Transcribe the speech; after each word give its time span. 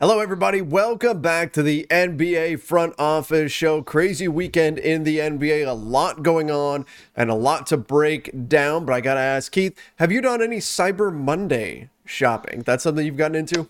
Hello, 0.00 0.20
everybody. 0.20 0.62
Welcome 0.62 1.20
back 1.20 1.52
to 1.54 1.60
the 1.60 1.84
NBA 1.90 2.60
Front 2.60 2.94
Office 3.00 3.50
Show. 3.50 3.82
Crazy 3.82 4.28
weekend 4.28 4.78
in 4.78 5.02
the 5.02 5.18
NBA. 5.18 5.66
A 5.66 5.72
lot 5.72 6.22
going 6.22 6.52
on 6.52 6.86
and 7.16 7.30
a 7.30 7.34
lot 7.34 7.66
to 7.66 7.76
break 7.76 8.46
down. 8.46 8.84
But 8.84 8.92
I 8.92 9.00
got 9.00 9.14
to 9.14 9.20
ask, 9.20 9.50
Keith, 9.50 9.76
have 9.96 10.12
you 10.12 10.20
done 10.20 10.40
any 10.40 10.58
Cyber 10.58 11.12
Monday 11.12 11.90
shopping? 12.04 12.62
That's 12.62 12.84
something 12.84 13.04
you've 13.04 13.16
gotten 13.16 13.34
into? 13.34 13.68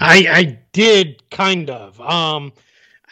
I 0.00 0.26
I 0.28 0.58
did 0.72 1.22
kind 1.30 1.70
of. 1.70 2.00
Um 2.00 2.52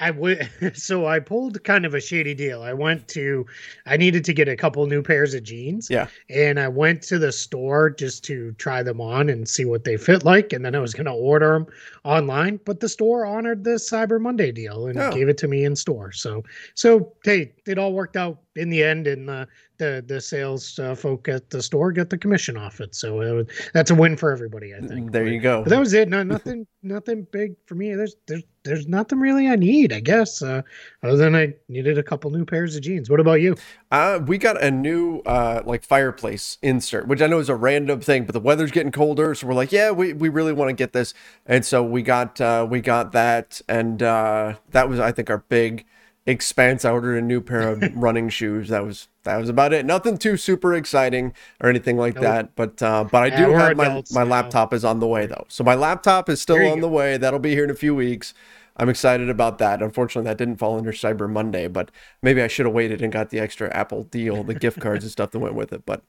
I 0.01 0.11
would 0.11 0.51
so 0.75 1.07
I 1.07 1.21
pulled 1.21 1.63
kind 1.65 1.85
of 1.87 1.95
a 1.95 2.01
shady 2.01 2.35
deal. 2.35 2.63
I 2.63 2.73
went 2.73 3.07
to 3.09 3.47
I 3.87 3.97
needed 3.97 4.25
to 4.25 4.33
get 4.35 4.49
a 4.49 4.57
couple 4.57 4.85
new 4.87 5.03
pairs 5.03 5.35
of 5.35 5.43
jeans. 5.45 5.89
Yeah. 5.91 6.09
And 6.29 6.59
I 6.59 6.69
went 6.69 7.03
to 7.05 7.19
the 7.19 7.31
store 7.33 7.91
just 7.91 8.25
to 8.25 8.53
try 8.53 8.83
them 8.83 9.01
on 9.01 9.29
and 9.29 9.49
see 9.49 9.65
what 9.65 9.85
they 9.85 9.97
fit 9.97 10.25
like 10.25 10.53
and 10.53 10.65
then 10.65 10.75
I 10.75 10.81
was 10.81 10.95
going 10.95 11.07
to 11.07 11.13
order 11.13 11.53
them 11.53 11.67
online, 12.05 12.59
but 12.65 12.81
the 12.81 12.89
store 12.89 13.25
honored 13.25 13.65
the 13.65 13.73
Cyber 13.77 14.21
Monday 14.21 14.53
deal 14.53 14.87
and 14.89 14.99
Oh. 14.99 15.13
gave 15.13 15.29
it 15.29 15.39
to 15.39 15.49
me 15.49 15.65
in 15.65 15.77
store. 15.77 16.13
So 16.13 16.43
so 16.75 17.13
hey, 17.25 17.53
it 17.67 17.79
all 17.79 17.93
worked 17.93 18.17
out 18.17 18.39
in 18.57 18.71
the 18.71 18.83
end 18.83 19.07
and 19.07 19.29
uh, 19.29 19.47
the 19.79 20.05
the 20.07 20.21
sales 20.21 20.79
uh, 20.79 20.95
folk 20.95 21.29
at 21.29 21.51
the 21.51 21.63
store 21.63 21.93
got 21.93 22.11
the 22.11 22.19
commission 22.19 22.57
off 22.57 22.81
it. 22.81 22.95
So 22.95 23.21
it 23.21 23.33
was, 23.33 23.47
that's 23.73 23.91
a 23.91 23.95
win 23.95 24.17
for 24.17 24.31
everybody, 24.31 24.75
I 24.75 24.81
think. 24.81 25.13
There 25.13 25.27
you 25.27 25.41
go. 25.41 25.63
But 25.63 25.71
that 25.71 25.81
was 25.81 25.93
it. 25.93 26.09
No, 26.09 26.23
nothing, 26.23 26.67
nothing 26.83 27.27
big 27.33 27.55
for 27.67 27.75
me. 27.75 27.95
There's, 27.95 28.15
there's, 28.27 28.45
there's 28.65 28.87
nothing 28.87 29.19
really 29.19 29.49
I 29.49 29.57
need, 29.57 29.93
I 29.93 30.01
guess. 30.01 30.41
Uh, 30.43 30.63
other 31.03 31.17
than 31.17 31.35
I 31.35 31.55
needed 31.69 31.99
a 31.99 32.03
couple 32.03 32.31
new 32.31 32.45
pairs 32.45 32.77
of 32.77 32.83
jeans. 32.83 33.11
What 33.11 33.21
about 33.21 33.41
you? 33.41 33.57
Uh, 33.91 34.21
we 34.25 34.39
got 34.39 34.63
a 34.63 34.71
new 34.71 35.21
uh, 35.21 35.63
like 35.67 35.83
fireplace 35.83 36.59
insert, 36.63 37.09
which 37.09 37.21
I 37.21 37.27
know 37.27 37.41
is 37.41 37.49
a 37.49 37.57
random 37.57 38.01
thing, 38.01 38.25
but 38.25 38.33
the 38.33 38.41
weather's 38.41 38.71
getting 38.71 38.93
colder, 38.93 39.35
so 39.35 39.47
we're 39.47 39.55
like, 39.55 39.73
yeah, 39.73 39.91
we, 39.91 40.13
we 40.13 40.29
really 40.29 40.53
want 40.53 40.69
to 40.69 40.75
get 40.75 40.93
this, 40.93 41.15
and 41.47 41.65
so 41.65 41.83
we 41.83 42.03
got 42.03 42.41
uh, 42.41 42.67
we 42.69 42.81
got 42.81 43.13
that, 43.13 43.61
and 43.69 44.03
uh, 44.03 44.55
that 44.71 44.89
was 44.89 45.01
I 45.01 45.13
think 45.13 45.31
our 45.31 45.39
big 45.39 45.85
expense. 46.27 46.85
I 46.85 46.91
ordered 46.91 47.17
a 47.17 47.23
new 47.23 47.41
pair 47.41 47.69
of 47.69 47.83
running 47.95 48.29
shoes. 48.29 48.69
That 48.69 48.85
was 48.85 49.09
that 49.25 49.37
was 49.39 49.49
about 49.49 49.73
it. 49.73 49.85
Nothing 49.87 50.19
too 50.19 50.37
super 50.37 50.75
exciting 50.75 51.33
or 51.61 51.69
anything 51.69 51.97
like 51.97 52.15
Nope. 52.15 52.23
that, 52.25 52.57
but 52.57 52.83
uh, 52.83 53.05
but 53.05 53.23
I 53.23 53.31
do 53.31 53.49
we're 53.49 53.59
have 53.59 53.77
my 53.77 54.03
my 54.13 54.25
now. 54.25 54.31
laptop 54.31 54.73
is 54.75 54.85
on 54.85 55.01
the 55.01 55.07
way 55.07 55.27
though, 55.27 55.45
so 55.49 55.65
my 55.65 55.75
laptop 55.75 56.29
is 56.29 56.41
still 56.41 56.65
on 56.67 56.77
go. 56.77 56.83
the 56.83 56.89
way. 56.89 57.17
That'll 57.17 57.39
be 57.39 57.53
here 57.55 57.65
in 57.65 57.71
a 57.71 57.75
few 57.75 57.95
weeks. 57.95 58.35
I'm 58.77 58.89
excited 58.89 59.31
about 59.31 59.59
that. 59.59 59.83
Unfortunately, 59.83 60.29
that 60.29 60.37
didn't 60.37 60.57
fall 60.57 60.77
under 60.77 60.91
Cyber 60.91 61.31
Monday, 61.31 61.69
but 61.69 61.93
maybe 62.23 62.43
I 62.43 62.49
should 62.49 62.67
have 62.67 62.75
waited 62.75 63.03
and 63.03 63.13
got 63.13 63.31
the 63.31 63.39
extra 63.39 63.73
Apple 63.73 64.03
deal, 64.03 64.43
the 64.43 64.55
gift 64.55 64.81
cards 64.81 65.05
and 65.05 65.13
stuff 65.13 65.31
that 65.31 65.39
went 65.39 65.55
with 65.55 65.73
it. 65.73 65.87
But 65.87 66.03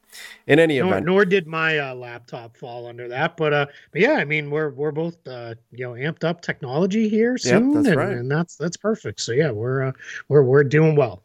in 0.47 0.57
any 0.57 0.79
Nor, 0.79 0.87
event, 0.87 1.05
nor 1.05 1.25
did 1.25 1.45
my 1.45 1.77
uh, 1.77 1.93
laptop 1.93 2.57
fall 2.57 2.87
under 2.87 3.07
that. 3.09 3.37
But 3.37 3.53
uh, 3.53 3.65
but 3.91 4.01
yeah, 4.01 4.13
I 4.13 4.25
mean, 4.25 4.49
we're 4.49 4.71
we're 4.71 4.91
both 4.91 5.15
uh, 5.27 5.53
you 5.71 5.85
know 5.85 5.93
amped 5.93 6.23
up 6.23 6.41
technology 6.41 7.07
here 7.07 7.37
soon, 7.37 7.71
that's 7.73 7.87
and, 7.87 7.95
right. 7.97 8.11
and 8.17 8.31
that's 8.31 8.55
that's 8.55 8.77
perfect. 8.77 9.21
So 9.21 9.31
yeah, 9.31 9.51
we're 9.51 9.83
uh, 9.83 9.91
we're 10.27 10.43
we're 10.43 10.63
doing 10.63 10.95
well. 10.95 11.21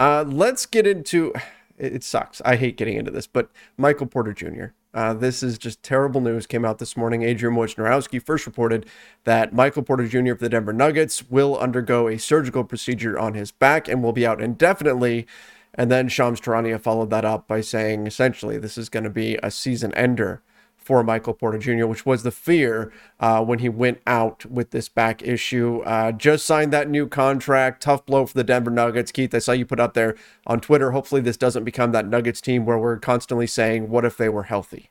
uh, 0.00 0.24
let's 0.26 0.66
get 0.66 0.86
into. 0.86 1.32
It, 1.78 1.94
it 1.94 2.04
sucks. 2.04 2.42
I 2.44 2.56
hate 2.56 2.76
getting 2.76 2.98
into 2.98 3.10
this, 3.10 3.26
but 3.26 3.50
Michael 3.78 4.06
Porter 4.06 4.34
Jr. 4.34 4.74
Uh, 4.92 5.14
this 5.14 5.42
is 5.42 5.56
just 5.56 5.82
terrible 5.82 6.20
news. 6.20 6.46
Came 6.46 6.64
out 6.64 6.78
this 6.78 6.96
morning. 6.96 7.22
Adrian 7.22 7.54
Wojnarowski 7.56 8.20
first 8.20 8.44
reported 8.44 8.86
that 9.24 9.52
Michael 9.52 9.82
Porter 9.82 10.06
Jr. 10.06 10.34
for 10.34 10.40
the 10.40 10.48
Denver 10.48 10.72
Nuggets 10.72 11.30
will 11.30 11.56
undergo 11.58 12.08
a 12.08 12.18
surgical 12.18 12.64
procedure 12.64 13.18
on 13.18 13.34
his 13.34 13.52
back 13.52 13.86
and 13.86 14.02
will 14.02 14.12
be 14.12 14.26
out 14.26 14.40
indefinitely. 14.40 15.26
And 15.74 15.90
then 15.90 16.08
Shams 16.08 16.40
Charania 16.40 16.80
followed 16.80 17.10
that 17.10 17.24
up 17.24 17.46
by 17.46 17.60
saying 17.60 18.06
essentially 18.06 18.58
this 18.58 18.76
is 18.76 18.88
going 18.88 19.04
to 19.04 19.10
be 19.10 19.38
a 19.42 19.50
season 19.50 19.94
ender 19.94 20.42
for 20.90 21.04
Michael 21.04 21.34
Porter 21.34 21.56
Jr., 21.56 21.86
which 21.86 22.04
was 22.04 22.24
the 22.24 22.32
fear 22.32 22.92
uh, 23.20 23.44
when 23.44 23.60
he 23.60 23.68
went 23.68 24.00
out 24.08 24.44
with 24.46 24.72
this 24.72 24.88
back 24.88 25.22
issue. 25.22 25.82
Uh, 25.82 26.10
just 26.10 26.44
signed 26.44 26.72
that 26.72 26.90
new 26.90 27.06
contract. 27.06 27.84
Tough 27.84 28.04
blow 28.04 28.26
for 28.26 28.34
the 28.34 28.42
Denver 28.42 28.72
Nuggets. 28.72 29.12
Keith, 29.12 29.32
I 29.32 29.38
saw 29.38 29.52
you 29.52 29.64
put 29.64 29.78
up 29.78 29.94
there 29.94 30.16
on 30.48 30.58
Twitter. 30.58 30.90
Hopefully, 30.90 31.20
this 31.20 31.36
doesn't 31.36 31.62
become 31.62 31.92
that 31.92 32.08
Nuggets 32.08 32.40
team 32.40 32.66
where 32.66 32.76
we're 32.76 32.98
constantly 32.98 33.46
saying, 33.46 33.88
What 33.88 34.04
if 34.04 34.16
they 34.16 34.28
were 34.28 34.42
healthy? 34.42 34.90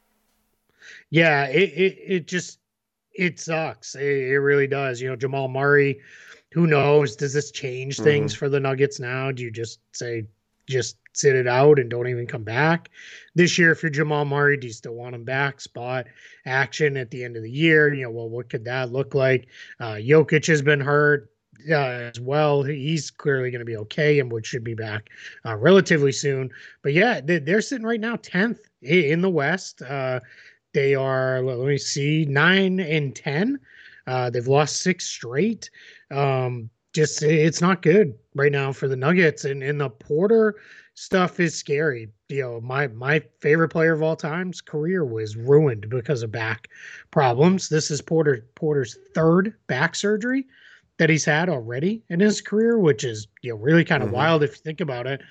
Yeah, 1.10 1.48
it 1.48 1.70
it, 1.74 1.98
it 2.08 2.28
just 2.28 2.60
it 3.14 3.38
sucks. 3.38 3.96
It, 3.96 4.06
it 4.06 4.40
really 4.40 4.68
does. 4.68 5.02
You 5.02 5.10
know, 5.10 5.18
Jamal 5.18 5.50
Murray. 5.50 6.00
Who 6.54 6.66
knows? 6.66 7.18
Does 7.18 7.34
this 7.34 7.52
change 7.52 8.00
things 8.00 8.34
for 8.34 8.48
the 8.48 8.62
Nuggets 8.62 9.02
now? 9.02 9.34
Do 9.34 9.44
you 9.44 9.52
just 9.52 9.82
say 9.92 10.28
just 10.66 10.96
sit 11.20 11.36
it 11.36 11.48
out 11.48 11.80
and 11.80 11.90
don't 11.90 12.08
even 12.08 12.28
come 12.28 12.44
back 12.44 12.90
this 13.36 13.58
year? 13.58 13.72
If 13.72 13.84
you're 13.84 13.90
Jamal 13.90 14.26
Murray, 14.26 14.58
do 14.58 14.68
you 14.68 14.74
still 14.74 14.96
want 14.96 15.16
him 15.16 15.24
back? 15.24 15.62
Spot 15.62 16.06
action 16.46 16.98
at 16.98 17.12
the 17.12 17.24
end 17.24 17.36
of 17.36 17.44
the 17.44 17.52
year. 17.52 17.94
You 17.94 18.04
know, 18.04 18.12
well, 18.12 18.30
what 18.30 18.50
could 18.50 18.66
that 18.66 18.92
look 18.92 19.14
like? 19.14 19.48
Uh, 19.80 19.96
Jokic 19.96 20.48
has 20.48 20.62
been 20.62 20.82
hurt. 20.82 21.32
Uh, 21.70 21.74
as 22.14 22.22
well, 22.22 22.64
he's 22.64 23.12
clearly 23.12 23.52
going 23.52 23.60
to 23.60 23.66
be 23.66 23.76
okay 23.76 24.22
and 24.22 24.32
would 24.32 24.46
should 24.46 24.64
be 24.64 24.76
back 24.76 25.10
uh, 25.46 25.58
relatively 25.58 26.14
soon. 26.14 26.50
But 26.84 26.94
yeah, 26.94 27.20
they, 27.20 27.40
they're 27.40 27.62
sitting 27.62 27.86
right 27.86 28.00
now 28.00 28.16
tenth 28.16 28.62
in 28.82 29.20
the 29.20 29.30
West. 29.30 29.82
Uh, 29.82 30.22
they 30.74 30.96
are 30.96 31.42
let 31.42 31.68
me 31.68 31.78
see 31.78 32.26
nine 32.26 32.80
and 32.80 33.14
ten. 33.14 33.60
Uh, 34.08 34.30
they've 34.30 34.48
lost 34.48 34.82
six 34.82 35.06
straight. 35.06 35.70
Um, 36.12 36.70
just 36.94 37.22
it's 37.22 37.62
not 37.62 37.82
good 37.82 38.18
right 38.36 38.52
now 38.52 38.72
for 38.72 38.88
the 38.88 38.96
Nuggets, 38.96 39.46
and 39.46 39.62
and 39.62 39.80
the 39.80 39.90
Porter 39.90 40.56
stuff 41.00 41.40
is 41.40 41.56
scary. 41.56 42.10
You 42.28 42.42
know, 42.42 42.62
my 42.62 42.88
my 42.88 43.24
favorite 43.40 43.70
player 43.70 43.94
of 43.94 44.02
all 44.04 44.16
time's 44.16 44.62
career 44.62 45.06
was 45.06 45.36
ruined 45.38 45.90
because 45.90 46.24
of 46.24 46.32
back 46.32 46.68
problems. 47.12 47.70
This 47.70 47.90
is 47.92 48.02
Porter 48.02 48.46
Porter's 48.56 48.98
third 49.16 49.54
back 49.68 49.96
surgery 49.96 50.46
that 50.98 51.10
he's 51.10 51.24
had 51.26 51.48
already 51.50 52.04
in 52.10 52.20
his 52.20 52.42
career, 52.42 52.78
which 52.78 53.04
is 53.04 53.28
you 53.42 53.52
know 53.52 53.58
really 53.58 53.86
kind 53.86 54.04
of 54.04 54.10
Mhm. 54.10 54.14
wild 54.14 54.44
if 54.44 54.52
you 54.52 54.58
think 54.64 54.82
about 54.82 55.08
it. 55.08 55.22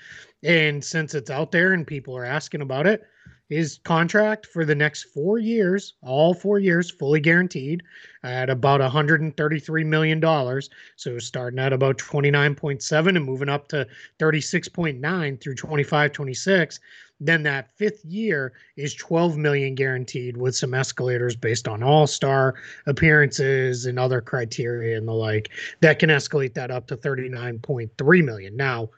And 0.43 0.83
since 0.83 1.15
it's 1.15 1.31
out 1.31 1.53
there 1.53 1.73
and 1.73 1.87
people 1.87 2.17
are 2.17 2.25
asking 2.25 2.63
about 2.63 2.87
it, 2.87 3.03
his 3.49 3.81
contract 3.85 4.47
for 4.47 4.65
the 4.65 4.75
next 4.75 5.05
four 5.05 5.39
years, 5.39 5.95
all 6.03 6.35
four 6.35 6.59
years, 6.59 6.91
fully 6.91 7.21
guaranteed 7.21 7.83
at 8.23 8.51
about 8.51 8.81
133 8.81 9.85
million 9.85 10.21
dollars. 10.21 10.69
So 10.97 11.19
starting 11.19 11.59
at 11.59 11.73
about 11.73 11.99
29.7 11.99 13.09
and 13.17 13.25
moving 13.25 13.49
up 13.49 13.69
to 13.69 13.87
36.9 14.19 15.41
through 15.41 15.55
25, 15.55 16.13
26. 16.13 16.81
Then 17.21 17.43
that 17.43 17.77
fifth 17.77 18.05
year 18.05 18.53
is 18.77 18.95
12 18.95 19.37
million 19.37 19.75
guaranteed 19.75 20.37
with 20.37 20.55
some 20.55 20.75
escalators 20.75 21.35
based 21.35 21.67
on 21.67 21.83
all-star 21.83 22.55
appearances 22.87 23.87
and 23.87 23.99
other 23.99 24.21
criteria 24.21 24.97
and 24.97 25.09
the 25.09 25.13
like 25.13 25.51
that 25.81 25.99
can 25.99 26.11
escalate 26.11 26.55
that 26.55 26.71
up 26.71 26.87
to 26.89 26.97
39.3 26.97 28.25
million. 28.25 28.57
Now, 28.57 28.91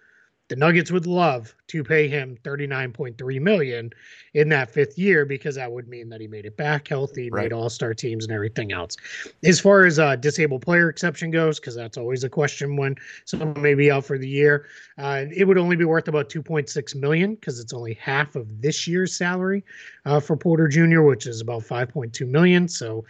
the 0.50 0.56
Nuggets 0.56 0.90
would 0.90 1.06
love 1.06 1.54
to 1.68 1.84
pay 1.84 2.08
him 2.08 2.36
39.3 2.42 3.40
million 3.40 3.92
in 4.34 4.48
that 4.48 4.68
fifth 4.68 4.98
year 4.98 5.24
because 5.24 5.54
that 5.54 5.70
would 5.70 5.86
mean 5.86 6.08
that 6.08 6.20
he 6.20 6.26
made 6.26 6.44
it 6.44 6.56
back 6.56 6.88
healthy, 6.88 7.30
Right. 7.30 7.44
made 7.44 7.52
all-star 7.52 7.94
teams 7.94 8.24
and 8.24 8.34
everything 8.34 8.72
else. 8.72 8.96
As 9.44 9.60
far 9.60 9.86
as 9.86 10.00
uh, 10.00 10.16
disabled 10.16 10.62
player 10.62 10.88
exception 10.88 11.30
goes, 11.30 11.60
because 11.60 11.76
that's 11.76 11.96
always 11.96 12.24
a 12.24 12.28
question 12.28 12.76
when 12.76 12.96
someone 13.26 13.62
may 13.62 13.74
be 13.74 13.92
out 13.92 14.04
for 14.04 14.18
the 14.18 14.28
year, 14.28 14.66
uh, 14.98 15.26
it 15.32 15.44
would 15.44 15.56
only 15.56 15.76
be 15.76 15.84
worth 15.84 16.08
about 16.08 16.28
2.6 16.28 16.96
million 16.96 17.36
because 17.36 17.60
it's 17.60 17.72
only 17.72 17.94
half 17.94 18.34
of 18.34 18.60
this 18.60 18.88
year's 18.88 19.16
salary 19.16 19.64
uh, 20.04 20.18
for 20.18 20.36
Porter 20.36 20.66
Jr., 20.66 21.02
which 21.02 21.28
is 21.28 21.40
about 21.40 21.62
5.2 21.62 22.26
million. 22.28 22.66
So 22.66 23.04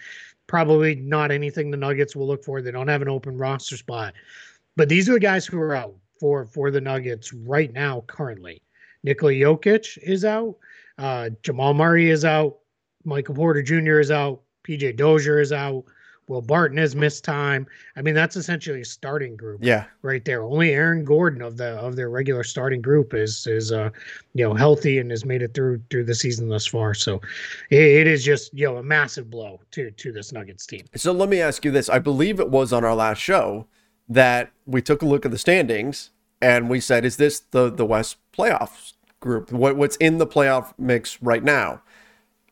probably 0.46 0.94
not 0.94 1.30
anything 1.30 1.70
the 1.70 1.78
Nuggets 1.78 2.14
will 2.14 2.26
look 2.26 2.44
for. 2.44 2.60
They 2.60 2.70
don't 2.70 2.88
have 2.88 3.00
an 3.00 3.08
open 3.08 3.38
roster 3.38 3.78
spot, 3.78 4.12
but 4.76 4.90
these 4.90 5.08
are 5.08 5.14
the 5.14 5.20
guys 5.20 5.46
who 5.46 5.58
are 5.58 5.74
out 5.74 5.94
for 6.20 6.44
for 6.44 6.70
the 6.70 6.80
Nuggets 6.80 7.32
right 7.32 7.72
now 7.72 8.04
currently. 8.06 8.62
Nikola 9.02 9.32
Jokic 9.32 9.98
is 10.02 10.24
out. 10.24 10.54
Uh, 10.98 11.30
Jamal 11.42 11.72
Murray 11.74 12.10
is 12.10 12.24
out. 12.24 12.58
Michael 13.04 13.34
Porter 13.34 13.62
Jr. 13.62 13.98
is 13.98 14.10
out. 14.10 14.42
PJ 14.68 14.96
Dozier 14.96 15.40
is 15.40 15.52
out. 15.52 15.84
Will 16.28 16.42
Barton 16.42 16.78
has 16.78 16.94
missed 16.94 17.24
time. 17.24 17.66
I 17.96 18.02
mean, 18.02 18.14
that's 18.14 18.36
essentially 18.36 18.82
a 18.82 18.84
starting 18.84 19.36
group 19.36 19.64
Yeah. 19.64 19.86
right 20.02 20.24
there. 20.24 20.42
Only 20.44 20.70
Aaron 20.74 21.04
Gordon 21.04 21.42
of 21.42 21.56
the 21.56 21.70
of 21.78 21.96
their 21.96 22.08
regular 22.08 22.44
starting 22.44 22.80
group 22.80 23.14
is 23.14 23.48
is 23.48 23.72
uh 23.72 23.90
you 24.34 24.44
know 24.44 24.54
healthy 24.54 24.98
and 24.98 25.10
has 25.10 25.24
made 25.24 25.42
it 25.42 25.54
through 25.54 25.82
through 25.90 26.04
the 26.04 26.14
season 26.14 26.48
thus 26.48 26.66
far. 26.66 26.94
So 26.94 27.20
it, 27.70 27.82
it 27.82 28.06
is 28.06 28.22
just 28.22 28.54
you 28.54 28.66
know 28.66 28.76
a 28.76 28.82
massive 28.82 29.28
blow 29.28 29.58
to 29.72 29.90
to 29.90 30.12
this 30.12 30.30
Nuggets 30.30 30.66
team. 30.66 30.84
So 30.94 31.10
let 31.10 31.28
me 31.30 31.40
ask 31.40 31.64
you 31.64 31.72
this. 31.72 31.88
I 31.88 31.98
believe 31.98 32.38
it 32.38 32.48
was 32.50 32.72
on 32.72 32.84
our 32.84 32.94
last 32.94 33.18
show 33.18 33.66
that 34.10 34.50
we 34.66 34.82
took 34.82 35.00
a 35.00 35.06
look 35.06 35.24
at 35.24 35.30
the 35.30 35.38
standings 35.38 36.10
and 36.42 36.68
we 36.68 36.80
said, 36.80 37.04
is 37.04 37.16
this 37.16 37.38
the, 37.38 37.70
the 37.70 37.86
West 37.86 38.16
playoffs 38.36 38.94
group? 39.20 39.52
What, 39.52 39.76
what's 39.76 39.96
in 39.96 40.18
the 40.18 40.26
playoff 40.26 40.74
mix 40.76 41.22
right 41.22 41.44
now? 41.44 41.82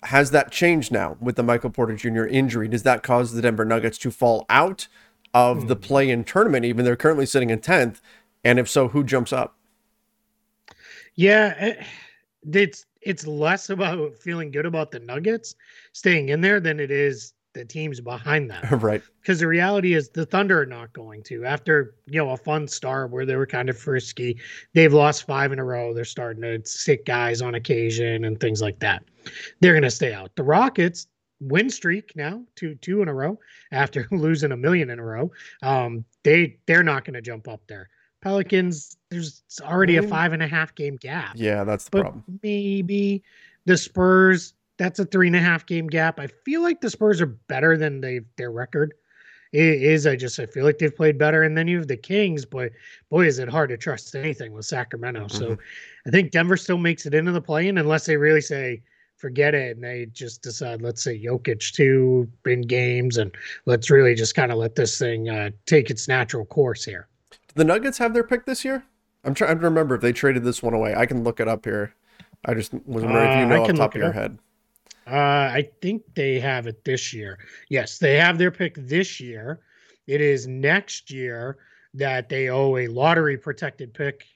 Has 0.05 0.31
that 0.31 0.53
changed 0.53 0.93
now 0.93 1.17
with 1.21 1.35
the 1.35 1.43
Michael 1.43 1.71
Porter 1.71 1.97
Jr. 1.97 2.25
injury? 2.25 2.69
Does 2.69 2.85
that 2.85 3.03
cause 3.03 3.33
the 3.33 3.43
Denver 3.43 3.65
Nuggets 3.65 3.99
to 3.99 4.13
fall 4.13 4.47
out 4.49 4.87
of 5.35 5.67
the 5.67 5.75
hmm. 5.75 5.81
play 5.81 6.09
in 6.09 6.23
tournament, 6.23 6.65
even 6.65 6.85
they're 6.85 6.97
currently 6.97 7.27
sitting 7.27 7.51
in 7.51 7.59
10th? 7.59 8.01
And 8.45 8.61
if 8.61 8.69
so, 8.69 8.89
who 8.89 9.03
jumps 9.03 9.33
up? 9.33 9.57
Yeah, 11.17 11.75
it's 12.53 12.87
it's 13.03 13.27
less 13.27 13.71
about 13.71 14.15
feeling 14.15 14.53
good 14.53 14.67
about 14.67 14.93
the 14.93 15.01
Nuggets 15.01 15.57
staying 15.93 16.29
in 16.29 16.41
there 16.41 16.61
than 16.61 16.79
it 16.79 16.93
is 16.93 17.33
the 17.55 17.65
teams 17.65 18.01
behind 18.01 18.51
them. 18.51 18.63
right. 18.81 19.03
Because 19.21 19.41
the 19.41 19.47
reality 19.47 19.95
is 19.95 20.11
the 20.11 20.27
Thunder 20.27 20.61
are 20.61 20.67
not 20.67 20.93
going 20.93 21.23
to. 21.25 21.45
After, 21.45 21.95
you 22.07 22.19
know, 22.19 22.31
a 22.31 22.37
fun 22.37 22.69
start 22.69 23.11
where 23.11 23.27
they 23.27 23.37
were 23.37 23.47
kind 23.47 23.69
of 23.69 23.79
frisky, 23.79 24.39
they've 24.75 24.93
lost 24.93 25.27
five 25.27 25.53
in 25.53 25.59
a 25.59 25.65
row. 25.65 25.93
They're 25.95 26.05
starting 26.05 26.43
to 26.43 26.61
sit 26.65 27.05
guys 27.05 27.43
on 27.43 27.55
occasion 27.55 28.25
and 28.25 28.39
things 28.39 28.61
like 28.63 28.79
that. 28.81 29.03
They're 29.61 29.75
gonna 29.75 29.91
stay 29.91 30.13
out. 30.13 30.35
The 30.37 30.43
Rockets, 30.43 31.07
win 31.41 31.71
streak 31.71 32.13
now, 32.17 32.43
two 32.57 32.75
two 32.77 33.03
in 33.03 33.09
a 33.09 33.15
row 33.15 33.39
after 33.73 34.07
losing 34.13 34.53
a 34.53 34.57
million 34.57 34.91
in 34.91 34.99
a 34.99 35.05
row. 35.05 35.31
Um, 35.63 36.05
they 36.23 36.59
they're 36.67 36.83
not 36.83 37.05
gonna 37.05 37.23
jump 37.23 37.49
up 37.49 37.61
there. 37.69 37.89
Pelicans, 38.21 38.97
there's 39.11 39.43
already 39.63 39.97
a 39.97 40.03
five 40.03 40.33
and 40.33 40.43
a 40.43 40.49
half 40.49 40.75
game 40.75 40.97
gap. 40.97 41.35
Yeah, 41.37 41.65
that's 41.65 41.85
the 41.85 41.91
but 41.91 42.01
problem. 42.03 42.25
maybe 42.43 43.23
the 43.65 43.77
Spurs, 43.77 44.55
that's 44.79 44.99
a 44.99 45.05
three 45.05 45.27
and 45.27 45.37
a 45.37 45.41
half 45.41 45.67
game 45.67 45.87
gap. 45.87 46.19
I 46.19 46.29
feel 46.29 46.63
like 46.63 46.81
the 46.81 46.91
Spurs 46.91 47.21
are 47.21 47.27
better 47.27 47.77
than 47.77 48.01
they 48.01 48.21
their 48.37 48.51
record 48.51 48.95
it 49.53 49.83
is. 49.83 50.07
I 50.07 50.17
just 50.17 50.39
I 50.39 50.47
feel 50.47 50.65
like 50.65 50.79
they've 50.79 50.95
played 50.95 51.19
better. 51.19 51.43
And 51.43 51.57
then 51.57 51.69
you 51.69 51.79
have 51.79 51.89
the 51.89 51.97
Kings, 51.97 52.45
but 52.45 52.73
boy, 53.11 53.27
is 53.27 53.39
it 53.39 53.49
hard 53.49 53.71
to 53.71 53.77
trust 53.77 54.15
anything 54.15 54.53
with 54.53 54.67
Sacramento. 54.67 55.27
Mm-hmm. 55.27 55.37
So 55.37 55.59
I 56.07 56.11
think 56.11 56.31
Denver 56.31 56.57
still 56.57 56.79
makes 56.79 57.07
it 57.07 57.15
into 57.15 57.33
the 57.33 57.41
play-in 57.41 57.79
unless 57.79 58.07
they 58.07 58.17
really 58.17 58.41
say 58.41 58.83
forget 59.17 59.53
it 59.53 59.75
and 59.75 59.83
they 59.83 60.07
just 60.13 60.43
decide 60.43 60.81
let's 60.81 61.03
say 61.03 61.21
Jokic 61.21 61.73
two 61.73 62.29
in 62.47 62.63
games 62.63 63.17
and 63.17 63.35
let's 63.67 63.91
really 63.91 64.15
just 64.15 64.37
kind 64.37 64.53
of 64.53 64.59
let 64.59 64.77
this 64.77 64.97
thing 64.97 65.29
uh, 65.29 65.51
take 65.67 65.91
its 65.91 66.07
natural 66.07 66.45
course 66.45 66.85
here. 66.85 67.09
Do 67.31 67.39
the 67.57 67.65
Nuggets 67.65 67.99
have 67.99 68.15
their 68.15 68.23
pick 68.23 68.47
this 68.47 68.65
year? 68.65 68.85
I'm 69.25 69.35
trying 69.35 69.59
to 69.59 69.65
remember 69.65 69.97
if 69.97 70.03
they 70.03 70.13
traded 70.13 70.45
this 70.45 70.63
one 70.63 70.75
away. 70.75 70.95
I 70.95 71.07
can 71.07 71.25
look 71.25 71.41
it 71.41 71.49
up 71.49 71.65
here. 71.65 71.95
I 72.45 72.55
just 72.55 72.73
was 72.73 73.03
wondering 73.03 73.27
uh, 73.27 73.33
if 73.33 73.39
you 73.41 73.47
know 73.47 73.63
off 73.63 73.67
the 73.67 73.73
top 73.75 73.95
of 73.95 74.01
your 74.01 74.13
head. 74.13 74.39
Uh, 75.11 75.51
I 75.55 75.69
think 75.81 76.03
they 76.15 76.39
have 76.39 76.67
it 76.67 76.85
this 76.85 77.15
year. 77.15 77.39
Yes, 77.71 77.99
they 77.99 78.17
have 78.17 78.37
their 78.37 78.51
pick 78.51 78.75
this 78.77 79.21
year. 79.21 79.61
It 80.07 80.21
is 80.21 80.47
next 80.47 81.11
year 81.11 81.59
that 81.95 82.29
they 82.29 82.49
owe 82.49 82.77
a 82.77 82.89
lottery 82.89 83.37
protected 83.39 83.95
pick 83.95 84.27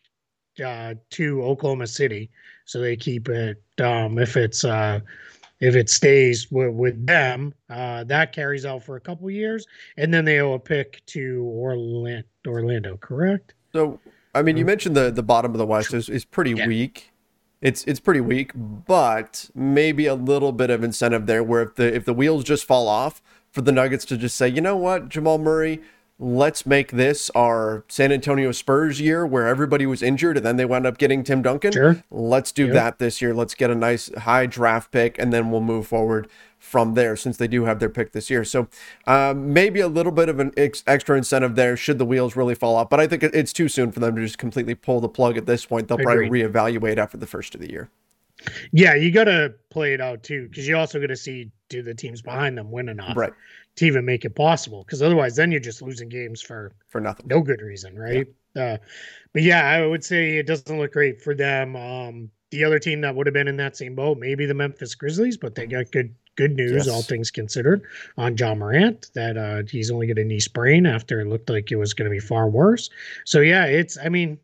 uh, 0.65 0.95
to 1.11 1.43
Oklahoma 1.43 1.87
City, 1.87 2.31
so 2.65 2.81
they 2.81 2.97
keep 2.97 3.29
it. 3.29 3.63
Um, 3.81 4.19
if 4.19 4.37
it's 4.37 4.65
uh, 4.65 5.01
if 5.61 5.77
it 5.77 5.89
stays 5.91 6.51
with, 6.51 6.75
with 6.75 7.07
them, 7.07 7.55
uh, 7.71 8.05
that 8.05 8.33
carries 8.33 8.67
out 8.67 8.83
for 8.83 8.97
a 8.97 9.01
couple 9.01 9.31
years, 9.31 9.67
and 9.97 10.13
then 10.13 10.25
they 10.25 10.41
owe 10.41 10.55
a 10.55 10.59
pick 10.59 11.05
to 11.07 11.43
Orlando. 11.45 12.25
Orlando, 12.47 12.97
correct? 12.97 13.55
So, 13.73 14.01
I 14.35 14.43
mean, 14.43 14.57
you 14.57 14.65
mentioned 14.65 14.97
the 14.97 15.11
the 15.11 15.23
bottom 15.23 15.53
of 15.53 15.59
the 15.59 15.67
West 15.67 15.95
is, 15.95 16.09
is 16.09 16.25
pretty 16.25 16.53
yeah. 16.53 16.67
weak 16.67 17.12
it's 17.63 17.85
it's 17.85 18.01
pretty 18.01 18.21
weak, 18.21 18.51
but 18.55 19.49
maybe 19.55 20.07
a 20.07 20.15
little 20.15 20.53
bit 20.53 20.69
of 20.69 20.83
incentive 20.83 21.27
there 21.27 21.43
where 21.43 21.63
if 21.63 21.77
the 21.77 21.95
if 21.95 22.05
the 22.05 22.13
wheels 22.13 22.45
just 22.45 22.65
fall 22.65 22.89
off 22.89 23.23
for 23.51 23.63
the 23.63 23.73
Nuggets 23.73 24.05
to 24.07 24.17
just 24.17 24.37
say, 24.37 24.49
you 24.49 24.61
know 24.61 24.77
what, 24.77 25.09
Jamal 25.09 25.39
Murray, 25.39 25.81
let's 26.19 26.67
make 26.67 26.91
this 26.91 27.31
our 27.31 27.85
San 27.89 28.11
Antonio 28.11 28.51
Spurs 28.51 29.01
year 29.01 29.25
where 29.25 29.47
everybody 29.47 29.87
was 29.87 30.03
injured 30.03 30.39
and 30.39 30.45
then 30.45 30.57
they 30.57 30.65
wound 30.65 30.87
up 30.87 30.99
getting 30.99 31.23
Tim 31.23 31.41
Duncan. 31.41 31.73
Sure. 31.73 32.03
Let's 32.11 32.51
do 32.51 32.67
yeah. 32.67 32.73
that 32.73 32.99
this 32.99 33.23
year. 33.23 33.33
Let's 33.33 33.55
get 33.55 33.71
a 33.71 33.75
nice 33.75 34.13
high 34.19 34.47
draft 34.47 34.91
pick 34.91 35.19
and 35.19 35.33
then 35.33 35.51
we'll 35.51 35.61
move 35.61 35.87
forward 35.87 36.29
from 36.63 36.95
there 36.95 37.17
since 37.17 37.37
they 37.37 37.49
do 37.49 37.65
have 37.65 37.81
their 37.81 37.91
pick 37.91 38.13
this 38.13 38.31
year. 38.31 38.45
So 38.45 38.69
um, 39.07 39.53
maybe 39.53 39.81
a 39.81 39.89
little 39.89 40.13
bit 40.13 40.29
of 40.29 40.39
an 40.39 40.53
ex- 40.57 40.85
extra 40.87 41.19
incentive 41.19 41.57
there 41.57 41.77
should 41.77 41.99
the 41.99 42.05
wheels 42.05 42.37
really 42.37 42.55
fall 42.55 42.77
off. 42.77 42.89
But 42.89 43.01
I 43.01 43.09
think 43.09 43.25
it's 43.25 43.53
too 43.53 43.69
soon 43.69 43.91
for 43.91 44.01
them 44.01 44.15
to 44.15 44.23
just 44.23 44.39
completely 44.39 44.75
pull 44.77 45.01
the 45.01 45.09
plug 45.09 45.37
at 45.37 45.45
this 45.45 45.67
point. 45.67 45.89
They'll 45.89 45.99
Agreed. 45.99 46.29
probably 46.31 46.79
reevaluate 46.79 46.99
after 46.99 47.19
the 47.19 47.27
first 47.27 47.55
of 47.57 47.61
the 47.61 47.69
year. 47.69 47.91
Yeah, 48.73 48.95
you 48.95 49.11
got 49.11 49.25
to 49.25 49.55
play 49.71 49.93
it 49.93 50.01
out 50.01 50.23
too 50.23 50.49
because 50.49 50.67
you 50.67 50.77
also 50.77 51.01
got 51.01 51.09
to 51.09 51.17
see 51.17 51.51
do 51.69 51.83
the 51.83 51.95
teams 51.95 52.23
behind 52.23 52.57
them 52.57 52.71
win 52.71 52.89
enough 52.89 53.17
right. 53.17 53.33
to 53.77 53.85
even 53.85 54.05
make 54.05 54.25
it 54.25 54.35
possible. 54.35 54.85
Because 54.85 55.03
otherwise, 55.03 55.37
then 55.37 55.51
you're 55.51 55.61
just 55.61 55.83
losing 55.83 56.09
games 56.09 56.41
for 56.41 56.73
for 56.89 57.01
nothing, 57.01 57.27
no 57.27 57.41
good 57.41 57.61
reason, 57.61 57.99
right? 57.99 58.29
Yeah. 58.55 58.63
Uh, 58.63 58.77
but 59.33 59.43
yeah, 59.43 59.69
I 59.69 59.85
would 59.85 60.05
say 60.05 60.37
it 60.39 60.47
doesn't 60.47 60.79
look 60.79 60.93
great 60.93 61.21
for 61.21 61.35
them. 61.35 61.75
Um, 61.75 62.31
the 62.51 62.65
other 62.65 62.79
team 62.79 63.01
that 63.01 63.15
would 63.15 63.27
have 63.27 63.35
been 63.35 63.49
in 63.49 63.57
that 63.57 63.77
same 63.77 63.95
boat, 63.95 64.19
maybe 64.19 64.47
the 64.47 64.55
Memphis 64.55 64.95
Grizzlies, 64.95 65.39
but 65.39 65.55
they 65.55 65.67
got 65.67 65.91
good 65.91 66.15
good 66.37 66.57
news, 66.57 66.87
yes. 66.87 66.89
all 66.89 67.03
things 67.03 67.31
considered, 67.31 67.83
on 68.17 68.37
Ja 68.37 68.55
Morant 68.55 69.11
that 69.15 69.37
uh, 69.37 69.63
he's 69.69 69.91
only 69.91 70.07
got 70.07 70.19
a 70.19 70.25
knee 70.25 70.41
sprain 70.41 70.87
after 70.87 71.21
it 71.21 71.27
looked 71.27 71.51
like 71.51 71.71
it 71.71 71.77
was 71.77 71.95
going 71.95 72.11
to 72.11 72.15
be 72.15 72.21
far 72.21 72.49
worse. 72.49 72.91
So 73.25 73.41
yeah, 73.41 73.67
it's. 73.67 73.99
I 73.99 74.09
mean, 74.09 74.39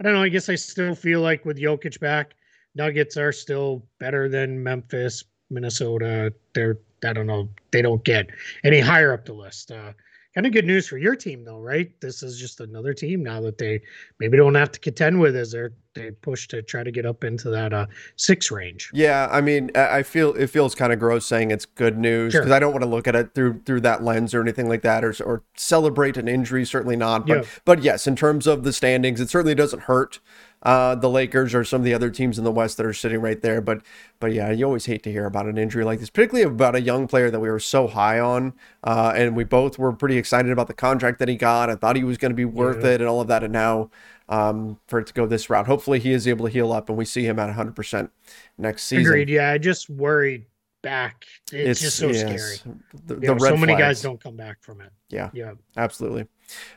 I 0.00 0.04
don't 0.04 0.14
know. 0.14 0.22
I 0.22 0.28
guess 0.28 0.48
I 0.48 0.54
still 0.54 0.94
feel 0.94 1.20
like 1.20 1.44
with 1.44 1.58
Jokic 1.58 2.00
back, 2.00 2.34
Nuggets 2.74 3.16
are 3.16 3.32
still 3.32 3.84
better 3.98 4.28
than 4.28 4.62
Memphis, 4.62 5.24
Minnesota. 5.50 6.32
They're. 6.54 6.78
I 7.04 7.12
don't 7.12 7.28
know. 7.28 7.48
They 7.70 7.80
don't 7.80 8.02
get 8.02 8.28
any 8.64 8.80
higher 8.80 9.12
up 9.12 9.24
the 9.24 9.32
list. 9.32 9.70
Uh, 9.70 9.92
kind 10.38 10.46
of 10.46 10.52
good 10.52 10.66
news 10.66 10.86
for 10.86 10.98
your 10.98 11.16
team 11.16 11.42
though, 11.42 11.58
right? 11.58 11.90
This 12.00 12.22
is 12.22 12.38
just 12.38 12.60
another 12.60 12.94
team 12.94 13.24
now 13.24 13.40
that 13.40 13.58
they 13.58 13.80
maybe 14.20 14.36
don't 14.36 14.54
have 14.54 14.70
to 14.70 14.78
contend 14.78 15.18
with 15.18 15.34
as 15.34 15.50
they're 15.50 15.72
they 15.94 16.12
push 16.12 16.46
to 16.46 16.62
try 16.62 16.84
to 16.84 16.92
get 16.92 17.04
up 17.04 17.24
into 17.24 17.50
that 17.50 17.72
uh, 17.72 17.86
six 18.14 18.52
range. 18.52 18.88
Yeah, 18.94 19.26
I 19.32 19.40
mean, 19.40 19.72
I 19.74 20.04
feel 20.04 20.32
it 20.34 20.46
feels 20.46 20.76
kind 20.76 20.92
of 20.92 21.00
gross 21.00 21.26
saying 21.26 21.50
it's 21.50 21.64
good 21.64 21.98
news 21.98 22.34
because 22.34 22.46
sure. 22.46 22.54
I 22.54 22.60
don't 22.60 22.70
want 22.70 22.84
to 22.84 22.88
look 22.88 23.08
at 23.08 23.16
it 23.16 23.34
through 23.34 23.62
through 23.66 23.80
that 23.80 24.04
lens 24.04 24.32
or 24.32 24.40
anything 24.40 24.68
like 24.68 24.82
that, 24.82 25.04
or 25.04 25.12
or 25.24 25.42
celebrate 25.56 26.16
an 26.16 26.28
injury. 26.28 26.64
Certainly 26.64 26.96
not. 26.96 27.26
But 27.26 27.38
yeah. 27.38 27.50
but 27.64 27.82
yes, 27.82 28.06
in 28.06 28.14
terms 28.14 28.46
of 28.46 28.62
the 28.62 28.72
standings, 28.72 29.20
it 29.20 29.28
certainly 29.30 29.56
doesn't 29.56 29.82
hurt 29.82 30.20
uh, 30.62 30.94
the 30.94 31.08
Lakers 31.08 31.54
or 31.54 31.64
some 31.64 31.80
of 31.80 31.84
the 31.84 31.94
other 31.94 32.10
teams 32.10 32.38
in 32.38 32.44
the 32.44 32.50
West 32.50 32.76
that 32.76 32.86
are 32.86 32.92
sitting 32.92 33.20
right 33.20 33.40
there. 33.40 33.60
But 33.60 33.82
but 34.20 34.32
yeah, 34.32 34.50
you 34.50 34.64
always 34.64 34.86
hate 34.86 35.02
to 35.04 35.12
hear 35.12 35.26
about 35.26 35.46
an 35.46 35.58
injury 35.58 35.84
like 35.84 36.00
this, 36.00 36.10
particularly 36.10 36.50
about 36.50 36.74
a 36.74 36.80
young 36.80 37.06
player 37.06 37.30
that 37.30 37.40
we 37.40 37.48
were 37.48 37.60
so 37.60 37.86
high 37.86 38.18
on, 38.18 38.54
uh, 38.84 39.12
and 39.14 39.36
we 39.36 39.44
both 39.44 39.78
were 39.78 39.92
pretty 39.92 40.16
excited 40.16 40.50
about 40.50 40.66
the 40.66 40.74
contract 40.74 41.18
that 41.18 41.28
he 41.28 41.36
got. 41.36 41.70
I 41.70 41.76
thought 41.76 41.96
he 41.96 42.04
was 42.04 42.18
going 42.18 42.32
to 42.32 42.36
be 42.36 42.44
worth 42.44 42.84
yeah. 42.84 42.92
it 42.92 43.00
and 43.00 43.08
all 43.08 43.20
of 43.20 43.28
that, 43.28 43.44
and 43.44 43.52
now 43.52 43.90
um, 44.28 44.78
for 44.86 44.98
it 44.98 45.06
to 45.06 45.14
go 45.14 45.26
this 45.26 45.48
route, 45.48 45.66
hopefully 45.66 45.98
he 45.98 46.12
is 46.12 46.26
able 46.28 46.46
to 46.46 46.52
heal 46.52 46.72
up 46.72 46.88
and 46.88 46.98
we 46.98 47.04
see 47.04 47.24
him 47.24 47.38
at 47.38 47.46
100 47.46 47.74
percent 47.74 48.10
next 48.56 48.84
season. 48.84 49.06
Agreed. 49.06 49.28
Yeah, 49.28 49.50
I 49.50 49.58
just 49.58 49.88
worried 49.88 50.44
back. 50.82 51.24
It's, 51.52 51.70
it's 51.70 51.80
just 51.80 51.96
so 51.96 52.08
yes. 52.08 52.20
scary. 52.20 52.76
The, 53.06 53.14
the 53.14 53.34
know, 53.34 53.38
so 53.38 53.56
many 53.56 53.76
guys 53.76 54.02
don't 54.02 54.20
come 54.22 54.36
back 54.36 54.62
from 54.62 54.80
it. 54.80 54.90
Yeah. 55.08 55.30
Yeah. 55.32 55.52
Absolutely. 55.76 56.26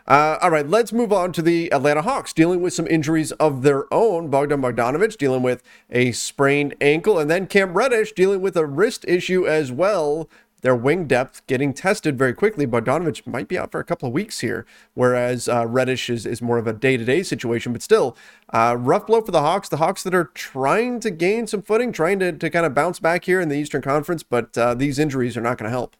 Uh, 0.08 0.38
all 0.42 0.52
right, 0.52 0.68
let's 0.68 0.92
move 0.92 1.14
on 1.14 1.32
to 1.34 1.42
the 1.42 1.72
Atlanta 1.72 2.02
Hawks 2.02 2.34
dealing 2.34 2.62
with 2.62 2.74
some 2.74 2.88
injuries 2.88 3.32
of 3.34 3.62
their 3.62 3.92
own. 3.94 4.30
Bogdan 4.30 4.62
Bogdanovic 4.62 5.18
dealing 5.18 5.44
with 5.44 5.64
a 5.90 6.12
sprained 6.12 6.76
ankle, 6.82 7.20
and 7.20 7.30
then 7.30 7.48
Cam 7.48 7.74
Reddish 7.74 8.14
dealing 8.14 8.42
with 8.42 8.58
a 8.58 8.66
wrist 8.66 9.06
issue 9.08 9.48
as 9.48 9.72
well. 9.72 10.30
Their 10.62 10.76
wing 10.76 11.06
depth 11.06 11.46
getting 11.48 11.74
tested 11.74 12.18
very 12.18 12.34
quickly. 12.34 12.68
Bogdanovic 12.68 13.26
might 13.26 13.48
be 13.48 13.58
out 13.58 13.72
for 13.72 13.80
a 13.80 13.84
couple 13.84 14.08
of 14.08 14.14
weeks 14.14 14.42
here, 14.42 14.66
whereas 14.94 15.50
uh, 15.50 15.66
Reddish 15.66 16.10
is, 16.10 16.26
is 16.26 16.42
more 16.42 16.60
of 16.60 16.68
a 16.68 16.74
day 16.74 16.98
to 16.98 17.04
day 17.04 17.24
situation. 17.24 17.74
But 17.74 17.82
still, 17.82 18.16
uh, 18.54 18.76
rough 18.78 19.08
blow 19.08 19.22
for 19.22 19.32
the 19.32 19.42
Hawks. 19.42 19.70
The 19.70 19.78
Hawks 19.78 20.04
that 20.04 20.14
are 20.14 20.26
trying 20.36 21.00
to 21.00 21.10
gain 21.10 21.48
some 21.48 21.64
footing, 21.64 21.92
trying 21.92 22.20
to, 22.20 22.32
to 22.32 22.50
kind 22.50 22.66
of 22.66 22.76
bounce 22.76 23.00
back 23.00 23.26
here 23.26 23.42
in 23.42 23.50
the 23.50 23.56
Eastern 23.58 23.82
Conference, 23.82 24.22
but 24.22 24.56
uh, 24.56 24.76
these 24.76 25.00
injuries 25.00 25.36
are 25.36 25.42
not 25.42 25.58
going 25.58 25.66
to 25.66 25.72
help. 25.72 25.96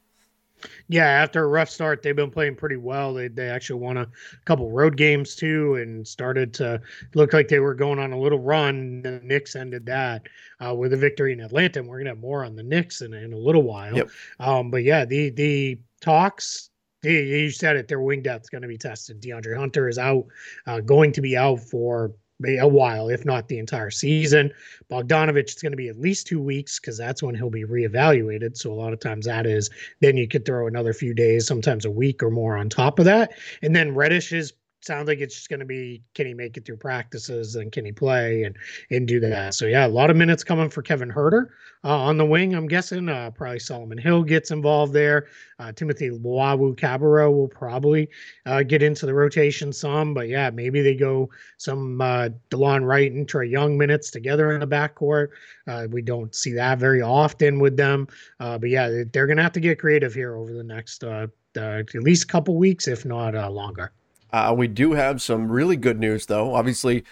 Yeah, 0.88 1.06
after 1.06 1.44
a 1.44 1.48
rough 1.48 1.70
start, 1.70 2.02
they've 2.02 2.16
been 2.16 2.32
playing 2.32 2.56
pretty 2.56 2.78
well. 2.78 3.14
They 3.14 3.28
they 3.28 3.50
actually 3.50 3.80
won 3.80 3.98
a 3.98 4.08
couple 4.46 4.70
road 4.72 4.98
games 4.98 5.36
too, 5.36 5.76
and 5.76 6.08
started 6.08 6.54
to 6.56 6.82
look 7.14 7.34
like 7.34 7.48
they 7.48 7.60
were 7.60 7.74
going 7.74 8.00
on 8.00 8.12
a 8.12 8.20
little 8.20 8.40
run. 8.40 9.02
The 9.02 9.20
Knicks 9.24 9.56
ended 9.56 9.86
that 9.86 10.28
uh, 10.66 10.74
with 10.74 10.94
a 10.94 10.98
victory 10.98 11.34
in 11.34 11.40
Atlanta. 11.40 11.80
And 11.80 11.88
we're 11.88 12.00
gonna 12.00 12.12
have 12.12 12.20
more 12.20 12.46
on 12.46 12.56
the 12.56 12.64
Knicks 12.64 13.02
in, 13.02 13.14
in 13.14 13.34
a 13.34 13.38
little 13.38 13.64
while. 13.64 13.96
Yep. 13.96 14.10
Um, 14.40 14.72
but 14.72 14.84
yeah, 14.84 15.06
the 15.06 15.30
the 15.30 15.80
talks. 16.02 16.70
You 17.04 17.50
said 17.50 17.78
it. 17.78 17.88
Their 17.88 18.00
wing 18.00 18.22
depth 18.22 18.44
is 18.44 18.50
going 18.50 18.62
to 18.62 18.68
be 18.68 18.78
tested. 18.78 19.20
DeAndre 19.20 19.58
Hunter 19.58 19.90
is 19.90 19.98
out, 19.98 20.28
uh, 20.68 20.82
going 20.82 21.12
to 21.14 21.22
be 21.22 21.36
out 21.36 21.60
for 21.60 22.12
a 22.46 22.68
while, 22.68 23.10
if 23.10 23.26
not 23.26 23.48
the 23.48 23.60
entire 23.60 23.92
season. 23.92 24.52
Bogdanovic 24.90 25.50
is 25.50 25.62
going 25.62 25.72
to 25.72 25.78
be 25.78 25.90
at 25.90 26.00
least 26.00 26.28
two 26.28 26.42
weeks 26.42 26.80
because 26.80 26.98
that's 26.98 27.24
when 27.24 27.36
he'll 27.36 27.50
be 27.50 27.64
reevaluated. 27.64 28.58
So 28.58 28.72
a 28.72 28.76
lot 28.76 28.94
of 28.94 29.00
times 29.00 29.26
that 29.26 29.46
is 29.46 29.70
then 30.00 30.18
you 30.18 30.28
could 30.28 30.46
throw 30.46 30.68
another 30.68 30.94
few 30.94 31.14
days, 31.14 31.48
sometimes 31.48 31.86
a 31.86 31.92
week 31.92 32.22
or 32.24 32.30
more 32.30 32.58
on 32.58 32.70
top 32.70 33.00
of 33.00 33.06
that. 33.06 33.34
And 33.62 33.76
then 33.76 33.96
Reddish 33.96 34.32
is 34.32 34.54
sounds 34.82 35.08
like 35.08 35.20
it's 35.20 35.36
just 35.36 35.50
going 35.50 35.60
to 35.60 35.66
be 35.66 36.02
can 36.16 36.26
he 36.26 36.34
make 36.34 36.58
it 36.58 36.66
through 36.66 36.78
practices 36.78 37.56
and 37.56 37.72
can 37.72 37.86
he 37.86 37.92
play 37.92 38.44
and 38.44 38.56
and 38.90 39.08
do 39.08 39.20
that. 39.20 39.54
So 39.54 39.66
yeah, 39.66 39.86
a 39.86 39.90
lot 39.90 40.10
of 40.10 40.18
minutes 40.18 40.44
coming 40.44 40.70
for 40.70 40.82
Kevin 40.82 41.12
Huerter 41.12 41.50
uh, 41.84 41.98
on 41.98 42.18
the 42.18 42.26
wing. 42.26 42.54
I'm 42.54 42.68
guessing 42.68 43.10
uh, 43.10 43.32
probably 43.32 43.60
Solomon 43.60 43.98
Hill 43.98 44.24
gets 44.24 44.52
involved 44.52 44.94
there. 44.94 45.28
Uh, 45.60 45.72
Timothy 45.72 46.10
Luwawu-Cabarrot 46.10 47.32
will 47.32 47.48
probably 47.48 48.10
uh, 48.46 48.64
get 48.64 48.82
into 48.82 49.06
the 49.06 49.14
rotation 49.14 49.72
some, 49.72 50.14
but 50.14 50.28
yeah, 50.28 50.50
maybe 50.50 50.82
they 50.82 50.96
go 50.96 51.30
some 51.58 52.02
uh, 52.02 52.30
Delon 52.50 52.84
Wright 52.86 53.12
and 53.12 53.28
Trae 53.28 53.50
Young 53.50 53.78
minutes 53.78 54.10
together 54.12 54.52
in 54.52 54.60
the 54.60 54.68
backcourt. 54.68 55.30
Uh, 55.68 55.88
we 55.90 56.02
don't 56.02 56.34
see 56.34 56.54
that 56.54 56.80
very 56.80 57.02
often 57.02 57.60
with 57.60 57.78
them, 57.78 58.08
but 58.40 58.70
yeah, 58.70 59.04
they're 59.12 59.28
going 59.28 59.38
to 59.38 59.44
have 59.44 59.54
to 59.54 59.60
get 59.60 59.80
creative 59.80 60.14
here 60.14 60.36
over 60.36 60.54
the 60.54 60.64
next 60.64 61.04
at 61.04 61.94
least 61.94 62.28
couple 62.28 62.56
weeks, 62.58 62.88
if 62.88 63.06
not 63.06 63.34
longer. 63.52 63.92
Uh, 64.32 64.54
we 64.58 64.68
do 64.68 64.94
have 64.94 65.22
some 65.22 65.52
really 65.52 65.76
good 65.76 66.00
news, 66.00 66.26
though. 66.28 66.56
Obviously, 66.56 67.04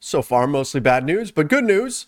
so 0.00 0.22
far, 0.22 0.46
mostly 0.46 0.80
bad 0.80 1.04
news, 1.04 1.30
but 1.30 1.48
good 1.48 1.64
news. 1.64 2.06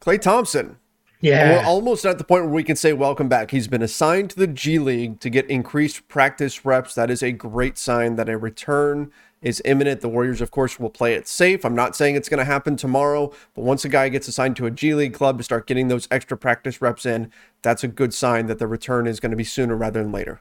Klay 0.00 0.20
Thompson 0.20 0.78
Yeah. 1.20 1.58
We're 1.58 1.66
almost 1.66 2.06
at 2.06 2.18
the 2.18 2.24
point 2.24 2.44
where 2.44 2.52
we 2.52 2.62
can 2.62 2.76
say 2.76 2.92
welcome 2.92 3.28
back. 3.28 3.50
He's 3.50 3.66
been 3.68 3.82
assigned 3.82 4.30
to 4.30 4.36
the 4.36 4.46
G 4.46 4.78
League 4.78 5.18
to 5.20 5.28
get 5.30 5.50
increased 5.50 6.06
practice 6.08 6.64
reps. 6.64 6.94
That 6.94 7.10
is 7.10 7.22
a 7.22 7.32
great 7.32 7.76
sign 7.76 8.14
that 8.16 8.28
a 8.28 8.38
return 8.38 9.10
is 9.42 9.60
imminent. 9.64 10.00
The 10.00 10.08
Warriors, 10.08 10.40
of 10.40 10.50
course, 10.52 10.78
will 10.78 10.90
play 10.90 11.14
it 11.14 11.26
safe. 11.28 11.64
I'm 11.64 11.74
not 11.74 11.96
saying 11.96 12.14
it's 12.14 12.28
going 12.28 12.38
to 12.38 12.44
happen 12.44 12.76
tomorrow, 12.76 13.32
but 13.54 13.62
once 13.62 13.84
a 13.84 13.88
guy 13.88 14.08
gets 14.08 14.28
assigned 14.28 14.56
to 14.56 14.66
a 14.66 14.70
G 14.70 14.94
League 14.94 15.14
club 15.14 15.38
to 15.38 15.44
start 15.44 15.66
getting 15.66 15.88
those 15.88 16.06
extra 16.10 16.36
practice 16.36 16.80
reps 16.80 17.04
in, 17.04 17.32
that's 17.62 17.82
a 17.84 17.88
good 17.88 18.14
sign 18.14 18.46
that 18.46 18.58
the 18.60 18.66
return 18.68 19.06
is 19.08 19.18
going 19.20 19.30
to 19.32 19.36
be 19.36 19.44
sooner 19.44 19.76
rather 19.76 20.00
than 20.02 20.12
later. 20.12 20.40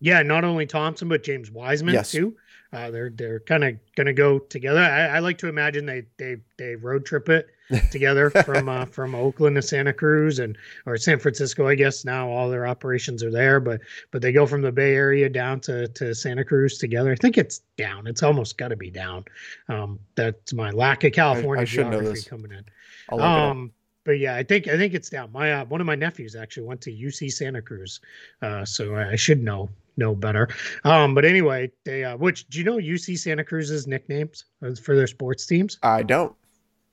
Yeah, 0.00 0.22
not 0.22 0.44
only 0.44 0.66
Thompson 0.66 1.08
but 1.08 1.22
James 1.22 1.50
Wiseman 1.50 1.94
Yes. 1.94 2.10
too. 2.10 2.36
Uh, 2.72 2.90
they're 2.90 3.10
they're 3.10 3.40
kind 3.40 3.64
of 3.64 3.76
gonna 3.96 4.12
go 4.12 4.38
together. 4.38 4.80
I, 4.80 5.06
I 5.06 5.18
like 5.20 5.38
to 5.38 5.48
imagine 5.48 5.86
they 5.86 6.04
they 6.18 6.36
they 6.58 6.76
road 6.76 7.06
trip 7.06 7.30
it 7.30 7.48
together 7.90 8.28
from 8.30 8.68
uh, 8.68 8.84
from 8.84 9.14
Oakland 9.14 9.56
to 9.56 9.62
Santa 9.62 9.92
Cruz 9.92 10.38
and 10.38 10.56
or 10.84 10.98
San 10.98 11.18
Francisco. 11.18 11.66
I 11.66 11.74
guess 11.74 12.04
now 12.04 12.28
all 12.28 12.50
their 12.50 12.66
operations 12.66 13.22
are 13.22 13.30
there, 13.30 13.58
but 13.58 13.80
but 14.10 14.20
they 14.20 14.32
go 14.32 14.46
from 14.46 14.60
the 14.60 14.72
Bay 14.72 14.94
Area 14.94 15.30
down 15.30 15.60
to 15.60 15.88
to 15.88 16.14
Santa 16.14 16.44
Cruz 16.44 16.76
together. 16.76 17.10
I 17.12 17.16
think 17.16 17.38
it's 17.38 17.60
down. 17.78 18.06
It's 18.06 18.22
almost 18.22 18.58
got 18.58 18.68
to 18.68 18.76
be 18.76 18.90
down. 18.90 19.24
Um, 19.68 19.98
that's 20.14 20.52
my 20.52 20.70
lack 20.70 21.04
of 21.04 21.12
California 21.12 21.64
should 21.64 21.86
know 21.86 21.92
geography 21.92 22.14
this. 22.16 22.28
coming 22.28 22.52
in. 22.52 22.64
I'll 23.08 23.18
look 23.18 23.26
it. 23.26 23.30
Um, 23.30 23.72
but 24.04 24.18
yeah, 24.18 24.34
I 24.36 24.42
think 24.42 24.68
I 24.68 24.76
think 24.76 24.92
it's 24.92 25.08
down. 25.08 25.32
My 25.32 25.52
uh, 25.52 25.64
one 25.66 25.80
of 25.80 25.86
my 25.86 25.94
nephews 25.94 26.36
actually 26.36 26.66
went 26.66 26.82
to 26.82 26.90
UC 26.90 27.32
Santa 27.32 27.62
Cruz, 27.62 28.00
uh, 28.42 28.64
so 28.64 28.94
I 28.94 29.16
should 29.16 29.42
know 29.42 29.70
know 29.98 30.14
better. 30.14 30.48
Um, 30.84 31.14
but 31.14 31.24
anyway, 31.24 31.70
they 31.84 32.04
uh, 32.04 32.16
which 32.16 32.46
do 32.48 32.58
you 32.58 32.64
know 32.64 32.76
UC 32.78 33.18
Santa 33.18 33.44
Cruz's 33.44 33.86
nicknames 33.86 34.44
for 34.82 34.96
their 34.96 35.06
sports 35.06 35.44
teams? 35.46 35.78
I 35.82 36.02
don't. 36.02 36.34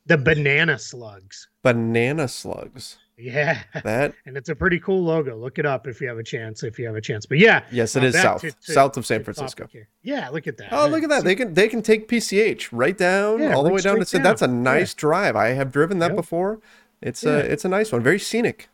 The 0.08 0.18
Banana 0.18 0.78
Slugs. 0.78 1.48
Banana 1.64 2.28
slugs. 2.28 2.98
Yeah, 3.18 3.64
That 3.86 4.14
and 4.26 4.36
it's 4.36 4.50
a 4.50 4.56
pretty 4.56 4.78
cool 4.80 5.02
logo. 5.04 5.38
Look 5.38 5.58
it 5.58 5.66
up 5.66 5.88
if 5.88 6.02
you 6.02 6.08
have 6.10 6.18
a 6.18 6.24
chance. 6.24 6.64
If 6.64 6.78
you 6.78 6.86
have 6.86 6.98
a 6.98 7.02
chance, 7.02 7.26
but 7.26 7.38
yeah, 7.38 7.64
yes, 7.72 7.96
it 7.96 8.04
uh, 8.04 8.08
is 8.08 8.22
south, 8.22 8.42
to- 8.42 8.52
to- 8.52 8.72
south 8.74 8.98
of 8.98 9.06
San 9.06 9.24
Francisco. 9.24 9.68
Yeah, 10.04 10.28
look 10.30 10.48
at 10.48 10.58
that. 10.58 10.68
Oh, 10.74 10.88
look 10.88 11.02
at 11.02 11.08
that! 11.10 11.24
They 11.24 11.34
can 11.34 11.54
they 11.54 11.70
can 11.70 11.82
take 11.82 12.10
PCH 12.10 12.68
right 12.74 12.98
down 12.98 13.40
Yeah, 13.42 13.54
all 13.56 13.64
the 13.64 13.70
way 13.70 13.80
down 13.82 14.00
to 14.00 14.06
Sid. 14.06 14.22
That's 14.22 14.42
a 14.42 14.48
down. 14.48 14.64
nice 14.64 14.94
drive. 14.94 15.36
I 15.38 15.50
have 15.50 15.72
driven 15.72 16.00
that 16.00 16.10
Yep. 16.12 16.16
before. 16.18 16.60
It's 17.02 17.24
Yeah. 17.24 17.32
a 17.32 17.38
it's 17.38 17.64
a 17.64 17.70
nice 17.70 17.92
one. 17.94 18.04
Very 18.04 18.20
scenic. 18.20 18.68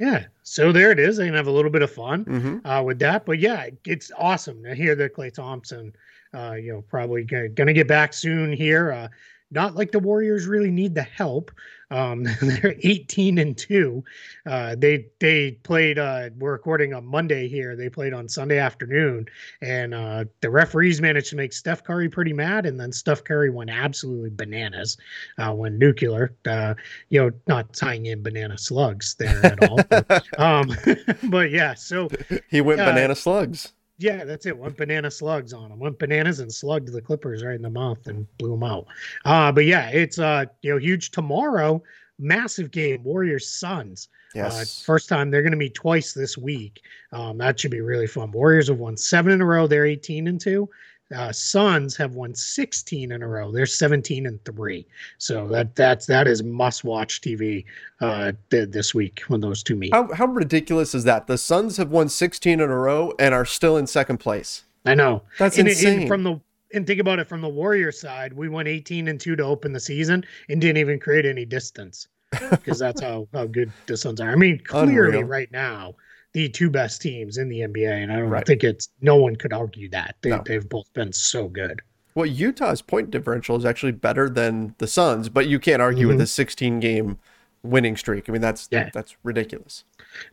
Yeah, 0.00 0.24
so 0.42 0.72
there 0.72 0.90
it 0.90 0.98
is. 0.98 1.18
They 1.18 1.26
can 1.26 1.34
have 1.34 1.46
a 1.46 1.52
little 1.52 1.70
bit 1.70 1.82
of 1.82 1.92
fun. 1.92 2.24
hmm 2.24 2.66
uh, 2.66 2.82
with 2.82 2.98
that. 3.00 3.26
But 3.26 3.38
yeah, 3.38 3.66
it's 3.86 4.10
awesome 4.18 4.64
to 4.64 4.74
hear 4.74 4.94
that 4.96 5.14
Klay 5.14 5.32
Thompson, 5.32 5.94
uh, 6.34 6.54
you 6.54 6.72
know, 6.72 6.80
probably 6.80 7.22
going 7.22 7.54
to 7.54 7.72
get 7.74 7.86
back 7.86 8.14
soon 8.14 8.50
here. 8.52 8.92
Uh, 8.92 9.08
not 9.50 9.74
like 9.74 9.92
the 9.92 9.98
Warriors 9.98 10.46
really 10.46 10.70
need 10.70 10.94
the 10.94 11.02
help. 11.02 11.50
Um, 11.90 12.24
they're 12.40 12.76
18 12.82 13.38
and 13.38 13.56
two. 13.56 14.04
Uh, 14.46 14.76
they 14.78 15.06
they 15.18 15.52
played. 15.52 15.98
Uh, 15.98 16.30
we're 16.38 16.52
recording 16.52 16.94
on 16.94 17.04
Monday 17.04 17.48
here. 17.48 17.74
They 17.74 17.88
played 17.88 18.12
on 18.12 18.28
Sunday 18.28 18.58
afternoon, 18.58 19.26
and 19.60 19.92
uh, 19.94 20.24
the 20.40 20.50
referees 20.50 21.00
managed 21.00 21.30
to 21.30 21.36
make 21.36 21.52
Steph 21.52 21.82
Curry 21.82 22.08
pretty 22.08 22.32
mad, 22.32 22.66
and 22.66 22.78
then 22.78 22.92
Steph 22.92 23.24
Curry 23.24 23.50
went 23.50 23.70
absolutely 23.70 24.30
bananas 24.30 24.96
uh, 25.38 25.52
when 25.52 25.78
nuclear. 25.78 26.32
Uh, 26.46 26.74
you 27.08 27.20
know, 27.20 27.30
not 27.48 27.72
tying 27.72 28.06
in 28.06 28.22
banana 28.22 28.56
slugs 28.56 29.16
there 29.16 29.44
at 29.44 29.68
all. 29.68 29.80
but, 29.88 30.26
um, 30.38 30.70
but 31.24 31.50
yeah, 31.50 31.74
so 31.74 32.08
He 32.48 32.60
went 32.60 32.78
banana 32.78 33.16
slugs. 33.16 33.72
Yeah, 34.00 34.24
that's 34.24 34.46
it. 34.46 34.56
Went 34.56 34.76
banana 34.76 35.10
slugs 35.10 35.52
on 35.52 35.70
him. 35.70 35.78
Went 35.78 35.98
bananas 35.98 36.40
and 36.40 36.52
slugged 36.52 36.90
the 36.92 37.00
Clippers 37.02 37.44
right 37.44 37.54
in 37.54 37.62
the 37.62 37.70
mouth 37.70 38.06
and 38.06 38.26
blew 38.38 38.50
them 38.50 38.62
out. 38.64 38.86
Uh, 39.24 39.52
but 39.52 39.66
yeah, 39.66 39.90
it's 39.90 40.18
uh 40.18 40.46
you 40.62 40.70
know 40.72 40.78
huge 40.78 41.10
tomorrow. 41.10 41.82
Massive 42.18 42.70
game, 42.70 43.02
Warriors 43.04 43.48
Suns. 43.48 44.08
Uh, 44.12 44.16
Yes. 44.36 44.82
first 44.84 45.08
time 45.08 45.30
they're 45.30 45.42
going 45.42 45.50
to 45.52 45.56
meet 45.58 45.74
twice 45.74 46.12
this 46.12 46.38
week. 46.38 46.82
Um, 47.12 47.38
that 47.38 47.58
should 47.58 47.70
be 47.72 47.80
really 47.80 48.06
fun. 48.06 48.30
Warriors 48.30 48.68
have 48.68 48.78
won 48.78 48.96
seven 48.96 49.32
in 49.32 49.40
a 49.40 49.44
row. 49.46 49.66
They're 49.66 49.86
18 49.86 50.28
and 50.28 50.40
two. 50.40 50.68
Uh, 51.14 51.32
Suns 51.32 51.96
have 51.96 52.14
won 52.14 52.34
16 52.34 53.10
in 53.10 53.22
a 53.22 53.26
row. 53.26 53.50
They're 53.50 53.66
17 53.66 54.26
and 54.26 54.44
three. 54.44 54.86
So 55.18 55.48
that 55.48 55.74
that's 55.74 56.06
that 56.06 56.28
is 56.28 56.42
must 56.42 56.84
watch 56.84 57.20
TV 57.20 57.64
uh, 58.00 58.32
th- 58.50 58.70
this 58.70 58.94
week 58.94 59.22
when 59.28 59.40
those 59.40 59.62
two 59.62 59.74
meet. 59.74 59.92
how 59.92 60.12
how 60.12 60.26
ridiculous 60.26 60.94
is 60.94 61.04
that? 61.04 61.26
The 61.26 61.38
Suns 61.38 61.76
have 61.78 61.90
won 61.90 62.08
16 62.08 62.60
in 62.60 62.60
a 62.60 62.76
row 62.76 63.12
and 63.18 63.34
are 63.34 63.44
still 63.44 63.76
in 63.76 63.86
second 63.86 64.18
place. 64.18 64.64
I 64.86 64.94
know. 64.94 65.22
That's 65.38 65.58
and, 65.58 65.68
insane. 65.68 66.00
And 66.00 66.08
from 66.08 66.22
the 66.22 66.40
and 66.72 66.86
think 66.86 67.00
about 67.00 67.18
it 67.18 67.28
from 67.28 67.40
the 67.40 67.48
Warrior 67.48 67.92
side, 67.92 68.32
we 68.32 68.48
went 68.48 68.68
18 68.68 69.08
and 69.08 69.20
2 69.20 69.36
to 69.36 69.42
open 69.42 69.72
the 69.72 69.80
season 69.80 70.24
and 70.48 70.60
didn't 70.60 70.76
even 70.76 71.00
create 71.00 71.26
any 71.26 71.44
distance 71.44 72.08
because 72.50 72.78
that's 72.78 73.00
how, 73.00 73.26
how 73.32 73.46
good 73.46 73.72
the 73.86 73.96
Suns 73.96 74.20
are. 74.20 74.30
I 74.30 74.36
mean, 74.36 74.60
clearly 74.60 75.18
Unreal. 75.18 75.22
right 75.24 75.50
now, 75.50 75.94
the 76.32 76.48
two 76.48 76.70
best 76.70 77.02
teams 77.02 77.38
in 77.38 77.48
the 77.48 77.60
NBA, 77.62 77.90
and 78.02 78.12
I 78.12 78.16
don't 78.16 78.28
Right. 78.30 78.46
think 78.46 78.62
it's 78.64 78.88
no 79.00 79.16
one 79.16 79.36
could 79.36 79.52
argue 79.52 79.88
that. 79.90 80.16
They, 80.22 80.30
No. 80.30 80.42
They've 80.44 80.68
both 80.68 80.92
been 80.92 81.12
so 81.12 81.48
good. 81.48 81.80
Well, 82.14 82.26
Utah's 82.26 82.82
point 82.82 83.10
differential 83.10 83.56
is 83.56 83.64
actually 83.64 83.92
better 83.92 84.28
than 84.28 84.74
the 84.78 84.86
Suns, 84.86 85.28
but 85.28 85.48
you 85.48 85.58
can't 85.58 85.80
argue 85.82 86.08
with 86.08 86.18
Mhm. 86.18 86.22
a 86.22 86.26
16 86.26 86.80
game 86.80 87.18
winning 87.62 87.96
streak. 87.96 88.28
I 88.28 88.32
mean, 88.32 88.40
that's 88.42 88.68
Yeah. 88.70 88.90
that's 88.92 89.16
ridiculous. 89.22 89.84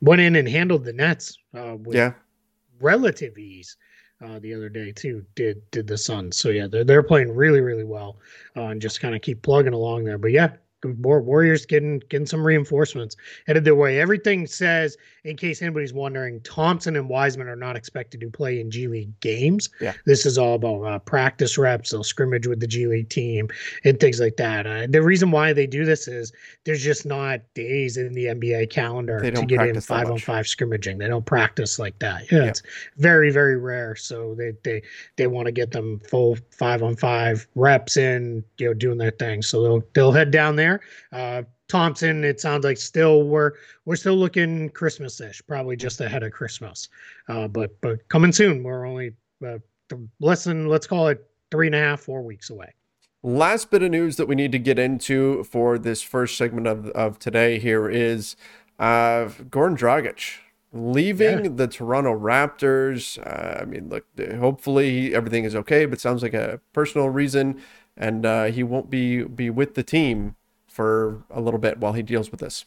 Went 0.01 0.21
in 0.21 0.35
and 0.35 0.47
handled 0.47 0.85
the 0.85 0.93
Nets 0.93 1.37
uh, 1.53 1.75
with 1.79 1.95
Yeah. 1.95 2.13
relative 2.79 3.37
ease. 3.37 3.77
Uh, 4.23 4.39
the 4.39 4.53
other 4.53 4.69
day 4.69 4.91
too 4.91 5.23
did 5.35 5.61
did 5.69 5.85
the 5.85 5.97
Suns. 5.97 6.37
So 6.37 6.49
yeah, 6.49 6.65
they're 6.67 6.83
they're 6.83 7.03
playing 7.03 7.35
really 7.35 7.61
really 7.61 7.83
well 7.83 8.17
uh, 8.55 8.63
and 8.67 8.81
just 8.81 8.99
kind 8.99 9.13
of 9.15 9.21
keep 9.21 9.41
plugging 9.43 9.73
along 9.73 10.05
there. 10.05 10.17
But 10.17 10.31
yeah, 10.31 10.53
War- 10.83 11.21
Warriors 11.21 11.65
getting 11.65 11.99
getting 12.09 12.27
some 12.27 12.45
reinforcements 12.45 13.15
headed 13.47 13.65
their 13.65 13.75
way. 13.75 13.99
Everything 13.99 14.45
says, 14.45 14.95
in 15.23 15.35
case 15.35 15.61
anybody's 15.61 15.93
wondering, 15.93 16.39
Thompson 16.41 16.95
and 16.95 17.09
Wiseman 17.09 17.47
are 17.47 17.55
not 17.55 17.75
expected 17.75 18.21
to 18.21 18.29
play 18.29 18.59
in 18.59 18.69
G 18.69 18.87
League 18.87 19.19
games. 19.19 19.69
Yeah. 19.81 19.93
This 20.05 20.25
is 20.25 20.37
all 20.37 20.53
about 20.55 20.83
uh, 20.83 20.99
practice 20.99 21.57
reps. 21.57 21.89
They'll 21.91 22.03
scrimmage 22.03 22.45
with 22.47 22.59
the 22.59 22.67
G 22.67 22.85
League 22.87 23.09
team 23.09 23.47
and 23.83 23.99
things 23.99 24.19
like 24.19 24.37
that. 24.37 24.67
Uh, 24.67 24.85
the 24.87 25.01
reason 25.01 25.31
why 25.31 25.51
they 25.51 25.65
do 25.65 25.83
this 25.83 26.07
is 26.07 26.31
there's 26.65 26.83
just 26.83 27.05
not 27.05 27.41
days 27.55 27.97
in 27.97 28.13
the 28.13 28.25
NBA 28.25 28.69
calendar 28.69 29.19
to 29.19 29.45
get 29.45 29.67
in 29.67 29.81
five 29.81 30.09
on 30.11 30.19
five 30.19 30.47
scrimmaging. 30.47 30.99
They 30.99 31.07
don't 31.07 31.25
practice 31.25 31.79
like 31.79 31.97
that. 31.99 32.31
Yeah, 32.31 32.39
Yeah. 32.39 32.45
it's 32.49 32.61
very 32.97 33.31
very 33.31 33.57
rare. 33.57 33.95
So 33.95 34.35
they 34.37 34.51
they 34.63 34.83
they 35.15 35.25
want 35.27 35.47
to 35.47 35.51
get 35.51 35.71
them 35.71 35.99
full 36.07 36.37
five 36.51 36.83
on 36.83 36.95
five 36.95 37.47
reps 37.55 37.97
in, 37.97 38.43
you 38.59 38.67
know, 38.67 38.73
doing 38.75 38.99
their 38.99 39.11
thing. 39.11 39.41
So 39.41 39.63
they'll 39.63 39.83
they'll 39.93 40.11
head 40.11 40.29
down 40.31 40.55
there. 40.55 40.66
Uh, 41.11 41.43
Thompson, 41.67 42.23
it 42.23 42.39
sounds 42.39 42.63
like 42.63 42.77
still 42.77 43.23
we're 43.23 43.51
we're 43.85 43.97
still 43.97 44.15
looking 44.15 44.69
Christmas-ish, 44.69 45.41
probably 45.47 45.75
just 45.75 45.99
ahead 46.01 46.23
of 46.23 46.31
Christmas. 46.31 46.89
Uh, 47.27 47.47
but 47.47 47.79
but 47.81 48.07
coming 48.09 48.31
soon. 48.31 48.63
We're 48.63 48.85
only 48.85 49.13
uh, 49.45 49.59
th- 49.89 50.01
less 50.19 50.45
than 50.45 50.67
let's 50.67 50.87
call 50.87 51.07
it 51.09 51.25
three 51.51 51.67
and 51.67 51.75
a 51.75 51.79
half, 51.79 52.01
four 52.01 52.21
weeks 52.21 52.49
away. 52.49 52.73
Last 53.23 53.69
bit 53.71 53.83
of 53.83 53.91
news 53.91 54.15
that 54.17 54.27
we 54.27 54.35
need 54.35 54.51
to 54.53 54.59
get 54.59 54.79
into 54.79 55.43
for 55.43 55.77
this 55.77 56.01
first 56.01 56.37
segment 56.37 56.67
of, 56.67 56.87
of 56.91 57.19
today 57.19 57.59
here 57.59 57.89
is 57.89 58.35
uh, 58.79 59.25
Goran 59.49 59.75
Dragic 59.77 60.37
leaving 60.71 61.45
Yeah. 61.45 61.51
the 61.53 61.67
Toronto 61.67 62.17
Raptors. 62.17 63.17
Uh, 63.25 63.61
I 63.61 63.65
mean, 63.65 63.89
look, 63.89 64.05
hopefully 64.39 65.13
everything 65.15 65.43
is 65.43 65.55
okay, 65.55 65.85
but 65.85 65.99
sounds 65.99 66.21
like 66.23 66.33
a 66.35 66.61
personal 66.73 67.09
reason, 67.09 67.59
and 67.97 68.25
uh, 68.25 68.45
he 68.45 68.63
won't 68.63 68.89
be 68.89 69.23
be 69.23 69.49
with 69.49 69.75
the 69.75 69.83
team 69.83 70.35
for 70.77 71.23
a 71.31 71.41
little 71.41 71.59
bit 71.59 71.79
while 71.79 71.93
he 71.93 72.03
deals 72.03 72.29
with 72.29 72.39
this. 72.39 72.65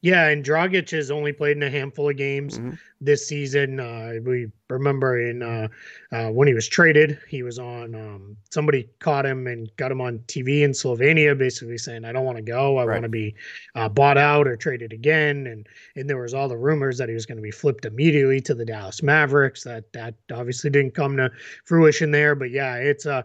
Yeah, 0.00 0.28
and 0.28 0.44
Dragic 0.44 0.90
has 0.92 1.10
only 1.10 1.32
played 1.32 1.56
in 1.56 1.62
a 1.64 1.68
handful 1.70 2.08
of 2.08 2.16
games 2.16 2.60
Mhm. 2.60 2.78
this 3.00 3.26
season. 3.26 3.80
Uh, 3.80 4.12
we 4.22 4.46
remember 4.70 5.18
in 5.20 5.42
uh, 5.42 5.66
uh, 6.12 6.28
when 6.30 6.46
he 6.46 6.54
was 6.54 6.68
traded, 6.68 7.18
he 7.28 7.42
was 7.42 7.58
on. 7.58 7.96
Um, 7.96 8.36
somebody 8.50 8.88
caught 9.00 9.26
him 9.26 9.48
and 9.48 9.68
got 9.76 9.90
him 9.90 10.00
on 10.00 10.20
TV 10.28 10.62
in 10.62 10.70
Slovenia, 10.70 11.36
basically 11.36 11.78
saying, 11.78 12.04
"I 12.04 12.12
don't 12.12 12.24
want 12.24 12.36
to 12.38 12.42
go. 12.44 12.76
I 12.78 12.84
Right. 12.84 12.94
want 12.94 13.02
to 13.02 13.08
be 13.08 13.34
uh, 13.74 13.88
bought 13.88 14.18
out 14.18 14.46
or 14.46 14.54
traded 14.54 14.92
again." 14.92 15.48
And 15.48 15.68
and 15.96 16.08
there 16.08 16.18
was 16.22 16.32
all 16.32 16.48
the 16.48 16.56
rumors 16.56 16.96
that 16.98 17.08
he 17.08 17.14
was 17.16 17.26
going 17.26 17.38
to 17.38 17.42
be 17.42 17.50
flipped 17.50 17.84
immediately 17.84 18.40
to 18.42 18.54
the 18.54 18.64
Dallas 18.64 19.02
Mavericks. 19.02 19.64
That 19.64 19.92
that 19.94 20.14
obviously 20.32 20.70
didn't 20.70 20.94
come 20.94 21.16
to 21.16 21.32
fruition 21.64 22.12
there. 22.12 22.36
But 22.36 22.52
yeah, 22.52 22.76
it's 22.76 23.04
uh, 23.04 23.22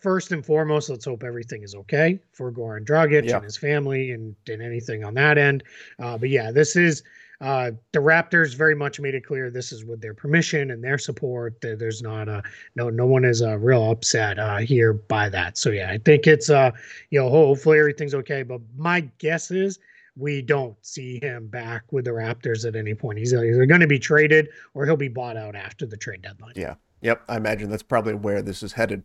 first 0.00 0.32
and 0.32 0.44
foremost, 0.44 0.90
let's 0.90 1.04
hope 1.04 1.22
everything 1.24 1.62
is 1.62 1.74
okay 1.74 2.18
for 2.32 2.50
Goran 2.52 2.84
Dragic 2.84 3.28
Yeah. 3.28 3.36
and 3.36 3.44
his 3.44 3.56
family 3.56 4.12
and, 4.12 4.34
and 4.48 4.62
anything 4.62 5.04
on 5.04 5.14
that 5.14 5.38
end. 5.38 5.62
Uh, 5.98 6.18
but 6.18 6.28
yeah, 6.28 6.50
this 6.50 6.76
is 6.76 7.02
uh, 7.40 7.70
the 7.92 7.98
Raptors 7.98 8.54
very 8.54 8.74
much 8.74 9.00
made 9.00 9.14
it 9.14 9.24
clear 9.24 9.50
this 9.50 9.72
is 9.72 9.84
with 9.84 10.00
their 10.02 10.12
permission 10.12 10.70
and 10.72 10.84
their 10.84 10.98
support. 10.98 11.58
There- 11.62 11.76
There's 11.76 12.02
not 12.02 12.28
a 12.28 12.42
no 12.76 12.90
no 12.90 13.06
one 13.06 13.24
is 13.24 13.40
uh, 13.42 13.56
real 13.58 13.90
upset 13.90 14.38
uh, 14.38 14.58
here 14.58 14.92
by 14.92 15.28
that. 15.30 15.56
So 15.56 15.70
yeah, 15.70 15.90
I 15.90 15.96
think 15.98 16.26
it's 16.26 16.50
uh 16.50 16.70
you 17.10 17.18
know 17.20 17.30
hopefully 17.30 17.78
everything's 17.78 18.14
okay. 18.14 18.42
But 18.42 18.60
my 18.76 19.00
guess 19.18 19.50
is 19.50 19.78
we 20.16 20.42
don't 20.42 20.76
see 20.84 21.18
him 21.22 21.46
back 21.46 21.84
with 21.92 22.04
the 22.04 22.10
Raptors 22.10 22.66
at 22.66 22.76
any 22.76 22.94
point. 22.94 23.18
He's 23.18 23.32
either 23.32 23.64
going 23.64 23.80
to 23.80 23.86
be 23.86 23.98
traded 23.98 24.48
or 24.74 24.84
he'll 24.84 24.96
be 24.96 25.08
bought 25.08 25.38
out 25.38 25.54
after 25.54 25.86
the 25.86 25.96
trade 25.96 26.20
deadline. 26.20 26.52
Yeah. 26.56 26.74
Yep, 27.02 27.22
I 27.30 27.36
imagine 27.38 27.70
that's 27.70 27.82
probably 27.82 28.12
where 28.12 28.42
this 28.42 28.62
is 28.62 28.72
headed. 28.74 29.02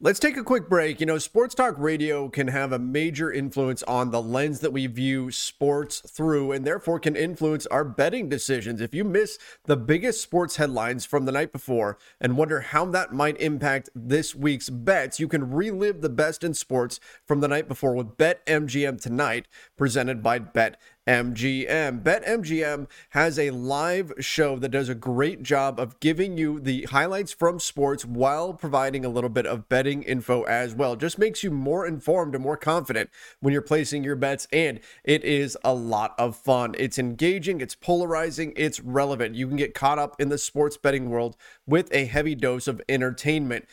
Let's 0.00 0.20
take 0.20 0.36
a 0.36 0.44
quick 0.44 0.68
break. 0.68 1.00
You 1.00 1.06
know, 1.06 1.18
sports 1.18 1.56
talk 1.56 1.74
radio 1.76 2.28
can 2.28 2.46
have 2.46 2.70
a 2.70 2.78
major 2.78 3.32
influence 3.32 3.82
on 3.82 4.12
the 4.12 4.22
lens 4.22 4.60
that 4.60 4.72
we 4.72 4.86
view 4.86 5.32
sports 5.32 6.02
through 6.08 6.52
and 6.52 6.64
therefore 6.64 7.00
can 7.00 7.16
influence 7.16 7.66
our 7.66 7.82
betting 7.82 8.28
decisions. 8.28 8.80
If 8.80 8.94
you 8.94 9.02
miss 9.02 9.40
the 9.64 9.76
biggest 9.76 10.22
sports 10.22 10.54
headlines 10.54 11.04
from 11.04 11.24
the 11.24 11.32
night 11.32 11.50
before 11.50 11.98
and 12.20 12.38
wonder 12.38 12.60
how 12.60 12.84
that 12.84 13.12
might 13.12 13.40
impact 13.40 13.90
this 13.92 14.36
week's 14.36 14.70
bets, 14.70 15.18
you 15.18 15.26
can 15.26 15.50
relive 15.50 16.00
the 16.00 16.08
best 16.08 16.44
in 16.44 16.54
sports 16.54 17.00
from 17.26 17.40
the 17.40 17.48
night 17.48 17.66
before 17.66 17.96
with 17.96 18.16
BetMGM 18.16 19.00
tonight, 19.00 19.48
presented 19.76 20.22
by 20.22 20.38
Bet 20.38 20.80
MGM. 21.08 22.02
BetMGM 22.02 22.86
has 23.10 23.38
a 23.38 23.50
live 23.50 24.12
show 24.20 24.58
that 24.58 24.68
does 24.68 24.90
a 24.90 24.94
great 24.94 25.42
job 25.42 25.80
of 25.80 25.98
giving 26.00 26.36
you 26.36 26.60
the 26.60 26.82
highlights 26.82 27.32
from 27.32 27.58
sports 27.60 28.04
while 28.04 28.52
providing 28.52 29.06
a 29.06 29.08
little 29.08 29.30
bit 29.30 29.46
of 29.46 29.70
betting 29.70 30.02
info 30.02 30.42
as 30.42 30.74
well. 30.74 30.96
Just 30.96 31.18
makes 31.18 31.42
you 31.42 31.50
more 31.50 31.86
informed 31.86 32.34
and 32.34 32.44
more 32.44 32.58
confident 32.58 33.08
when 33.40 33.54
you're 33.54 33.62
placing 33.62 34.04
your 34.04 34.16
bets, 34.16 34.46
and 34.52 34.80
it 35.02 35.24
is 35.24 35.56
a 35.64 35.72
lot 35.72 36.14
of 36.18 36.36
fun. 36.36 36.74
It's 36.78 36.98
engaging, 36.98 37.62
it's 37.62 37.74
polarizing, 37.74 38.52
it's 38.54 38.78
relevant. 38.78 39.34
You 39.34 39.48
can 39.48 39.56
get 39.56 39.72
caught 39.72 39.98
up 39.98 40.20
in 40.20 40.28
the 40.28 40.36
sports 40.36 40.76
betting 40.76 41.08
world 41.08 41.38
with 41.66 41.88
a 41.90 42.04
heavy 42.04 42.34
dose 42.34 42.68
of 42.68 42.82
entertainment. 42.86 43.64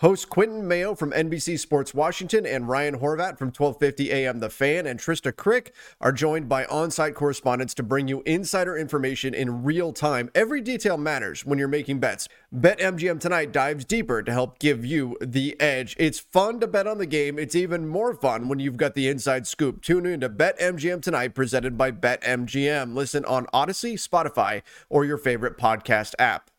Hosts 0.00 0.26
Quentin 0.26 0.68
Mayo 0.68 0.94
from 0.94 1.10
NBC 1.12 1.58
Sports 1.58 1.94
Washington 1.94 2.44
and 2.44 2.68
Ryan 2.68 2.98
Horvat 2.98 3.38
from 3.38 3.48
1250 3.48 4.12
AM 4.12 4.40
The 4.40 4.50
Fan 4.50 4.84
and 4.84 5.00
Trista 5.00 5.34
Crick 5.34 5.72
are 6.02 6.12
joined 6.12 6.50
by 6.50 6.66
on-site 6.66 7.14
correspondents 7.14 7.72
to 7.72 7.82
bring 7.82 8.06
you 8.06 8.22
insider 8.26 8.76
information 8.76 9.32
in 9.32 9.62
real 9.62 9.94
time. 9.94 10.30
Every 10.34 10.60
detail 10.60 10.98
matters 10.98 11.46
when 11.46 11.58
you're 11.58 11.66
making 11.66 12.00
bets. 12.00 12.28
BetMGM 12.54 13.18
tonight 13.20 13.52
dives 13.52 13.86
deeper 13.86 14.22
to 14.22 14.32
help 14.32 14.58
give 14.58 14.84
you 14.84 15.16
the 15.22 15.58
edge. 15.58 15.96
It's 15.98 16.20
fun 16.20 16.60
to 16.60 16.66
bet 16.66 16.86
on 16.86 16.98
the 16.98 17.06
game. 17.06 17.38
It's 17.38 17.54
even 17.54 17.88
more 17.88 18.12
fun 18.12 18.48
when 18.48 18.58
you've 18.58 18.76
got 18.76 18.92
the 18.92 19.08
inside 19.08 19.46
scoop. 19.46 19.80
Tune 19.80 20.04
in 20.04 20.20
to 20.20 20.28
BetMGM 20.28 21.00
tonight 21.00 21.34
presented 21.34 21.78
by 21.78 21.90
BetMGM. 21.90 22.94
Listen 22.94 23.24
on 23.24 23.46
Odyssey, 23.50 23.94
Spotify, 23.94 24.60
or 24.90 25.06
your 25.06 25.16
favorite 25.16 25.56
podcast 25.56 26.12
app. 26.18 26.50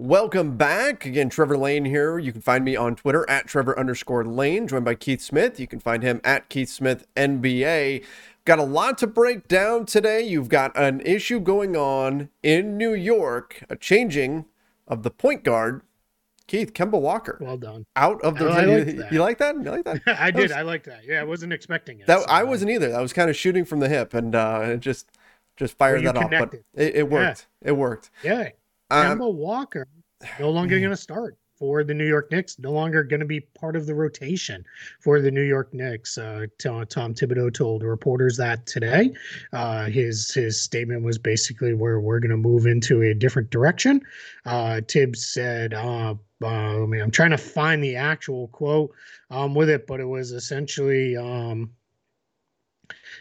Welcome 0.00 0.56
back. 0.56 1.04
Again, 1.04 1.28
Trevor 1.28 1.58
Lane 1.58 1.84
here. 1.84 2.20
You 2.20 2.30
can 2.30 2.40
find 2.40 2.64
me 2.64 2.76
on 2.76 2.94
Twitter 2.94 3.28
at 3.28 3.48
Trevor 3.48 3.76
underscore 3.76 4.24
Lane, 4.24 4.68
joined 4.68 4.84
by 4.84 4.94
Keith 4.94 5.20
Smith. 5.20 5.58
You 5.58 5.66
can 5.66 5.80
find 5.80 6.04
him 6.04 6.20
at 6.22 6.48
Keith 6.48 6.68
Smith 6.68 7.04
NBA. 7.16 8.04
Got 8.44 8.60
a 8.60 8.62
lot 8.64 8.96
to 8.98 9.08
break 9.08 9.48
down 9.48 9.86
today. 9.86 10.22
You've 10.22 10.48
got 10.48 10.70
an 10.78 11.00
issue 11.00 11.40
going 11.40 11.74
on 11.76 12.28
in 12.44 12.76
New 12.76 12.94
York, 12.94 13.64
a 13.68 13.74
changing 13.74 14.44
of 14.86 15.02
the 15.02 15.10
point 15.10 15.42
guard. 15.42 15.82
Keith, 16.46 16.72
Kemba 16.72 17.00
Walker. 17.00 17.36
Well 17.40 17.56
done. 17.58 17.84
Out 17.96 18.22
of 18.22 18.38
the. 18.38 18.46
I 18.48 18.64
you, 18.76 19.04
you 19.10 19.20
like 19.20 19.38
that? 19.38 19.56
You 19.56 19.68
like 19.68 19.84
that? 19.84 20.00
I 20.06 20.30
That 20.30 20.36
did. 20.36 20.42
was- 20.44 20.52
I 20.52 20.62
like 20.62 20.84
that. 20.84 21.00
Yeah, 21.04 21.20
I 21.22 21.24
wasn't 21.24 21.52
expecting 21.52 21.98
it. 21.98 22.06
that 22.06 22.20
so, 22.20 22.26
I 22.28 22.44
wasn't 22.44 22.70
either. 22.70 22.94
I 22.96 23.00
was 23.02 23.12
kind 23.12 23.28
of 23.28 23.34
shooting 23.36 23.64
from 23.64 23.80
the 23.80 23.88
hip 23.88 24.14
and 24.14 24.32
uh, 24.36 24.60
it 24.64 24.78
just 24.80 25.10
just 25.56 25.76
fired 25.76 26.02
you 26.02 26.12
that 26.12 26.16
off. 26.16 26.30
But 26.30 26.54
it, 26.74 26.94
it 26.94 27.10
worked. 27.10 27.48
It 27.62 27.72
worked. 27.72 28.10
Yeah. 28.22 28.50
Um, 28.90 29.18
Kemba 29.18 29.34
Walker 29.34 29.86
no 30.40 30.50
longer 30.50 30.78
going 30.78 30.90
to 30.90 30.96
start 30.96 31.36
for 31.58 31.82
the 31.82 31.94
New 31.94 32.06
York 32.06 32.30
Knicks. 32.30 32.58
No 32.58 32.72
longer 32.72 33.02
going 33.02 33.20
to 33.20 33.26
be 33.26 33.40
part 33.40 33.76
of 33.76 33.86
the 33.86 33.94
rotation 33.94 34.64
for 35.00 35.20
the 35.20 35.30
New 35.30 35.42
York 35.42 35.74
Knicks. 35.74 36.16
Uh, 36.16 36.46
Tom, 36.58 36.86
Thibodeau 36.86 37.52
told 37.52 37.82
reporters 37.82 38.36
that 38.36 38.66
today. 38.66 39.12
Uh, 39.52 39.86
his 39.86 40.32
his 40.32 40.60
statement 40.60 41.02
was 41.02 41.18
basically 41.18 41.74
where 41.74 42.00
we're 42.00 42.20
going 42.20 42.30
to 42.30 42.36
move 42.36 42.66
into 42.66 43.02
a 43.02 43.14
different 43.14 43.50
direction. 43.50 44.00
Uh, 44.44 44.80
Thibs 44.88 45.26
said. 45.26 45.74
Uh, 45.74 46.14
uh, 46.40 46.82
I 46.82 46.86
mean, 46.86 47.00
I'm 47.00 47.10
trying 47.10 47.32
to 47.32 47.38
find 47.38 47.82
the 47.82 47.96
actual 47.96 48.46
quote 48.48 48.92
um, 49.28 49.56
with 49.56 49.68
it, 49.68 49.88
but 49.88 49.98
it 49.98 50.04
was 50.04 50.30
essentially 50.30 51.16
um, 51.16 51.72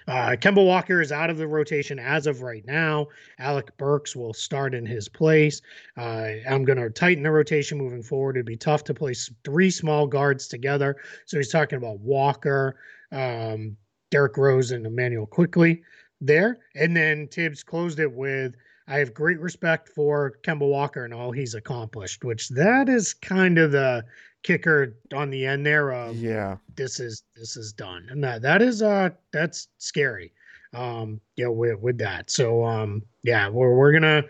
uh, 0.08 0.36
Kemba 0.38 0.66
Walker 0.66 1.02
is 1.02 1.12
out 1.12 1.30
of 1.30 1.38
the 1.38 1.48
rotation 1.48 2.00
as 2.00 2.28
of 2.28 2.42
right 2.42 2.66
now. 2.66 3.08
Alec 3.40 3.76
Burks 3.78 4.16
will 4.16 4.34
start 4.34 4.74
in 4.74 4.86
his 4.86 5.10
place. 5.10 5.62
Uh, 5.98 6.32
I'm 6.50 6.64
going 6.64 6.80
to 6.80 6.90
tighten 6.90 7.24
the 7.24 7.32
rotation 7.32 7.78
moving 7.78 8.02
forward. 8.02 8.38
It'd 8.38 8.46
be 8.46 8.56
tough 8.56 8.84
to 8.86 8.94
place 8.94 9.30
three 9.44 9.70
small 9.70 10.08
guards 10.08 10.48
together. 10.48 10.96
So 11.26 11.38
he's 11.38 11.52
talking 11.52 11.78
about 11.78 12.00
Walker, 12.00 12.78
um, 13.12 13.76
Derrick 14.10 14.38
Rose, 14.38 14.72
and 14.72 14.86
Immanuel 14.86 15.26
Quickley 15.26 15.84
there. 16.22 16.60
And 16.76 16.96
then 16.96 17.28
Thibs 17.28 17.64
closed 17.64 18.00
it 18.00 18.12
with, 18.12 18.56
I 18.88 19.00
have 19.00 19.14
great 19.14 19.42
respect 19.42 19.90
for 19.90 20.38
Kemba 20.44 20.68
Walker 20.68 21.04
and 21.04 21.14
all 21.14 21.32
he's 21.32 21.56
accomplished, 21.56 22.24
which 22.24 22.48
that 22.50 22.88
is 22.88 23.14
kind 23.14 23.58
of 23.58 23.74
the 23.74 24.06
kicker 24.48 24.96
on 25.14 25.30
the 25.30 25.46
end 25.46 25.66
there 25.66 25.92
of 25.92 26.16
yeah. 26.16 26.56
this 26.78 27.02
is 27.02 27.24
this 27.36 27.58
is 27.58 27.74
done. 27.74 28.08
And 28.10 28.24
that 28.24 28.42
that 28.44 28.62
is 28.62 28.82
uh 28.82 29.10
that's 29.34 29.68
scary 29.78 30.32
um 30.74 31.20
yeah 31.36 31.48
with, 31.48 31.80
with 31.82 31.98
that. 31.98 32.32
So 32.32 32.64
um 32.64 33.04
yeah 33.24 33.50
we're, 33.50 33.76
we're 33.76 33.92
gonna 33.92 34.24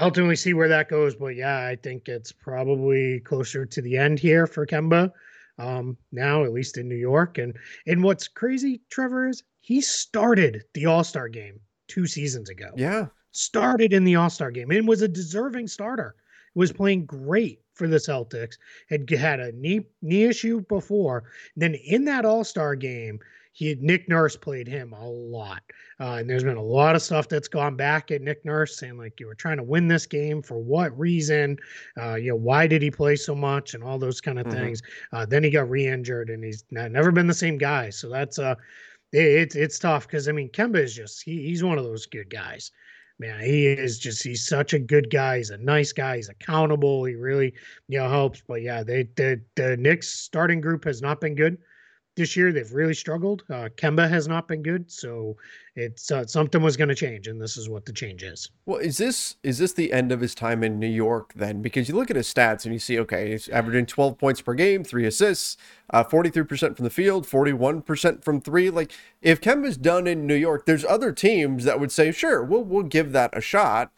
ultimately 0.00 0.36
see 0.36 0.54
where 0.54 0.68
that 0.68 0.88
goes. 0.88 1.16
But 1.16 1.34
yeah 1.34 1.66
i 1.66 1.74
think 1.74 2.08
it's 2.08 2.30
probably 2.30 3.18
closer 3.20 3.66
to 3.66 3.82
the 3.82 3.96
end 3.96 4.20
here 4.20 4.46
for 4.46 4.64
kemba 4.64 5.10
um 5.58 5.96
now 6.12 6.44
at 6.44 6.52
least 6.52 6.78
in 6.78 6.88
new 6.88 6.94
york. 6.94 7.38
And 7.38 7.56
and 7.88 8.04
what's 8.04 8.28
crazy 8.28 8.80
trevor 8.90 9.26
is 9.28 9.42
he 9.60 9.80
started 9.80 10.62
the 10.74 10.86
all-star 10.86 11.28
game 11.28 11.58
two 11.88 12.06
seasons 12.06 12.48
ago. 12.48 12.70
Yeah. 12.76 13.06
started 13.32 13.92
in 13.92 14.04
the 14.04 14.14
all-star 14.14 14.52
game 14.52 14.70
and 14.70 14.86
was 14.86 15.02
a 15.02 15.08
deserving 15.08 15.66
starter. 15.66 16.14
Was 16.54 16.72
playing 16.72 17.06
great 17.06 17.60
for 17.78 17.88
the 17.88 17.96
Celtics. 17.96 18.56
Had 18.90 19.08
had 19.10 19.40
a 19.40 19.52
knee 19.52 19.86
knee 20.02 20.24
issue 20.24 20.60
before. 20.68 21.24
Then 21.56 21.74
in 21.74 22.04
that 22.06 22.24
All 22.26 22.44
Star 22.44 22.74
game, 22.74 23.20
he 23.52 23.74
Nick 23.80 24.08
Nurse 24.08 24.36
played 24.36 24.68
him 24.68 24.92
a 24.92 25.08
lot, 25.08 25.62
uh, 25.98 26.16
and 26.20 26.30
there's 26.30 26.44
been 26.44 26.56
a 26.56 26.62
lot 26.62 26.94
of 26.94 27.02
stuff 27.02 27.28
that's 27.28 27.48
gone 27.48 27.76
back 27.76 28.10
at 28.12 28.22
Nick 28.22 28.44
Nurse 28.44 28.78
saying 28.78 28.96
like 28.98 29.18
you 29.18 29.26
were 29.26 29.34
trying 29.34 29.56
to 29.56 29.64
win 29.64 29.88
this 29.88 30.06
game 30.06 30.42
for 30.42 30.58
what 30.58 30.96
reason? 30.98 31.56
Uh, 32.00 32.14
you 32.14 32.30
know 32.30 32.36
why 32.36 32.66
did 32.68 32.82
he 32.82 32.90
play 32.90 33.16
so 33.16 33.34
much 33.34 33.74
and 33.74 33.82
all 33.82 33.98
those 33.98 34.20
kind 34.20 34.38
of 34.38 34.46
Mhm. 34.46 34.52
things. 34.52 34.82
Uh, 35.12 35.26
then 35.26 35.42
he 35.42 35.50
got 35.50 35.68
re-injured 35.70 36.30
and 36.30 36.44
he's 36.44 36.64
not, 36.70 36.92
never 36.92 37.10
been 37.10 37.26
the 37.26 37.34
same 37.34 37.58
guy. 37.58 37.90
So 37.90 38.08
that's 38.08 38.38
uh, 38.38 38.54
it, 39.12 39.24
it's 39.24 39.56
it's 39.56 39.78
tough 39.78 40.06
because 40.06 40.28
I 40.28 40.32
mean 40.32 40.50
Kemba 40.50 40.76
is 40.82 40.94
just 40.94 41.22
he, 41.22 41.42
he's 41.42 41.64
one 41.64 41.78
of 41.78 41.84
those 41.84 42.06
good 42.06 42.30
guys 42.30 42.70
man 43.18 43.40
he 43.40 43.66
is 43.66 43.98
just 43.98 44.22
he's 44.22 44.46
such 44.46 44.72
a 44.72 44.78
good 44.78 45.10
guy. 45.10 45.38
He's 45.38 45.50
a 45.50 45.58
nice 45.58 45.92
guy. 45.92 46.16
He's 46.16 46.28
accountable. 46.28 47.04
He 47.04 47.14
really 47.14 47.54
you 47.88 47.98
know 47.98 48.08
helps. 48.08 48.42
But 48.46 48.62
yeah 48.62 48.82
they 48.82 49.08
the 49.16 49.40
the 49.56 49.76
Knicks 49.76 50.08
starting 50.08 50.60
group 50.60 50.84
has 50.84 51.02
not 51.02 51.20
been 51.20 51.34
good 51.34 51.58
this 52.18 52.36
year 52.36 52.52
they've 52.52 52.72
really 52.72 52.94
struggled 52.94 53.44
uh 53.50 53.68
Kemba 53.76 54.08
has 54.08 54.28
not 54.28 54.46
been 54.48 54.62
good 54.62 54.90
so 54.90 55.36
it's 55.78 56.10
uh, 56.10 56.26
something 56.26 56.60
was 56.60 56.76
going 56.76 56.88
to 56.88 56.94
change 56.94 57.28
and 57.28 57.40
this 57.40 57.56
is 57.56 57.68
what 57.68 57.86
the 57.86 57.92
change 57.92 58.22
is 58.22 58.50
Well, 58.66 58.78
is 58.78 58.98
this 58.98 59.36
is 59.42 59.58
this 59.58 59.72
the 59.72 59.92
end 59.92 60.10
of 60.10 60.20
his 60.20 60.34
time 60.34 60.64
in 60.64 60.78
New 60.78 60.88
York 60.88 61.32
then? 61.34 61.62
Because 61.62 61.88
you 61.88 61.94
look 61.94 62.10
at 62.10 62.16
his 62.16 62.32
stats 62.32 62.64
and 62.64 62.72
you 62.74 62.80
see, 62.80 62.98
okay, 62.98 63.30
he's 63.30 63.48
averaging 63.48 63.86
12 63.86 64.18
points 64.18 64.40
per 64.40 64.54
game, 64.54 64.82
three 64.82 65.06
assists, 65.06 65.56
uh, 65.90 66.02
43% 66.04 66.76
from 66.76 66.84
the 66.84 66.90
field, 66.90 67.26
41% 67.26 68.24
from 68.24 68.40
three. 68.40 68.70
Like, 68.70 68.92
if 69.22 69.40
Kemba's 69.40 69.76
done 69.76 70.06
in 70.06 70.26
New 70.26 70.34
York, 70.34 70.66
there's 70.66 70.84
other 70.84 71.12
teams 71.12 71.64
that 71.64 71.78
would 71.78 71.92
say, 71.92 72.10
sure, 72.10 72.42
we'll 72.42 72.64
we'll 72.64 72.82
give 72.82 73.12
that 73.12 73.36
a 73.36 73.40
shot. 73.40 73.92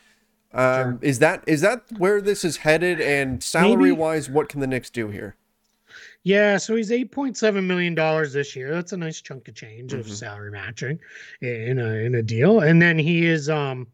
Um, 0.53 0.99
Is 1.01 1.21
that 1.21 1.45
is 1.47 1.61
that 1.61 1.85
where 1.97 2.21
this 2.21 2.45
is 2.45 2.59
headed? 2.59 3.01
And 3.01 3.43
salary 3.43 3.93
wise, 3.93 4.29
what 4.29 4.49
can 4.49 4.61
the 4.61 4.67
Knicks 4.67 4.91
do 4.91 5.09
here? 5.09 5.37
Yeah, 6.23 6.57
so 6.59 6.77
he's 6.77 6.93
eight 6.93 7.13
point 7.13 7.37
seven 7.37 7.67
million 7.67 7.95
dollars 7.95 8.33
this 8.33 8.55
year. 8.55 8.73
That's 8.73 8.93
a 8.93 8.97
nice 8.97 9.21
chunk 9.21 9.49
of 9.49 9.55
change 9.55 9.93
of 9.95 10.07
Mhm. 10.07 10.11
salary 10.11 10.51
matching 10.51 11.01
in 11.41 11.79
a 11.79 11.95
in 11.95 12.15
a 12.15 12.23
deal. 12.23 12.61
And 12.61 12.81
then 12.81 12.99
he 12.99 13.27
is 13.27 13.49
um 13.49 13.87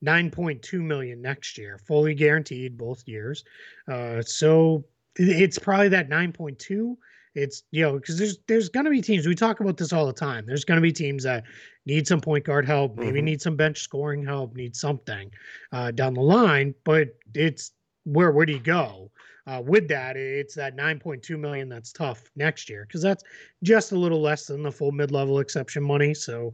nine 0.00 0.30
point 0.30 0.62
two 0.62 0.82
million 0.82 1.20
next 1.20 1.58
year, 1.58 1.78
fully 1.78 2.14
guaranteed 2.14 2.78
both 2.78 3.06
years. 3.06 3.44
Uh, 3.86 4.22
so 4.22 4.84
it's 5.16 5.58
probably 5.58 5.88
that 5.88 6.08
nine 6.08 6.32
point 6.32 6.58
two. 6.58 6.96
It's 7.34 7.62
you 7.70 7.82
know 7.82 7.94
because 7.98 8.18
there's 8.18 8.38
there's 8.46 8.68
gonna 8.68 8.90
be 8.90 9.02
teams 9.02 9.26
we 9.26 9.34
talk 9.34 9.60
about 9.60 9.76
this 9.76 9.92
all 9.92 10.06
the 10.06 10.12
time. 10.12 10.44
There's 10.46 10.64
gonna 10.64 10.80
be 10.80 10.92
teams 10.92 11.22
that 11.24 11.44
need 11.86 12.06
some 12.06 12.20
point 12.20 12.44
guard 12.44 12.66
help, 12.66 12.96
maybe 12.96 13.20
Mhm. 13.20 13.24
need 13.24 13.42
some 13.42 13.56
bench 13.56 13.80
scoring 13.80 14.24
help, 14.24 14.54
need 14.56 14.74
something 14.74 15.30
uh, 15.72 15.90
down 15.92 16.14
the 16.14 16.22
line. 16.22 16.74
But 16.84 17.14
it's 17.34 17.72
where 18.04 18.32
where 18.32 18.46
do 18.46 18.52
you 18.54 18.58
go? 18.60 19.10
Uh, 19.48 19.62
with 19.62 19.88
that, 19.88 20.14
it's 20.14 20.54
that 20.54 20.76
9.2 20.76 21.38
million 21.38 21.70
that's 21.70 21.90
tough 21.90 22.30
next 22.36 22.68
year 22.68 22.84
because 22.86 23.00
that's 23.00 23.24
just 23.62 23.92
a 23.92 23.98
little 23.98 24.20
less 24.20 24.46
than 24.46 24.62
the 24.62 24.70
full 24.70 24.92
mid-level 24.92 25.38
exception 25.38 25.82
money. 25.82 26.12
So 26.12 26.52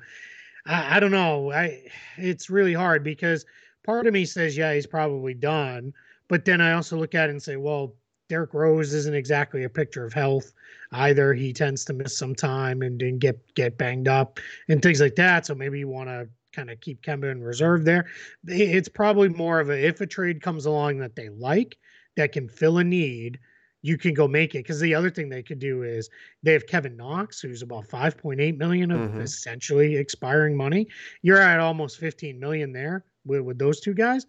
I, 0.65 0.97
I 0.97 1.01
don't 1.01 1.11
know. 1.11 1.51
I 1.51 1.83
it's 2.17 2.51
really 2.51 2.73
hard 2.73 3.03
because 3.03 3.47
part 3.85 4.07
of 4.07 4.13
me 4.13 4.25
says, 4.25 4.57
yeah, 4.57 4.73
he's 4.73 4.87
probably 4.87 5.35
done, 5.35 5.93
but 6.29 6.45
then 6.45 6.61
I 6.61 6.75
also 6.75 6.97
look 6.97 7.17
at 7.17 7.29
it 7.29 7.33
and 7.33 7.43
say, 7.43 7.57
well, 7.57 7.97
Derrick 8.29 8.55
Rose 8.55 8.95
isn't 8.95 9.15
exactly 9.15 9.65
a 9.65 9.69
picture 9.69 10.05
of 10.05 10.13
health 10.13 10.53
either. 10.93 11.35
He 11.35 11.53
tends 11.53 11.85
to 11.87 11.93
miss 11.95 12.17
some 12.17 12.37
time 12.37 12.83
and 12.83 13.01
then 13.01 13.19
get 13.19 13.41
get 13.57 13.77
banged 13.77 14.07
up 14.07 14.39
and 14.69 14.81
things 14.81 15.01
like 15.01 15.17
that. 15.17 15.47
So 15.47 15.55
maybe 15.57 15.81
you 15.81 15.89
want 15.89 16.11
to 16.11 16.29
kind 16.53 16.71
of 16.71 16.81
keep 16.81 17.03
Kemba 17.03 17.33
in 17.33 17.43
reserve 17.43 17.85
there. 17.85 18.07
It's 18.47 18.89
probably 18.89 19.31
more 19.31 19.59
of 19.59 19.69
a 19.69 19.85
if 19.85 20.01
a 20.01 20.07
trade 20.07 20.41
comes 20.41 20.65
along 20.65 20.99
that 20.99 21.17
they 21.17 21.29
like 21.29 21.77
that 22.17 22.33
can 22.33 22.49
fill 22.49 22.79
a 22.79 22.85
need, 22.85 23.39
you 23.83 23.99
can 23.99 24.15
go 24.15 24.27
make 24.27 24.55
it. 24.55 24.59
Because 24.59 24.81
the 24.81 24.95
other 24.95 25.11
thing 25.11 25.29
they 25.29 25.43
could 25.43 25.59
do 25.59 25.83
is 25.83 26.09
they 26.43 26.53
have 26.53 26.67
Kevin 26.67 26.97
Knox, 26.97 27.41
who's 27.41 27.63
about 27.63 27.87
5.8 27.87 28.57
million 28.57 28.91
of 28.91 29.11
mm-hmm. 29.11 29.21
essentially 29.21 29.97
expiring 29.97 30.57
money. 30.57 30.89
You're 31.23 31.41
at 31.41 31.61
almost 31.61 31.99
15 31.99 32.41
million 32.41 32.73
there 32.73 33.05
with, 33.27 33.43
with 33.43 33.59
those 33.59 33.81
two 33.81 33.95
guys. 33.95 34.27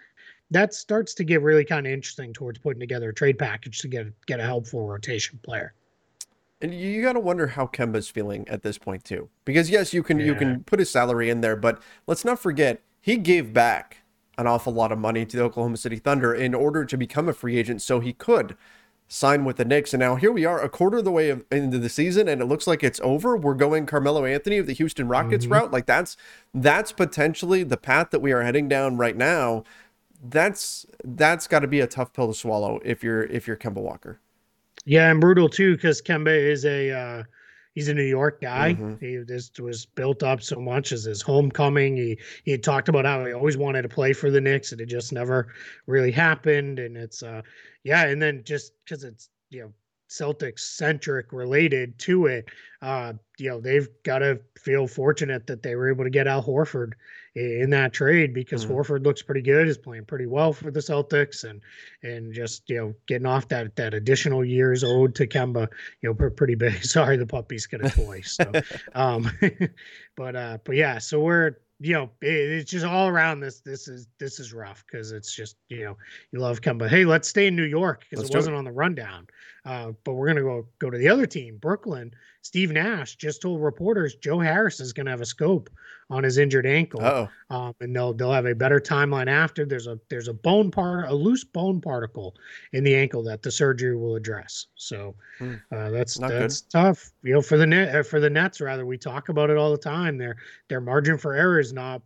That 0.52 0.74
starts 0.74 1.13
to 1.15 1.24
get 1.24 1.41
really 1.41 1.65
kind 1.65 1.88
of 1.88 1.93
interesting 1.93 2.34
towards 2.34 2.60
putting 2.60 2.80
together 2.80 3.10
a 3.10 3.13
trade 3.13 3.39
package 3.39 3.80
to 3.80 3.88
get 3.88 4.08
get 4.28 4.39
a 4.39 4.43
helpful 4.43 4.88
rotation 4.88 5.39
player. 5.43 5.74
And 6.62 6.74
you 6.74 7.02
got 7.02 7.13
to 7.13 7.19
wonder 7.19 7.48
how 7.48 7.67
Kemba's 7.67 8.10
feeling 8.10 8.48
at 8.48 8.62
this 8.62 8.78
point 8.78 9.04
too, 9.04 9.30
because 9.43 9.69
yes, 9.69 9.93
you 9.93 10.04
can 10.04 10.19
yeah. 10.19 10.26
you 10.26 10.36
can 10.36 10.63
put 10.63 10.80
his 10.80 10.89
salary 10.89 11.30
in 11.30 11.41
there, 11.41 11.56
but 11.56 11.82
let's 12.08 12.24
not 12.24 12.39
forget 12.39 12.82
he 13.02 13.17
gave 13.17 13.54
back 13.54 14.04
an 14.38 14.48
awful 14.48 14.74
lot 14.74 14.91
of 14.91 15.00
money 15.00 15.26
to 15.26 15.38
the 15.38 15.43
Oklahoma 15.43 15.78
City 15.78 15.98
Thunder 15.98 16.34
in 16.34 16.54
order 16.54 16.86
to 16.86 16.98
become 16.98 17.30
a 17.30 17.34
free 17.34 17.58
agent, 17.58 17.82
so 17.82 18.00
he 18.00 18.13
could 18.13 18.56
sign 19.08 19.45
with 19.45 19.58
the 19.58 19.65
Knicks. 19.65 19.93
And 19.93 20.02
now 20.02 20.15
here 20.15 20.32
we 20.32 20.45
are, 20.45 20.62
a 20.62 20.69
quarter 20.69 20.98
of 20.98 21.06
the 21.06 21.12
way 21.12 21.30
of, 21.30 21.45
into 21.52 21.78
the 21.78 21.89
season, 21.89 22.28
and 22.28 22.41
it 22.41 22.45
looks 22.45 22.67
like 22.67 22.84
it's 22.84 23.00
over. 23.02 23.38
We're 23.38 23.54
going 23.54 23.86
Carmelo 23.86 24.26
Anthony 24.26 24.58
of 24.58 24.67
the 24.67 24.74
Houston 24.74 25.08
Rockets 25.08 25.45
mm-hmm. 25.45 25.54
route. 25.54 25.71
Like 25.71 25.86
that's 25.86 26.17
that's 26.54 26.91
potentially 26.91 27.63
the 27.63 27.78
path 27.78 28.10
that 28.12 28.21
we 28.21 28.32
are 28.32 28.41
heading 28.41 28.67
down 28.67 28.98
right 28.98 29.15
now. 29.15 29.63
That's 30.24 30.86
that's 31.04 31.48
got 31.48 31.60
to 31.60 31.67
be 31.67 31.80
a 31.82 31.88
tough 31.88 32.13
pill 32.13 32.28
to 32.28 32.34
swallow 32.34 32.80
if 32.84 33.04
you're 33.04 33.24
if 33.24 33.48
you're 33.48 33.58
Kemba 33.58 33.82
Walker. 33.82 34.19
Yeah, 34.86 35.10
and 35.10 35.21
brutal 35.21 35.50
too 35.50 35.76
because 35.76 36.02
Kemba 36.02 36.36
is 36.36 36.65
a 36.65 36.91
uh, 36.91 37.24
he's 37.75 37.89
a 37.89 37.93
New 37.93 38.03
York 38.03 38.41
guy. 38.41 38.73
Mm-hmm. 38.73 39.05
He 39.05 39.23
just 39.27 39.59
was 39.59 39.85
built 39.85 40.23
up 40.23 40.41
so 40.41 40.59
much 40.59 40.91
as 40.91 41.03
his 41.03 41.21
homecoming. 41.21 41.95
He 41.95 42.17
he 42.43 42.57
talked 42.57 42.89
about 42.89 43.05
how 43.05 43.23
he 43.25 43.33
always 43.33 43.57
wanted 43.57 43.83
to 43.83 43.89
play 43.89 44.13
for 44.13 44.31
the 44.31 44.41
Knicks, 44.41 44.71
and 44.71 44.81
it 44.81 44.88
just 44.88 45.13
never 45.13 45.53
really 45.85 46.11
happened. 46.11 46.79
And 46.79 46.97
it's 46.97 47.21
uh 47.21 47.41
yeah, 47.83 48.07
and 48.07 48.21
then 48.21 48.41
just 48.43 48.73
because 48.83 49.03
it's 49.03 49.29
you 49.51 49.61
know 49.61 49.73
Celtics 50.09 50.59
centric 50.59 51.31
related 51.31 51.97
to 51.99 52.27
it, 52.27 52.45
uh, 52.81 53.13
you 53.38 53.49
know, 53.49 53.59
they've 53.59 53.89
got 54.03 54.19
to 54.19 54.39
feel 54.57 54.88
fortunate 54.88 55.47
that 55.47 55.63
they 55.63 55.75
were 55.75 55.89
able 55.89 56.03
to 56.03 56.09
get 56.09 56.27
Al 56.27 56.43
Horford 56.43 56.93
in 57.36 57.69
that 57.71 57.91
trade 57.91 58.34
because 58.34 58.65
mm-hmm. 58.65 58.76
Horford 58.76 59.04
looks 59.04 59.21
pretty 59.21 59.41
good, 59.41 59.67
is 59.67 59.78
playing 59.78 60.06
pretty 60.06 60.26
well 60.26 60.54
for 60.54 60.71
the 60.71 60.80
Celtics, 60.80 61.43
and 61.43 61.62
and 62.02 62.34
just 62.34 62.69
you 62.69 62.78
know 62.78 62.93
getting 63.08 63.28
off 63.28 63.48
that 63.50 63.76
that 63.76 63.93
additional 63.93 64.43
years 64.43 64.84
owed 64.84 65.15
to 65.15 65.28
Kemba, 65.28 65.67
you 66.02 66.10
know, 66.10 66.30
pretty 66.30 66.56
big. 66.56 66.84
Sorry, 66.84 67.17
the 67.17 67.26
puppy's 67.26 67.67
got 67.67 67.86
a 67.86 67.89
toy. 67.89 68.21
So, 68.21 68.52
um, 68.95 69.30
but 70.15 70.36
uh, 70.36 70.58
but 70.63 70.76
yeah, 70.76 70.98
so 71.00 71.19
we're 71.19 71.58
you 71.80 71.91
know, 71.91 72.10
it, 72.21 72.52
it's 72.52 72.71
just 72.71 72.86
all 72.86 73.08
around 73.08 73.41
this. 73.41 73.60
This 73.60 73.88
is 73.88 74.08
this 74.17 74.39
is 74.39 74.54
rough 74.54 74.86
because 74.89 75.12
it's 75.12 75.36
just 75.36 75.58
you 75.69 75.84
know 75.84 75.98
you 76.32 76.39
love 76.39 76.62
Kemba. 76.62 76.88
Hey, 76.88 77.06
let's 77.06 77.28
stay 77.28 77.48
in 77.48 77.56
New 77.56 77.63
York 77.65 78.06
because 78.10 78.30
it 78.30 78.36
wasn't 78.36 78.56
it. 78.56 78.60
on 78.60 78.63
the 78.63 78.71
rundown. 78.71 79.28
Uh, 79.65 79.93
but 80.04 80.13
we're 80.13 80.28
gonna 80.28 80.41
go 80.41 80.67
go 80.78 80.89
to 80.89 80.97
the 80.97 81.08
other 81.08 81.25
team, 81.25 81.58
Brooklyn. 81.58 82.13
Steve 82.43 82.71
Nash 82.71 83.15
just 83.15 83.41
told 83.41 83.62
reporters 83.62 84.15
Joe 84.15 84.39
Harris 84.39 84.80
is 84.80 84.93
gonna 84.93 85.10
have 85.10 85.21
a 85.21 85.25
scope 85.25 85.71
on 86.12 86.23
his 86.23 86.38
injured 86.38 86.67
ankle, 86.67 87.01
um, 87.49 87.73
and 87.82 87.95
they'll 87.95 88.13
they'll 88.13 88.32
have 88.32 88.45
a 88.45 88.54
better 88.54 88.80
timeline 88.80 89.28
after. 89.28 89.65
There's 89.65 89.88
a 89.88 89.99
there's 90.10 90.28
a 90.28 90.34
bone 90.34 90.69
part, 90.69 91.10
a 91.10 91.13
loose 91.13 91.43
bone 91.43 91.82
particle 91.82 92.36
in 92.73 92.84
the 92.84 92.93
ankle 92.95 93.23
that 93.23 93.41
the 93.41 93.49
surgery 93.49 93.97
will 93.97 94.15
address. 94.15 94.67
So 94.75 95.15
hmm. 95.39 95.56
uh, 95.71 95.89
that's 95.89 96.19
Not 96.19 96.30
that's 96.30 96.62
good. 96.62 96.71
tough. 96.71 97.12
You 97.23 97.34
know, 97.34 97.41
for 97.41 97.58
the 97.58 97.65
net 97.65 97.95
uh, 97.95 98.04
for 98.04 98.19
the 98.19 98.30
Nets 98.30 98.62
rather, 98.62 98.86
we 98.86 98.99
talk 98.99 99.30
about 99.30 99.49
it 99.49 99.58
all 99.58 99.71
the 99.71 99.78
time. 99.78 100.19
Their 100.19 100.38
their 100.67 100.82
margin 100.82 101.17
for 101.17 101.34
error 101.34 101.60
is 101.60 101.73
not 101.73 102.04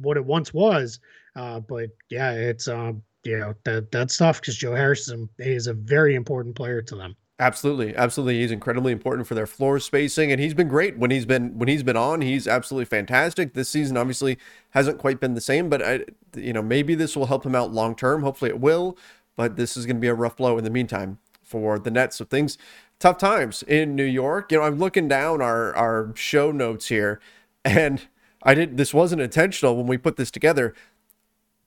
what 0.00 0.18
it 0.18 0.24
once 0.24 0.52
was. 0.52 1.00
Uh, 1.36 1.60
but 1.60 1.88
yeah, 2.10 2.32
it's 2.32 2.68
um, 2.68 3.02
you 3.24 3.38
know 3.38 3.54
that 3.64 3.90
that's 3.92 4.16
tough 4.16 4.40
because 4.40 4.56
Joe 4.56 4.74
Harrison 4.74 5.28
is 5.38 5.66
a 5.66 5.74
very 5.74 6.14
important 6.14 6.54
player 6.54 6.82
to 6.82 6.96
them. 6.96 7.16
Absolutely, 7.40 7.96
absolutely. 7.96 8.40
He's 8.40 8.50
incredibly 8.50 8.92
important 8.92 9.26
for 9.26 9.34
their 9.34 9.46
floor 9.46 9.80
spacing, 9.80 10.30
and 10.30 10.38
he's 10.38 10.52
been 10.52 10.68
great 10.68 10.98
when 10.98 11.10
he's 11.10 11.24
been 11.24 11.56
when 11.58 11.68
he's 11.68 11.82
been 11.82 11.96
on. 11.96 12.20
He's 12.20 12.46
absolutely 12.46 12.84
fantastic. 12.84 13.54
This 13.54 13.70
season 13.70 13.96
obviously 13.96 14.38
hasn't 14.70 14.98
quite 14.98 15.20
been 15.20 15.32
the 15.32 15.40
same, 15.40 15.70
but 15.70 15.82
I, 15.82 16.04
you 16.36 16.52
know, 16.52 16.60
maybe 16.60 16.94
this 16.94 17.16
will 17.16 17.26
help 17.26 17.46
him 17.46 17.54
out 17.54 17.72
long 17.72 17.94
term. 17.94 18.22
Hopefully, 18.22 18.50
it 18.50 18.60
will. 18.60 18.98
But 19.36 19.56
this 19.56 19.74
is 19.74 19.86
going 19.86 19.96
to 19.96 20.00
be 20.00 20.08
a 20.08 20.14
rough 20.14 20.36
blow 20.36 20.58
in 20.58 20.64
the 20.64 20.70
meantime 20.70 21.18
for 21.42 21.78
the 21.78 21.90
Nets. 21.90 22.16
So 22.16 22.26
things, 22.26 22.58
tough 22.98 23.16
times 23.16 23.62
in 23.62 23.96
New 23.96 24.04
York. 24.04 24.52
You 24.52 24.58
know, 24.58 24.64
I'm 24.64 24.78
looking 24.78 25.08
down 25.08 25.40
our 25.40 25.74
our 25.74 26.12
show 26.16 26.52
notes 26.52 26.88
here, 26.88 27.20
and 27.64 28.06
I 28.42 28.52
did. 28.52 28.76
This 28.76 28.92
wasn't 28.92 29.22
intentional 29.22 29.78
when 29.78 29.86
we 29.86 29.96
put 29.96 30.16
this 30.16 30.30
together 30.30 30.74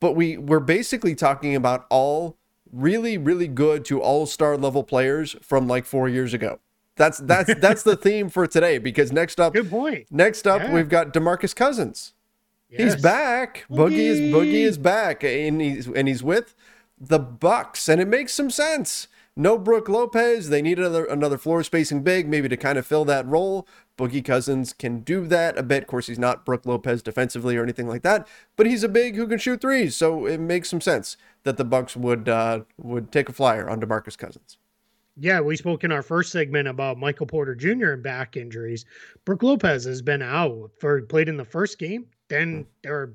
but 0.03 0.17
we 0.17 0.37
we're 0.37 0.59
basically 0.59 1.15
talking 1.15 1.55
about 1.55 1.85
all 1.89 2.35
really 2.73 3.17
really 3.17 3.47
good 3.47 3.85
to 3.85 4.01
all-star 4.01 4.57
level 4.57 4.83
players 4.83 5.33
from 5.41 5.65
like 5.65 5.85
4 5.85 6.09
years 6.09 6.33
ago. 6.33 6.59
That's 6.97 7.19
that's 7.19 7.55
that's 7.61 7.83
the 7.83 7.95
theme 7.95 8.27
for 8.27 8.45
today 8.45 8.79
because 8.79 9.13
next 9.13 9.39
up 9.39 9.53
Good 9.53 9.69
point. 9.69 10.07
Next 10.11 10.45
up 10.45 10.61
yeah. 10.61 10.73
we've 10.73 10.89
got 10.89 11.13
DeMarcus 11.13 11.55
Cousins. 11.55 12.13
Yes. 12.69 12.95
He's 12.95 13.01
back. 13.01 13.63
Boogie. 13.71 13.77
Boogie 13.77 13.97
is 13.97 14.19
Boogie 14.19 14.65
is 14.65 14.77
back 14.77 15.23
and 15.23 15.61
he's 15.61 15.87
and 15.87 16.09
he's 16.09 16.21
with 16.21 16.53
the 16.99 17.19
Bucks 17.19 17.87
and 17.87 18.01
it 18.01 18.09
makes 18.09 18.33
some 18.33 18.49
sense. 18.49 19.07
No 19.37 19.57
Brook 19.57 19.87
Lopez. 19.87 20.49
They 20.49 20.61
need 20.61 20.79
another 20.79 21.05
another 21.05 21.37
floor 21.37 21.63
spacing 21.63 22.03
big, 22.03 22.27
maybe 22.27 22.49
to 22.49 22.57
kind 22.57 22.77
of 22.77 22.85
fill 22.85 23.05
that 23.05 23.25
role. 23.25 23.65
Boogie 23.97 24.25
Cousins 24.25 24.73
can 24.73 25.01
do 25.01 25.27
that 25.27 25.57
a 25.57 25.63
bit. 25.63 25.83
Of 25.83 25.87
course, 25.87 26.07
he's 26.07 26.19
not 26.19 26.45
Brook 26.45 26.65
Lopez 26.65 27.01
defensively 27.01 27.55
or 27.57 27.63
anything 27.63 27.87
like 27.87 28.01
that, 28.01 28.27
but 28.55 28.65
he's 28.65 28.83
a 28.83 28.89
big 28.89 29.15
who 29.15 29.27
can 29.27 29.37
shoot 29.37 29.61
threes. 29.61 29.95
So 29.95 30.25
it 30.25 30.39
makes 30.39 30.69
some 30.69 30.81
sense 30.81 31.15
that 31.43 31.57
the 31.57 31.63
Bucks 31.63 31.95
would 31.95 32.27
uh, 32.27 32.61
would 32.77 33.11
take 33.11 33.29
a 33.29 33.33
flyer 33.33 33.69
on 33.69 33.79
DeMarcus 33.79 34.17
Cousins. 34.17 34.57
Yeah, 35.15 35.41
we 35.41 35.55
spoke 35.55 35.83
in 35.83 35.91
our 35.91 36.01
first 36.01 36.31
segment 36.31 36.67
about 36.67 36.97
Michael 36.97 37.27
Porter 37.27 37.53
Jr. 37.53 37.91
and 37.91 38.01
back 38.01 38.35
injuries. 38.35 38.85
Brook 39.25 39.43
Lopez 39.43 39.85
has 39.85 40.01
been 40.01 40.23
out 40.23 40.71
for 40.79 41.01
played 41.03 41.29
in 41.29 41.37
the 41.37 41.45
first 41.45 41.77
game, 41.77 42.07
then 42.29 42.65
or 42.85 43.13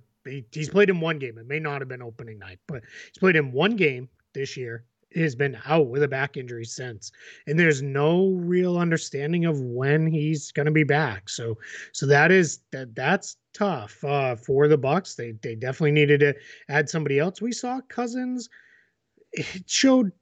he's 0.52 0.70
played 0.70 0.90
in 0.90 1.00
one 1.00 1.18
game. 1.18 1.38
It 1.38 1.48
may 1.48 1.58
not 1.58 1.80
have 1.80 1.88
been 1.88 2.02
opening 2.02 2.38
night, 2.38 2.60
but 2.68 2.82
he's 3.06 3.18
played 3.18 3.34
in 3.34 3.50
one 3.50 3.74
game 3.74 4.08
this 4.32 4.56
year 4.56 4.84
has 5.14 5.34
been 5.34 5.58
out 5.66 5.88
with 5.88 6.02
a 6.02 6.08
back 6.08 6.36
injury 6.36 6.64
since 6.64 7.12
and 7.46 7.58
there's 7.58 7.82
no 7.82 8.28
real 8.28 8.78
understanding 8.78 9.44
of 9.44 9.60
when 9.60 10.06
he's 10.06 10.52
going 10.52 10.66
to 10.66 10.72
be 10.72 10.84
back 10.84 11.28
so 11.28 11.56
so 11.92 12.06
that 12.06 12.30
is 12.30 12.60
that 12.72 12.94
that's 12.94 13.36
tough 13.54 14.02
uh 14.04 14.36
for 14.36 14.68
the 14.68 14.76
bucks 14.76 15.14
they 15.14 15.32
they 15.42 15.54
definitely 15.54 15.92
needed 15.92 16.20
to 16.20 16.34
add 16.68 16.88
somebody 16.88 17.18
else 17.18 17.40
we 17.40 17.52
saw 17.52 17.80
cousins 17.88 18.48
it 19.32 19.68
showed 19.68 20.12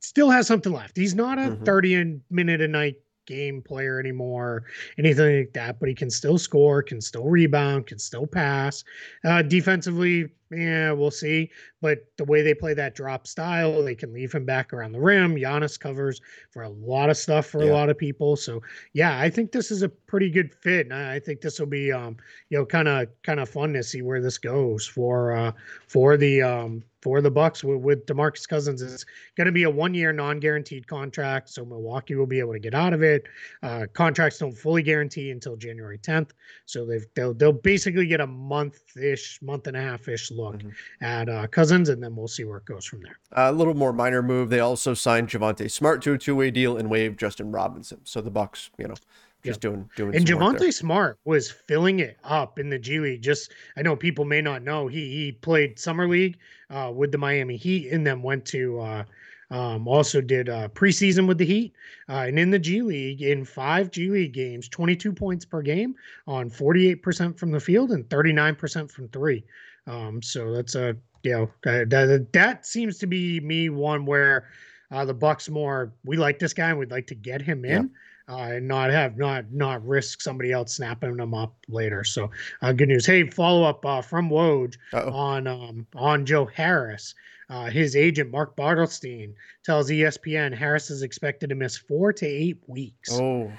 still 0.00 0.30
has 0.30 0.46
something 0.46 0.72
left 0.72 0.96
he's 0.96 1.14
not 1.14 1.38
a 1.38 1.42
mm-hmm. 1.42 1.64
30 1.64 2.20
minute 2.30 2.60
a 2.60 2.68
night 2.68 2.96
game 3.30 3.62
player 3.62 4.00
anymore, 4.00 4.64
anything 4.98 5.38
like 5.38 5.52
that. 5.52 5.78
But 5.78 5.88
he 5.88 5.94
can 5.94 6.10
still 6.10 6.36
score, 6.36 6.82
can 6.82 7.00
still 7.00 7.26
rebound, 7.26 7.86
can 7.86 7.98
still 7.98 8.26
pass. 8.26 8.82
Uh, 9.24 9.42
defensively, 9.42 10.28
yeah, 10.50 10.92
we'll 10.92 11.10
see. 11.10 11.50
But 11.80 12.04
the 12.16 12.24
way 12.24 12.42
they 12.42 12.54
play 12.54 12.74
that 12.74 12.94
drop 12.94 13.26
style, 13.26 13.82
they 13.82 13.94
can 13.94 14.12
leave 14.12 14.32
him 14.32 14.44
back 14.44 14.72
around 14.72 14.92
the 14.92 15.00
rim. 15.00 15.36
Giannis 15.36 15.78
covers 15.78 16.20
for 16.50 16.62
a 16.62 16.68
lot 16.68 17.08
of 17.08 17.16
stuff 17.16 17.46
for 17.46 17.62
yeah. 17.62 17.70
a 17.70 17.72
lot 17.72 17.88
of 17.88 17.96
people. 17.96 18.36
So 18.36 18.60
yeah, 18.92 19.18
I 19.20 19.30
think 19.30 19.52
this 19.52 19.70
is 19.70 19.82
a 19.82 19.88
pretty 19.88 20.30
good 20.30 20.52
fit. 20.52 20.86
And 20.86 20.94
I 20.94 21.20
think 21.20 21.40
this 21.40 21.60
will 21.60 21.66
be 21.66 21.92
um, 21.92 22.16
you 22.48 22.58
know, 22.58 22.66
kind 22.66 22.88
of 22.88 23.08
kind 23.22 23.40
of 23.40 23.48
fun 23.48 23.72
to 23.74 23.82
see 23.82 24.02
where 24.02 24.20
this 24.20 24.38
goes 24.38 24.86
for 24.86 25.32
uh 25.36 25.52
for 25.86 26.16
the 26.16 26.42
um 26.42 26.82
for 27.00 27.20
the 27.20 27.30
Bucks 27.30 27.64
with, 27.64 27.80
with 27.80 28.06
DeMarcus 28.06 28.48
Cousins. 28.48 28.82
It's 28.82 29.04
going 29.36 29.46
to 29.46 29.52
be 29.52 29.64
a 29.64 29.70
one-year 29.70 30.12
non-guaranteed 30.12 30.86
contract, 30.86 31.48
so 31.48 31.64
Milwaukee 31.64 32.14
will 32.14 32.26
be 32.26 32.38
able 32.38 32.52
to 32.52 32.58
get 32.58 32.74
out 32.74 32.92
of 32.92 33.02
it. 33.02 33.24
Uh, 33.62 33.86
contracts 33.92 34.38
don't 34.38 34.52
fully 34.52 34.82
guarantee 34.82 35.30
until 35.30 35.56
January 35.56 35.98
10th, 35.98 36.30
so 36.66 36.84
they've 36.84 37.06
they'll 37.14 37.34
they'll 37.34 37.52
basically 37.52 38.06
get 38.06 38.20
a 38.20 38.26
month-ish, 38.26 39.40
month 39.42 39.66
and 39.66 39.76
a 39.76 39.80
half-ish 39.80 40.30
look 40.40 40.56
mm-hmm. 40.56 41.04
at 41.04 41.28
uh, 41.28 41.46
Cousins, 41.46 41.88
and 41.88 42.02
then 42.02 42.16
we'll 42.16 42.28
see 42.28 42.44
where 42.44 42.58
it 42.58 42.64
goes 42.64 42.84
from 42.84 43.02
there. 43.02 43.18
A 43.32 43.52
little 43.52 43.74
more 43.74 43.92
minor 43.92 44.22
move. 44.22 44.50
They 44.50 44.60
also 44.60 44.94
signed 44.94 45.28
Javonte 45.28 45.70
Smart 45.70 46.02
to 46.02 46.12
a 46.12 46.18
two-way 46.18 46.50
deal 46.50 46.76
and 46.76 46.90
waived 46.90 47.18
Justin 47.18 47.52
Robinson. 47.52 48.00
So 48.04 48.20
the 48.20 48.30
Bucks, 48.30 48.70
you 48.78 48.88
know 48.88 48.94
just 49.42 49.64
yep. 49.64 49.72
doing 49.72 49.90
doing. 49.96 50.16
And 50.16 50.26
Javonte 50.26 50.72
Smart 50.72 51.18
was 51.24 51.50
filling 51.50 52.00
it 52.00 52.18
up 52.24 52.58
in 52.58 52.68
the 52.68 52.78
G 52.78 53.00
League. 53.00 53.22
Just 53.22 53.52
I 53.76 53.82
know 53.82 53.96
people 53.96 54.24
may 54.24 54.40
not 54.40 54.62
know 54.62 54.86
he 54.86 55.10
he 55.10 55.32
played 55.32 55.78
summer 55.78 56.06
league 56.08 56.36
uh, 56.68 56.92
with 56.94 57.12
the 57.12 57.18
Miami 57.18 57.56
Heat 57.56 57.90
and 57.90 58.06
then 58.06 58.22
went 58.22 58.44
to 58.46 58.80
uh, 58.80 59.04
um, 59.50 59.88
also 59.88 60.20
did 60.20 60.48
uh, 60.48 60.68
preseason 60.68 61.26
with 61.26 61.38
the 61.38 61.44
Heat 61.44 61.72
uh, 62.08 62.24
and 62.28 62.38
in 62.38 62.50
the 62.50 62.58
G 62.58 62.82
League 62.82 63.22
in 63.22 63.44
five 63.44 63.90
G 63.90 64.08
League 64.08 64.32
games, 64.32 64.68
22 64.68 65.12
points 65.12 65.44
per 65.44 65.62
game 65.62 65.94
on 66.26 66.50
48% 66.50 67.38
from 67.38 67.50
the 67.50 67.60
field 67.60 67.90
and 67.90 68.08
39% 68.08 68.90
from 68.90 69.08
three. 69.08 69.44
Um, 69.90 70.22
so 70.22 70.52
that's 70.52 70.74
a 70.74 70.96
you 71.22 71.32
know 71.32 71.50
that, 71.64 72.28
that 72.32 72.66
seems 72.66 72.98
to 72.98 73.06
be 73.06 73.40
me 73.40 73.68
one 73.68 74.06
where 74.06 74.48
uh, 74.90 75.04
the 75.04 75.14
Bucks 75.14 75.48
more 75.48 75.92
we 76.04 76.16
like 76.16 76.38
this 76.38 76.54
guy 76.54 76.70
and 76.70 76.78
we'd 76.78 76.90
like 76.90 77.06
to 77.08 77.14
get 77.14 77.42
him 77.42 77.64
in. 77.64 77.90
uh, 78.30 78.52
and 78.52 78.68
not 78.68 78.90
have 78.90 79.18
not 79.18 79.44
not 79.52 79.84
risk 79.84 80.20
somebody 80.20 80.52
else 80.52 80.74
snapping 80.74 81.18
him 81.18 81.34
up 81.34 81.54
later. 81.68 82.04
So 82.04 82.30
uh, 82.62 82.72
good 82.72 82.88
news. 82.88 83.04
Hey, 83.04 83.28
follow 83.28 83.64
up 83.64 83.84
uh, 83.84 84.02
from 84.02 84.30
Woj 84.30 84.76
Uh-oh. 84.92 85.10
on 85.10 85.46
um, 85.46 85.86
on 85.96 86.24
Joe 86.24 86.46
Harris. 86.46 87.14
Uh, 87.48 87.68
his 87.68 87.96
agent 87.96 88.30
Mark 88.30 88.56
Bartelstein 88.56 89.34
tells 89.64 89.90
ESPN 89.90 90.54
Harris 90.56 90.90
is 90.90 91.02
expected 91.02 91.48
to 91.48 91.56
miss 91.56 91.76
four 91.76 92.12
to 92.12 92.26
eight 92.26 92.62
weeks. 92.68 93.10
Oh. 93.12 93.50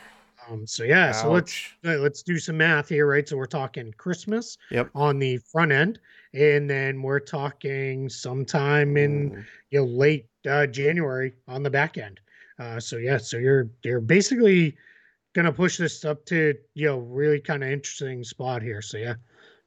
Um, 0.50 0.66
so 0.66 0.84
yeah, 0.84 1.10
Ouch. 1.10 1.16
so 1.22 1.32
let's 1.32 1.64
uh, 1.86 1.98
let's 1.98 2.24
do 2.24 2.40
some 2.40 2.58
math 2.58 2.88
here, 2.88 3.06
right? 3.06 3.28
So 3.28 3.36
we're 3.36 3.46
talking 3.46 3.94
Christmas 3.98 4.58
yep. 4.72 4.90
on 4.96 5.20
the 5.20 5.38
front 5.38 5.74
end, 5.74 6.00
and 6.34 6.70
then 6.70 7.02
we're 7.02 7.20
talking 7.20 8.08
sometime 8.10 8.98
in 8.98 9.46
you 9.70 9.80
know 9.80 9.86
late 9.86 10.28
uh, 10.50 10.66
January 10.68 11.34
on 11.48 11.64
the 11.64 11.70
back 11.70 11.98
end. 11.98 12.20
Uh, 12.60 12.80
so 12.80 12.98
yeah, 12.98 13.18
so 13.18 13.38
you're 13.38 13.70
you're 13.84 14.00
basically 14.00 14.76
gonna 15.34 15.52
push 15.52 15.78
this 15.78 16.06
up 16.06 16.26
to 16.26 16.56
you 16.74 16.88
know 16.88 17.00
really 17.00 17.40
kind 17.40 17.64
of 17.64 17.70
interesting 17.70 18.24
spot 18.24 18.62
here. 18.62 18.82
So 18.82 18.98
yeah, 18.98 19.16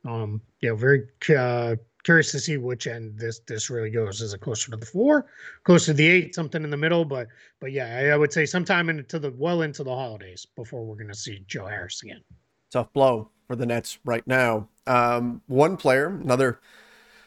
um, 0.04 0.40
yeah, 0.60 0.74
very 0.74 1.06
uh, 1.36 1.76
curious 2.04 2.30
to 2.32 2.40
see 2.40 2.56
which 2.56 2.86
end 2.86 3.18
this 3.18 3.40
this 3.40 3.68
really 3.68 3.90
goes. 3.90 4.20
Is 4.20 4.32
it 4.32 4.40
closer 4.40 4.70
to 4.70 4.76
the 4.76 4.86
four, 4.86 5.26
closer 5.64 5.86
to 5.86 5.94
the 5.94 6.06
eight, 6.06 6.34
something 6.34 6.64
in 6.64 6.70
the 6.70 6.76
middle? 6.76 7.04
But 7.04 7.28
but 7.60 7.72
yeah, 7.72 7.98
I, 7.98 8.14
I 8.14 8.16
would 8.16 8.32
say 8.32 8.46
sometime 8.46 8.88
into 8.88 9.18
the 9.18 9.32
well 9.36 9.62
into 9.62 9.84
the 9.84 9.94
holidays 9.94 10.46
before 10.56 10.84
we're 10.84 10.96
gonna 10.96 11.14
see 11.14 11.44
Joe 11.46 11.66
Harris 11.66 12.02
again. 12.02 12.22
Tough 12.72 12.92
blow 12.92 13.30
for 13.46 13.56
the 13.56 13.66
Nets 13.66 13.98
right 14.04 14.26
now. 14.26 14.68
Um, 14.86 15.42
one 15.46 15.76
player, 15.76 16.06
another 16.06 16.60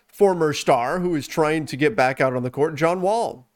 former 0.07 0.53
star 0.53 0.99
who 0.99 1.15
is 1.15 1.27
trying 1.27 1.65
to 1.67 1.77
get 1.77 1.95
back 1.95 2.19
out 2.21 2.35
on 2.35 2.43
the 2.43 2.49
court, 2.49 2.75
John 2.75 3.01
Wall 3.01 3.47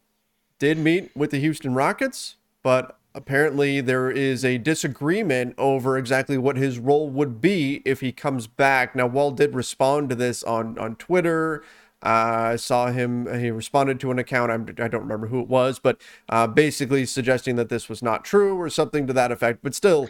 did 0.59 0.77
meet 0.77 1.15
with 1.15 1.31
the 1.31 1.39
Houston 1.39 1.73
Rockets, 1.73 2.35
but 2.61 2.97
apparently 3.13 3.81
there 3.81 4.09
is 4.09 4.45
a 4.45 4.57
disagreement 4.57 5.55
over 5.57 5.97
exactly 5.97 6.37
what 6.37 6.55
his 6.55 6.79
role 6.79 7.09
would 7.09 7.41
be 7.41 7.81
if 7.85 7.99
he 7.99 8.11
comes 8.11 8.47
back. 8.47 8.95
Now, 8.95 9.07
Wall 9.07 9.31
did 9.31 9.55
respond 9.55 10.09
to 10.09 10.15
this 10.15 10.43
on 10.43 10.77
on 10.77 10.95
Twitter. 10.95 11.63
Uh, 12.03 12.53
I 12.53 12.55
saw 12.55 12.87
him. 12.87 13.31
He 13.39 13.51
responded 13.51 13.99
to 13.99 14.11
an 14.11 14.17
account. 14.17 14.51
I'm, 14.51 14.61
I 14.61 14.87
do 14.87 14.97
not 14.97 15.01
remember 15.01 15.27
who 15.27 15.39
it 15.39 15.47
was, 15.47 15.77
but 15.77 16.01
uh, 16.29 16.47
basically 16.47 17.05
suggesting 17.05 17.57
that 17.57 17.69
this 17.69 17.89
was 17.89 18.01
not 18.01 18.25
true 18.25 18.59
or 18.59 18.69
something 18.69 19.05
to 19.07 19.13
that 19.13 19.31
effect. 19.31 19.59
But 19.61 19.75
still, 19.75 20.09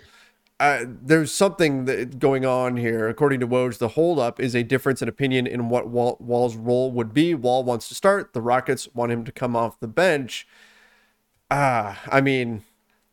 uh, 0.62 0.86
there's 0.86 1.32
something 1.32 1.86
that 1.86 2.20
going 2.20 2.46
on 2.46 2.78
here. 2.78 3.10
According 3.10 3.40
to 3.40 3.48
Woj, 3.48 3.80
the 3.80 3.88
holdup 3.88 4.40
is 4.40 4.54
a 4.54 4.62
difference 4.62 5.02
in 5.02 5.10
opinion 5.10 5.48
in 5.48 5.70
what 5.70 5.88
Wall, 5.88 6.18
Wall's 6.20 6.56
role 6.56 6.92
would 6.92 7.16
be. 7.16 7.34
Wall 7.34 7.64
wants 7.64 7.90
to 7.90 7.96
start. 7.96 8.34
The 8.34 8.44
Rockets 8.44 8.88
want 8.94 9.12
him 9.12 9.24
to 9.24 9.32
come 9.32 9.56
off 9.56 9.80
the 9.80 9.88
bench. 9.88 10.48
Ah, 11.50 12.00
I 12.12 12.22
mean, 12.22 12.62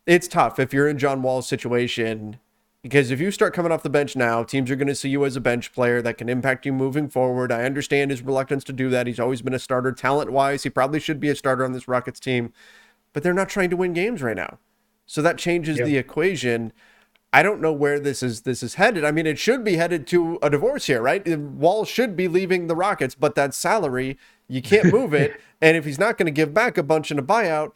it's 0.05 0.27
tough 0.27 0.59
if 0.59 0.75
you're 0.75 0.87
in 0.87 0.99
John 0.99 1.23
Wall's 1.23 1.47
situation 1.47 2.37
because 2.83 3.09
if 3.09 3.19
you 3.19 3.31
start 3.31 3.55
coming 3.55 3.71
off 3.71 3.81
the 3.81 3.89
bench 3.89 4.15
now, 4.15 4.43
teams 4.43 4.69
are 4.69 4.75
going 4.75 4.87
to 4.87 4.93
see 4.93 5.09
you 5.09 5.25
as 5.25 5.35
a 5.35 5.41
bench 5.41 5.73
player 5.73 6.03
that 6.03 6.19
can 6.19 6.29
impact 6.29 6.67
you 6.67 6.71
moving 6.71 7.09
forward. 7.09 7.51
I 7.51 7.63
understand 7.63 8.11
his 8.11 8.21
reluctance 8.21 8.63
to 8.65 8.73
do 8.73 8.91
that. 8.91 9.07
He's 9.07 9.19
always 9.19 9.41
been 9.41 9.55
a 9.55 9.59
starter 9.59 9.91
talent 9.91 10.31
wise. 10.31 10.61
He 10.61 10.69
probably 10.69 10.99
should 10.99 11.19
be 11.19 11.29
a 11.29 11.35
starter 11.35 11.65
on 11.65 11.71
this 11.71 11.87
Rockets 11.87 12.19
team, 12.19 12.53
but 13.11 13.23
they're 13.23 13.33
not 13.33 13.49
trying 13.49 13.71
to 13.71 13.75
win 13.75 13.93
games 13.93 14.21
right 14.21 14.37
now. 14.37 14.59
So 15.07 15.23
that 15.23 15.39
changes 15.39 15.79
yep. 15.79 15.87
the 15.87 15.97
equation. 15.97 16.73
I 17.31 17.43
don't 17.43 17.61
know 17.61 17.71
where 17.71 17.99
this 17.99 18.23
is 18.23 18.41
this 18.41 18.63
is 18.63 18.75
headed. 18.75 19.05
I 19.05 19.11
mean, 19.11 19.27
it 19.27 19.37
should 19.37 19.63
be 19.63 19.75
headed 19.75 20.07
to 20.07 20.39
a 20.41 20.49
divorce 20.49 20.85
here, 20.85 21.01
right? 21.01 21.25
Wall 21.37 21.85
should 21.85 22.15
be 22.15 22.27
leaving 22.27 22.67
the 22.67 22.75
Rockets, 22.75 23.13
but 23.13 23.35
that 23.35 23.53
salary, 23.53 24.17
you 24.47 24.61
can't 24.61 24.85
move 24.91 25.13
it. 25.13 25.39
and 25.61 25.77
if 25.77 25.85
he's 25.85 25.99
not 25.99 26.17
going 26.17 26.25
to 26.25 26.31
give 26.31 26.53
back 26.53 26.77
a 26.77 26.83
bunch 26.83 27.11
in 27.11 27.19
a 27.19 27.23
buyout, 27.23 27.73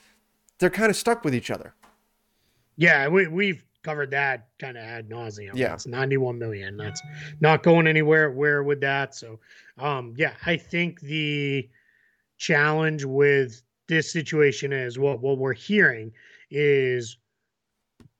they're 0.57 0.71
kind 0.71 0.89
of 0.89 0.95
stuck 0.95 1.23
with 1.23 1.35
each 1.35 1.51
other. 1.51 1.73
Yeah, 2.77 3.07
we 3.07 3.27
we've 3.27 3.63
covered 3.83 4.11
that 4.11 4.47
kind 4.59 4.77
of 4.77 4.83
ad 4.83 5.09
nauseum. 5.09 5.51
Yeah, 5.53 5.73
it's 5.73 5.85
91 5.85 6.39
million. 6.39 6.75
That's 6.77 7.01
not 7.39 7.61
going 7.61 7.85
anywhere. 7.85 8.31
Where 8.31 8.63
would 8.63 8.81
that? 8.81 9.13
So, 9.13 9.39
um, 9.77 10.15
yeah, 10.17 10.33
I 10.45 10.57
think 10.57 11.01
the 11.01 11.69
challenge 12.37 13.05
with 13.05 13.61
this 13.87 14.11
situation 14.11 14.73
is 14.73 14.97
what 14.97 15.21
what 15.21 15.37
we're 15.37 15.53
hearing 15.53 16.11
is 16.49 17.17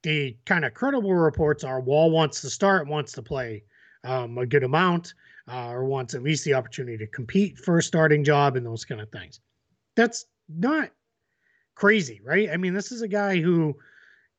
the 0.04 0.38
kind 0.46 0.66
of 0.66 0.74
credible 0.74 1.14
reports 1.14 1.64
are 1.64 1.80
Wall 1.80 2.12
wants 2.12 2.42
to 2.42 2.50
start, 2.50 2.88
wants 2.88 3.14
to 3.14 3.22
play 3.22 3.64
um, 4.04 4.38
a 4.38 4.46
good 4.46 4.64
amount, 4.64 5.14
uh, 5.52 5.70
or 5.70 5.86
wants 5.86 6.14
at 6.14 6.24
least 6.24 6.46
the 6.46 6.54
opportunity 6.54 6.98
to 6.98 7.08
compete 7.08 7.58
for 7.58 7.78
a 7.78 7.84
starting 7.84 8.24
job 8.24 8.56
and 8.56 8.66
those 8.66 8.86
kind 8.86 9.02
of 9.02 9.12
things. 9.12 9.40
That's 9.96 10.26
not 10.48 10.92
crazy, 11.76 12.22
right? 12.24 12.50
I 12.52 12.58
mean, 12.58 12.74
this 12.74 12.92
is 12.92 13.02
a 13.02 13.08
guy 13.08 13.40
who 13.40 13.76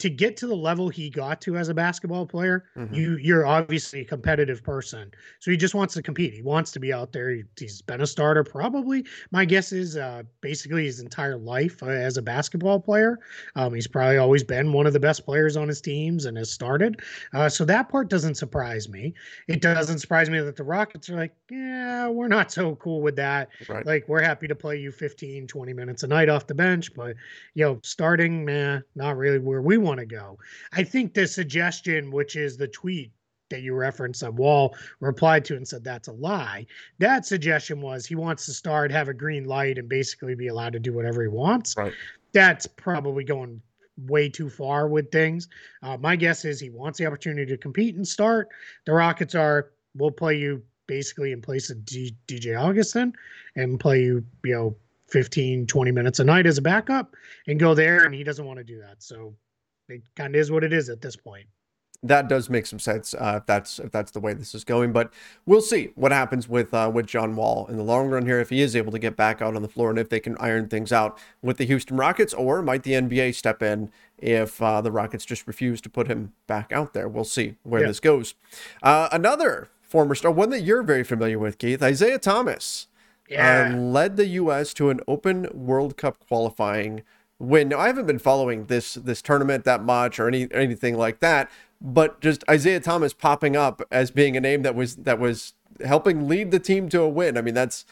to 0.04 0.10
get 0.10 0.36
to 0.36 0.46
the 0.46 0.54
level 0.54 0.90
he 0.90 1.08
got 1.08 1.40
to 1.40 1.56
as 1.56 1.70
a 1.70 1.74
basketball 1.74 2.26
player, 2.26 2.66
mm-hmm. 2.76 2.92
you 2.92 3.16
you're 3.16 3.46
obviously 3.46 4.02
a 4.02 4.04
competitive 4.04 4.62
person. 4.62 5.10
So 5.40 5.50
he 5.50 5.56
just 5.56 5.74
wants 5.74 5.94
to 5.94 6.02
compete. 6.02 6.34
He 6.34 6.42
wants 6.42 6.72
to 6.72 6.78
be 6.78 6.92
out 6.92 7.10
there. 7.10 7.30
He, 7.30 7.44
has 7.62 7.80
been 7.80 8.02
a 8.02 8.06
starter 8.06 8.44
probably. 8.44 9.06
My 9.30 9.46
guess 9.46 9.72
is 9.72 9.96
uh, 9.96 10.24
basically 10.42 10.84
his 10.84 11.00
entire 11.00 11.38
life 11.38 11.82
uh, 11.82 11.86
as 11.86 12.18
a 12.18 12.22
basketball 12.22 12.80
player. 12.80 13.18
Um, 13.56 13.72
he's 13.72 13.86
probably 13.86 14.18
always 14.18 14.44
been 14.44 14.74
one 14.74 14.86
of 14.86 14.92
the 14.92 15.00
best 15.00 15.24
players 15.24 15.56
on 15.56 15.68
his 15.68 15.80
teams 15.80 16.26
and 16.26 16.36
has 16.36 16.52
started. 16.52 17.00
Uh, 17.32 17.48
so 17.48 17.64
that 17.64 17.88
part 17.88 18.10
doesn't 18.10 18.34
surprise 18.34 18.90
me. 18.90 19.14
It 19.48 19.62
doesn't 19.62 20.00
surprise 20.00 20.28
me 20.28 20.38
that 20.38 20.56
the 20.56 20.64
Rockets 20.64 21.08
are 21.08 21.16
like, 21.16 21.34
yeah, 21.50 22.08
we're 22.08 22.28
not 22.28 22.52
so 22.52 22.74
cool 22.74 23.00
with 23.00 23.16
that. 23.16 23.48
Right. 23.70 23.86
Like 23.86 24.06
we're 24.06 24.20
happy 24.20 24.48
to 24.48 24.54
play 24.54 24.78
you 24.78 24.92
15, 24.92 25.46
20 25.46 25.72
minutes 25.72 26.02
a 26.02 26.06
night 26.06 26.28
off 26.28 26.46
the 26.46 26.54
bench, 26.54 26.92
but 26.92 27.16
you 27.54 27.64
know, 27.64 27.80
starting, 27.82 28.44
man, 28.44 28.84
not 28.94 29.16
really 29.16 29.38
where 29.38 29.62
we 29.62 29.78
want 29.78 29.93
to 30.00 30.06
go. 30.06 30.38
I 30.72 30.82
think 30.84 31.14
the 31.14 31.26
suggestion, 31.26 32.10
which 32.10 32.36
is 32.36 32.56
the 32.56 32.68
tweet 32.68 33.12
that 33.50 33.62
you 33.62 33.74
referenced 33.74 34.20
that 34.22 34.34
Wall 34.34 34.74
replied 35.00 35.44
to 35.46 35.56
and 35.56 35.66
said 35.66 35.84
that's 35.84 36.08
a 36.08 36.12
lie. 36.12 36.66
That 36.98 37.26
suggestion 37.26 37.80
was 37.80 38.06
he 38.06 38.14
wants 38.14 38.46
to 38.46 38.52
start, 38.52 38.90
have 38.90 39.08
a 39.08 39.14
green 39.14 39.44
light, 39.44 39.78
and 39.78 39.88
basically 39.88 40.34
be 40.34 40.48
allowed 40.48 40.72
to 40.72 40.78
do 40.78 40.92
whatever 40.92 41.22
he 41.22 41.28
wants. 41.28 41.76
Right. 41.76 41.92
That's 42.32 42.66
probably 42.66 43.24
going 43.24 43.60
way 43.96 44.28
too 44.28 44.50
far 44.50 44.88
with 44.88 45.10
things. 45.12 45.48
Uh, 45.82 45.96
my 45.96 46.16
guess 46.16 46.44
is 46.44 46.58
he 46.58 46.70
wants 46.70 46.98
the 46.98 47.06
opportunity 47.06 47.46
to 47.46 47.56
compete 47.56 47.94
and 47.94 48.06
start. 48.06 48.48
The 48.86 48.92
Rockets 48.92 49.34
are, 49.34 49.70
we'll 49.94 50.10
play 50.10 50.36
you 50.36 50.62
basically 50.86 51.32
in 51.32 51.40
place 51.40 51.70
of 51.70 51.84
D- 51.84 52.16
DJ 52.26 52.60
Augustin 52.60 53.12
and 53.56 53.78
play 53.78 54.02
you, 54.02 54.24
you 54.44 54.54
know, 54.54 54.76
15, 55.08 55.66
20 55.66 55.90
minutes 55.92 56.18
a 56.18 56.24
night 56.24 56.46
as 56.46 56.58
a 56.58 56.62
backup 56.62 57.14
and 57.46 57.60
go 57.60 57.74
there. 57.74 58.04
And 58.04 58.14
he 58.14 58.24
doesn't 58.24 58.44
want 58.44 58.58
to 58.58 58.64
do 58.64 58.80
that. 58.80 59.02
So 59.02 59.34
it 59.88 60.02
kind 60.16 60.34
of 60.34 60.40
is 60.40 60.50
what 60.50 60.64
it 60.64 60.72
is 60.72 60.88
at 60.88 61.00
this 61.00 61.16
point. 61.16 61.46
That 62.02 62.28
does 62.28 62.50
make 62.50 62.66
some 62.66 62.78
sense 62.78 63.14
uh, 63.14 63.38
if 63.40 63.46
that's 63.46 63.78
if 63.78 63.90
that's 63.90 64.10
the 64.10 64.20
way 64.20 64.34
this 64.34 64.54
is 64.54 64.62
going, 64.62 64.92
but 64.92 65.10
we'll 65.46 65.62
see 65.62 65.90
what 65.94 66.12
happens 66.12 66.46
with 66.46 66.74
uh, 66.74 66.90
with 66.92 67.06
John 67.06 67.34
Wall 67.34 67.66
in 67.66 67.78
the 67.78 67.82
long 67.82 68.08
run 68.08 68.26
here 68.26 68.40
if 68.40 68.50
he 68.50 68.60
is 68.60 68.76
able 68.76 68.92
to 68.92 68.98
get 68.98 69.16
back 69.16 69.40
out 69.40 69.56
on 69.56 69.62
the 69.62 69.68
floor 69.68 69.88
and 69.88 69.98
if 69.98 70.10
they 70.10 70.20
can 70.20 70.36
iron 70.38 70.68
things 70.68 70.92
out 70.92 71.18
with 71.40 71.56
the 71.56 71.64
Houston 71.64 71.96
Rockets 71.96 72.34
or 72.34 72.60
might 72.60 72.82
the 72.82 72.92
NBA 72.92 73.34
step 73.34 73.62
in 73.62 73.90
if 74.18 74.60
uh, 74.60 74.82
the 74.82 74.92
Rockets 74.92 75.24
just 75.24 75.46
refuse 75.46 75.80
to 75.80 75.88
put 75.88 76.06
him 76.06 76.34
back 76.46 76.72
out 76.72 76.92
there. 76.92 77.08
We'll 77.08 77.24
see 77.24 77.54
where 77.62 77.80
yeah. 77.80 77.86
this 77.86 78.00
goes. 78.00 78.34
Uh, 78.82 79.08
another 79.10 79.70
former 79.80 80.14
star, 80.14 80.30
one 80.30 80.50
that 80.50 80.60
you're 80.60 80.82
very 80.82 81.04
familiar 81.04 81.38
with, 81.38 81.56
Keith, 81.56 81.82
Isaiah 81.82 82.18
Thomas, 82.18 82.88
uh, 83.30 83.34
yeah. 83.34 83.74
led 83.74 84.16
the 84.16 84.26
U.S. 84.26 84.74
to 84.74 84.90
an 84.90 85.00
Open 85.08 85.48
World 85.54 85.96
Cup 85.96 86.18
qualifying 86.28 87.02
win. 87.38 87.68
Now 87.68 87.78
I 87.78 87.86
haven't 87.86 88.06
been 88.06 88.18
following 88.18 88.66
this 88.66 88.94
this 88.94 89.22
tournament 89.22 89.64
that 89.64 89.82
much 89.82 90.18
or 90.18 90.28
any 90.28 90.48
anything 90.52 90.96
like 90.96 91.20
that, 91.20 91.50
but 91.80 92.20
just 92.20 92.44
Isaiah 92.48 92.80
Thomas 92.80 93.12
popping 93.12 93.56
up 93.56 93.82
as 93.90 94.10
being 94.10 94.36
a 94.36 94.40
name 94.40 94.62
that 94.62 94.74
was 94.74 94.96
that 94.96 95.18
was 95.18 95.54
helping 95.84 96.28
lead 96.28 96.50
the 96.50 96.58
team 96.58 96.88
to 96.90 97.00
a 97.02 97.08
win. 97.08 97.36
I 97.36 97.42
mean, 97.42 97.54
that's 97.54 97.84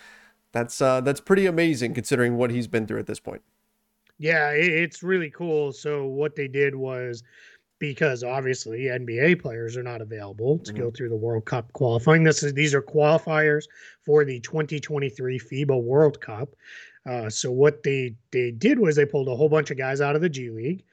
that's 0.53 0.81
uh, 0.81 1.01
that's 1.01 1.21
pretty 1.21 1.47
amazing 1.47 1.95
considering 1.95 2.37
what 2.37 2.51
he's 2.51 2.67
been 2.67 2.87
through 2.87 3.01
at 3.01 3.07
this 3.07 3.21
point. 3.21 3.43
Yeah, 4.19 4.51
it's 4.51 5.03
really 5.03 5.31
cool. 5.31 5.73
So 5.73 6.07
what 6.07 6.37
they 6.37 6.47
did 6.47 6.75
was 6.75 7.25
because 7.83 8.23
obviously 8.23 8.83
NBA 8.83 9.43
players 9.43 9.77
are 9.77 9.83
not 9.83 10.01
available 10.01 10.61
to 10.61 10.73
mm-hmm. 10.73 10.83
go 10.85 10.91
through 10.93 11.09
the 11.09 11.17
World 11.17 11.45
Cup 11.47 11.73
qualifying. 11.73 12.23
This 12.23 12.45
is 12.45 12.55
these 12.55 12.75
are 12.75 12.83
qualifiers 12.83 13.65
for 14.05 14.25
the 14.25 14.39
2023 14.39 15.41
FIBA 15.41 15.83
World 15.83 16.21
Cup. 16.21 16.51
Uh, 17.07 17.29
so 17.29 17.51
what 17.51 17.83
they 17.83 18.15
they 18.31 18.51
did 18.51 18.79
was 18.79 18.97
they 18.97 19.05
pulled 19.07 19.29
a 19.29 19.35
whole 19.35 19.49
bunch 19.49 19.71
of 19.71 19.79
guys 19.79 20.01
out 20.01 20.15
of 20.15 20.23
the 20.23 20.29
G 20.29 20.51
League, 20.51 20.85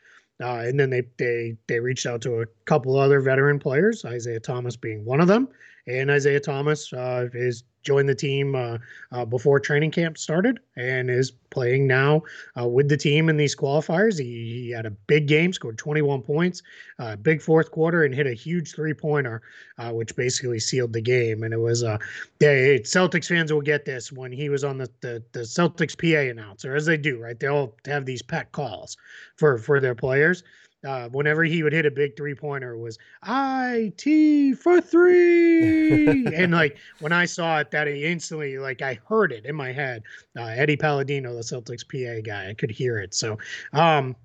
uh, 0.42 0.60
and 0.66 0.80
then 0.80 0.90
they 0.90 1.04
they 1.18 1.56
they 1.68 1.80
reached 1.80 2.06
out 2.06 2.22
to 2.24 2.42
a 2.42 2.46
couple 2.66 2.98
other 2.98 3.20
veteran 3.22 3.60
players, 3.60 4.06
Isaiah 4.06 4.40
Thomas 4.40 4.76
being 4.76 5.06
one 5.06 5.22
of 5.22 5.28
them, 5.28 5.48
and 5.88 6.10
Isaiah 6.10 6.40
Thomas 6.40 6.92
uh, 6.94 7.28
is 7.34 7.64
joined 7.84 8.10
the 8.10 8.16
team 8.16 8.56
uh, 8.56 8.78
uh, 9.12 9.26
before 9.26 9.60
training 9.60 9.92
camp 9.92 10.18
started 10.18 10.60
and 10.76 11.10
is 11.10 11.32
playing 11.50 11.88
now 11.88 12.22
uh, 12.60 12.68
with 12.68 12.90
the 12.90 12.98
team 12.98 13.30
in 13.30 13.38
these 13.38 13.56
qualifiers. 13.56 14.20
He, 14.20 14.64
he, 14.66 14.70
had 14.70 14.86
a 14.86 14.92
big 14.92 15.28
game, 15.28 15.52
scored 15.52 15.78
21 15.78 16.22
points, 16.22 16.62
uh, 17.00 17.16
big 17.16 17.42
fourth 17.42 17.72
quarter, 17.72 18.04
and 18.04 18.14
hit 18.14 18.28
a 18.28 18.34
huge 18.34 18.74
three 18.74 18.94
pointer, 18.94 19.42
uh, 19.78 19.92
which 19.92 20.16
basically 20.16 20.60
sealed 20.60 20.94
the 20.94 21.02
game. 21.02 21.44
And 21.44 21.54
it 21.54 21.60
was 21.60 21.84
uh, 21.84 21.98
they, 22.40 22.80
Celtics 22.80 23.28
fans 23.28 23.52
will 23.52 23.62
get 23.62 23.86
this 23.86 24.12
when 24.12 24.32
he 24.32 24.50
was 24.50 24.64
on 24.64 24.78
the, 24.78 24.90
the, 25.02 25.24
the 25.32 25.42
Celtics 25.42 25.98
PA 25.98 26.30
announcer, 26.30 26.76
as 26.76 26.86
they 26.86 26.98
do, 26.98 27.20
right? 27.20 27.40
They 27.40 27.48
all 27.48 27.76
have 27.86 28.06
these 28.06 28.22
pet 28.22 28.52
calls 28.52 28.98
for 29.38 29.58
for 29.58 29.80
their 29.80 29.96
players 29.96 30.44
uh, 30.86 31.10
whenever 31.10 31.44
he 31.44 31.64
would 31.64 31.74
hit 31.74 31.86
a 31.86 31.92
big 31.92 32.16
three 32.16 32.36
pointer 32.36 32.78
was 32.78 32.98
IT 33.28 34.58
for 34.58 34.80
three. 34.80 36.26
and 36.34 36.54
like 36.54 36.78
when 37.00 37.12
I 37.12 37.26
saw 37.26 37.60
it, 37.60 37.72
that 37.72 37.88
he 37.88 38.06
instantly 38.06 38.58
like 38.58 38.82
I 38.82 39.00
heard 39.08 39.32
it 39.32 39.46
in 39.46 39.56
my 39.56 39.72
head. 39.72 40.04
Uh, 40.38 40.44
Eddie 40.44 40.78
Palladino, 40.78 41.34
the 41.34 41.42
Celtics 41.42 41.84
PA 41.88 42.22
guy, 42.22 42.50
I 42.50 42.54
could 42.54 42.72
hear 42.72 43.00
it. 43.00 43.14
So 43.14 43.38
um 43.74 44.16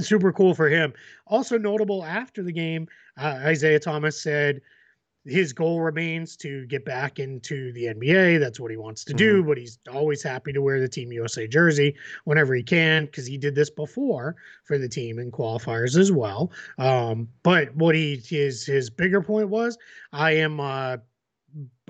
super 0.00 0.32
cool 0.32 0.54
for 0.54 0.68
him. 0.68 0.92
Also 1.26 1.58
notable 1.58 2.04
after 2.04 2.42
the 2.42 2.52
game, 2.52 2.88
uh, 3.16 3.40
Isaiah 3.44 3.80
Thomas 3.80 4.20
said 4.20 4.60
his 5.24 5.52
goal 5.52 5.80
remains 5.80 6.36
to 6.36 6.66
get 6.66 6.84
back 6.84 7.18
into 7.18 7.72
the 7.72 7.86
NBA. 7.86 8.38
That's 8.38 8.60
what 8.60 8.70
he 8.70 8.76
wants 8.76 9.04
to 9.04 9.14
do, 9.14 9.38
mm-hmm. 9.38 9.48
but 9.48 9.58
he's 9.58 9.78
always 9.90 10.22
happy 10.22 10.52
to 10.52 10.60
wear 10.60 10.80
the 10.80 10.88
Team 10.88 11.12
USA 11.12 11.46
jersey 11.46 11.96
whenever 12.24 12.54
he 12.54 12.62
can 12.62 13.06
because 13.06 13.26
he 13.26 13.38
did 13.38 13.54
this 13.54 13.70
before 13.70 14.36
for 14.64 14.78
the 14.78 14.88
team 14.88 15.18
in 15.18 15.30
qualifiers 15.30 15.96
as 15.96 16.12
well. 16.12 16.52
Um, 16.78 17.28
but 17.42 17.74
what 17.74 17.94
he 17.94 18.16
his 18.16 18.66
his 18.66 18.90
bigger 18.90 19.22
point 19.22 19.48
was, 19.48 19.78
I 20.12 20.32
am 20.32 20.60
uh, 20.60 20.98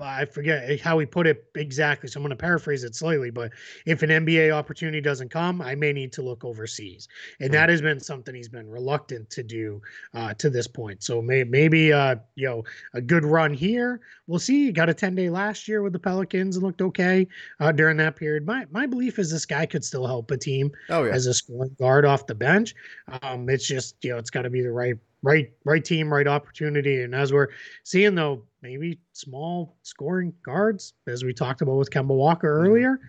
I 0.01 0.25
forget 0.25 0.79
how 0.81 0.99
he 0.99 1.05
put 1.05 1.25
it 1.25 1.45
exactly, 1.55 2.09
so 2.09 2.19
I'm 2.19 2.23
going 2.23 2.31
to 2.31 2.35
paraphrase 2.35 2.83
it 2.83 2.95
slightly. 2.95 3.29
But 3.29 3.51
if 3.85 4.03
an 4.03 4.09
NBA 4.09 4.51
opportunity 4.51 4.99
doesn't 4.99 5.29
come, 5.29 5.61
I 5.61 5.73
may 5.75 5.93
need 5.93 6.11
to 6.13 6.21
look 6.21 6.43
overseas, 6.43 7.07
and 7.39 7.53
that 7.53 7.69
has 7.69 7.81
been 7.81 7.99
something 7.99 8.35
he's 8.35 8.49
been 8.49 8.69
reluctant 8.69 9.29
to 9.31 9.43
do 9.43 9.81
uh, 10.13 10.33
to 10.35 10.49
this 10.49 10.67
point. 10.67 11.01
So 11.03 11.21
may, 11.21 11.43
maybe 11.43 11.93
uh, 11.93 12.17
you 12.35 12.47
know 12.47 12.63
a 12.93 13.01
good 13.01 13.23
run 13.23 13.53
here. 13.53 14.01
We'll 14.27 14.39
see. 14.39 14.65
He 14.65 14.71
got 14.71 14.89
a 14.89 14.93
10 14.93 15.15
day 15.15 15.29
last 15.29 15.67
year 15.67 15.81
with 15.81 15.93
the 15.93 15.99
Pelicans 15.99 16.57
and 16.57 16.65
looked 16.65 16.81
okay 16.81 17.27
uh, 17.59 17.71
during 17.71 17.97
that 17.97 18.15
period. 18.15 18.45
My 18.45 18.65
my 18.71 18.85
belief 18.85 19.17
is 19.17 19.31
this 19.31 19.45
guy 19.45 19.65
could 19.65 19.85
still 19.85 20.05
help 20.05 20.29
a 20.31 20.37
team 20.37 20.71
oh, 20.89 21.03
yeah. 21.03 21.13
as 21.13 21.25
a 21.25 21.33
scoring 21.33 21.75
guard 21.79 22.05
off 22.05 22.27
the 22.27 22.35
bench. 22.35 22.75
Um, 23.21 23.49
it's 23.49 23.65
just 23.65 23.95
you 24.03 24.11
know 24.11 24.17
it's 24.17 24.29
got 24.29 24.43
to 24.43 24.49
be 24.49 24.61
the 24.61 24.71
right 24.71 24.97
right 25.25 25.51
right 25.65 25.83
team, 25.83 26.13
right 26.13 26.27
opportunity. 26.27 27.01
And 27.01 27.15
as 27.15 27.33
we're 27.33 27.49
seeing 27.83 28.15
though, 28.15 28.43
maybe 28.61 28.99
small 29.11 29.75
scoring 29.81 30.33
guards, 30.43 30.93
as 31.07 31.23
we 31.23 31.33
talked 31.33 31.61
about 31.61 31.77
with 31.77 31.89
Kemba 31.89 32.15
Walker 32.15 32.55
mm-hmm. 32.55 32.67
earlier, 32.67 32.99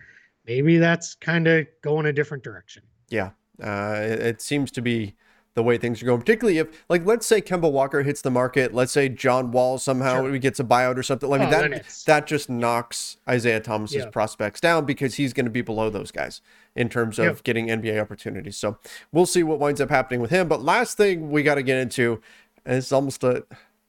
maybe 0.45 0.77
that's 0.77 1.15
kind 1.15 1.47
of 1.47 1.67
going 1.81 2.07
a 2.07 2.13
different 2.13 2.43
direction. 2.43 2.83
Yeah. 3.09 3.31
Uh, 3.63 3.99
it, 4.01 4.19
it 4.19 4.41
seems 4.41 4.71
to 4.71 4.81
be 4.81 5.15
the 5.57 5.63
way 5.63 5.75
things 5.75 6.03
are 6.03 6.05
going, 6.05 6.19
particularly 6.19 6.59
if, 6.59 6.85
like, 6.87 7.03
let's 7.03 7.25
say 7.25 7.41
Kemba 7.41 7.69
Walker 7.71 8.03
hits 8.03 8.21
the 8.21 8.29
market. 8.29 8.75
Let's 8.75 8.91
say 8.91 9.09
John 9.09 9.49
Wall 9.49 9.79
somehow 9.79 10.21
sure. 10.21 10.37
gets 10.37 10.59
a 10.59 10.63
buyout 10.63 10.97
or 10.97 11.03
something. 11.03 11.33
I 11.33 11.39
mean, 11.39 11.47
oh, 11.47 11.51
that 11.51 12.03
that 12.05 12.27
just 12.27 12.47
knocks 12.47 13.17
Isaiah 13.27 13.59
Thomas's 13.59 13.95
yeah. 13.95 14.09
prospects 14.11 14.61
down 14.61 14.85
because 14.85 15.15
he's 15.15 15.33
going 15.33 15.47
to 15.47 15.51
be 15.51 15.63
below 15.63 15.89
those 15.89 16.11
guys 16.11 16.41
in 16.75 16.89
terms 16.89 17.17
of 17.17 17.25
yep. 17.25 17.43
getting 17.43 17.69
NBA 17.69 17.99
opportunities. 17.99 18.55
So 18.55 18.77
we'll 19.11 19.25
see 19.25 19.41
what 19.41 19.57
winds 19.57 19.81
up 19.81 19.89
happening 19.89 20.21
with 20.21 20.29
him. 20.29 20.47
But 20.47 20.61
last 20.61 20.95
thing 20.95 21.31
we 21.31 21.41
got 21.41 21.55
to 21.55 21.63
get 21.63 21.79
into 21.79 22.21
is 22.63 22.91
almost 22.91 23.23
a, 23.23 23.43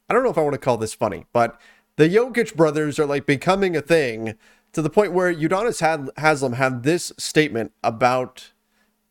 I 0.08 0.14
don't 0.14 0.24
know 0.24 0.30
if 0.30 0.38
I 0.38 0.40
want 0.40 0.54
to 0.54 0.58
call 0.58 0.78
this 0.78 0.94
funny, 0.94 1.26
but 1.34 1.60
the 1.96 2.08
Jokic 2.08 2.56
brothers 2.56 2.98
are 2.98 3.04
like 3.04 3.26
becoming 3.26 3.76
a 3.76 3.82
thing 3.82 4.36
to 4.72 4.80
the 4.80 4.88
point 4.88 5.12
where 5.12 5.34
Udonis 5.34 5.82
Haslem 6.16 6.54
had 6.54 6.82
this 6.82 7.12
statement 7.18 7.72
about 7.84 8.52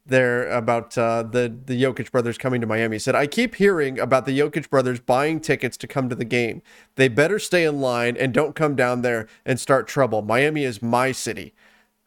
there 0.08 0.50
about 0.50 0.98
uh, 0.98 1.24
the 1.24 1.54
the 1.66 1.82
Jokic 1.82 2.12
brothers 2.12 2.38
coming 2.38 2.62
to 2.62 2.68
Miami. 2.68 2.96
He 2.96 3.00
said, 3.00 3.16
"I 3.16 3.28
keep 3.28 3.56
hearing 3.56 4.00
about 4.00 4.26
the 4.26 4.38
Jokic 4.38 4.70
brothers 4.70 5.00
buying 5.00 5.40
tickets 5.40 5.78
to 5.78 5.88
come 5.88 6.10
to 6.10 6.16
the 6.16 6.26
game. 6.26 6.62
They 6.96 7.08
better 7.08 7.40
stay 7.40 7.66
in 7.66 7.80
line 7.82 8.18
and 8.18 8.34
don't 8.34 8.56
come 8.56 8.76
down 8.76 9.02
there 9.02 9.28
and 9.46 9.60
start 9.60 9.88
trouble. 9.88 10.22
Miami 10.22 10.64
is 10.64 10.82
my 10.82 11.12
city. 11.12 11.54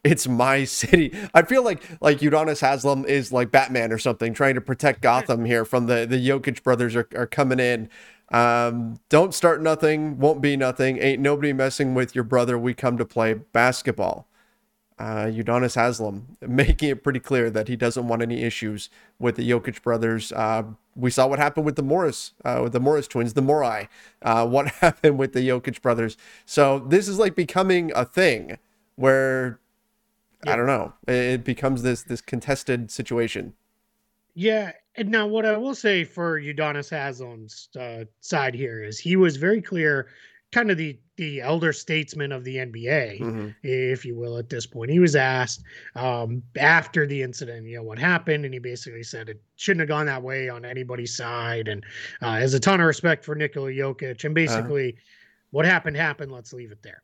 It's 0.05 0.27
my 0.27 0.65
city. 0.81 1.15
I 1.35 1.43
feel 1.43 1.65
like 1.65 1.83
like 2.01 2.21
Udonis 2.21 2.61
Haslem 2.61 3.05
is 3.07 3.33
like 3.33 3.51
Batman 3.51 3.93
or 3.93 3.99
something, 3.99 4.35
trying 4.35 4.55
to 4.55 4.61
protect 4.61 5.03
Gotham 5.03 5.45
here 5.45 5.65
from 5.65 5.87
the 5.87 6.07
the 6.07 6.17
Jokic 6.17 6.63
brothers 6.63 6.97
are, 6.97 7.09
are 7.17 7.27
coming 7.27 7.61
in." 7.61 7.89
Um, 8.33 9.01
don't 9.09 9.35
start 9.35 9.61
nothing, 9.61 10.17
won't 10.19 10.41
be 10.41 10.57
nothing. 10.57 10.99
Ain't 10.99 11.21
nobody 11.21 11.53
messing 11.53 11.95
with 11.95 12.15
your 12.15 12.23
brother. 12.23 12.57
We 12.57 12.75
come 12.75 12.97
to 12.99 13.05
play 13.05 13.35
basketball 13.35 14.30
uh, 15.01 15.25
Udonis 15.27 15.77
Haslem, 15.77 16.37
making 16.47 16.91
it 16.91 17.03
pretty 17.03 17.21
clear 17.21 17.49
that 17.51 17.69
he 17.69 17.75
doesn't 17.75 18.07
want 18.07 18.21
any 18.21 18.43
issues 18.43 18.91
with 19.19 19.37
the 19.37 19.51
Jokic 19.51 19.83
brothers. 19.83 20.31
Uh, 20.31 20.65
we 20.95 21.11
saw 21.11 21.27
what 21.27 21.39
happened 21.39 21.65
with 21.65 21.77
the 21.77 21.83
Morris, 21.83 22.35
uh, 22.45 22.61
with 22.63 22.75
the 22.75 22.81
Morris 22.81 23.09
twins, 23.09 23.33
the 23.33 23.43
Morai. 23.43 23.89
Uh, 24.21 24.47
what 24.47 24.69
happened 24.81 25.19
with 25.19 25.33
the 25.33 25.41
Jokic 25.41 25.81
brothers? 25.81 26.19
So 26.45 26.81
this 26.81 27.09
is 27.09 27.19
like 27.19 27.35
becoming 27.35 27.91
a 27.95 28.05
thing 28.05 28.59
where 28.97 29.59
yeah. 30.45 30.53
I 30.53 30.57
don't 30.57 30.67
know. 30.67 30.93
It 31.09 31.45
becomes 31.45 31.83
this 31.83 32.03
this 32.03 32.21
contested 32.21 32.91
situation. 32.91 33.55
Yeah, 34.35 34.73
and 34.97 35.11
now 35.11 35.27
what 35.27 35.45
I 35.47 35.57
will 35.57 35.75
say 35.75 36.05
for 36.05 36.41
Udonis 36.41 36.91
Haslem's 36.91 37.69
uh, 37.79 38.05
side 38.21 38.55
here 38.55 38.83
is 38.83 38.99
he 38.99 39.17
was 39.17 39.37
very 39.37 39.61
clear 39.61 40.09
kind 40.53 40.71
of 40.71 40.77
the 40.77 40.99
the 41.21 41.43
elder 41.43 41.71
statesman 41.71 42.33
of 42.33 42.45
the 42.45 42.57
NBA, 42.57 43.21
mm-hmm. 43.21 43.49
if 43.63 44.07
you 44.07 44.17
will, 44.17 44.39
at 44.39 44.49
this 44.49 44.65
point. 44.65 44.91
He 44.91 45.01
was 45.01 45.15
asked 45.15 45.63
um, 45.95 46.43
after 46.57 47.07
the 47.07 47.21
incident, 47.21 47.67
you 47.67 47.77
know, 47.77 47.83
what 47.83 47.99
happened, 47.99 48.47
and 48.47 48.55
he 48.55 48.59
basically 48.59 49.03
said 49.03 49.29
it 49.29 49.39
shouldn't 49.57 49.81
have 49.81 49.89
gone 49.91 50.07
that 50.07 50.23
way 50.23 50.49
on 50.49 50.65
anybody's 50.65 51.15
side, 51.15 51.69
and 51.69 51.85
uh, 52.23 52.37
has 52.37 52.55
a 52.55 52.59
ton 52.59 52.81
of 52.81 52.87
respect 52.87 53.23
for 53.23 53.35
Nikola 53.35 53.69
Jokic, 53.71 54.25
and 54.25 54.31
uh-huh. 54.31 54.33
basically, 54.33 54.93
uh-huh. 54.95 55.03
what 55.51 55.67
happened 55.67 55.99
happened. 55.99 56.33
Let's 56.33 56.55
leave 56.55 56.73
it 56.73 56.83
there. 56.83 57.03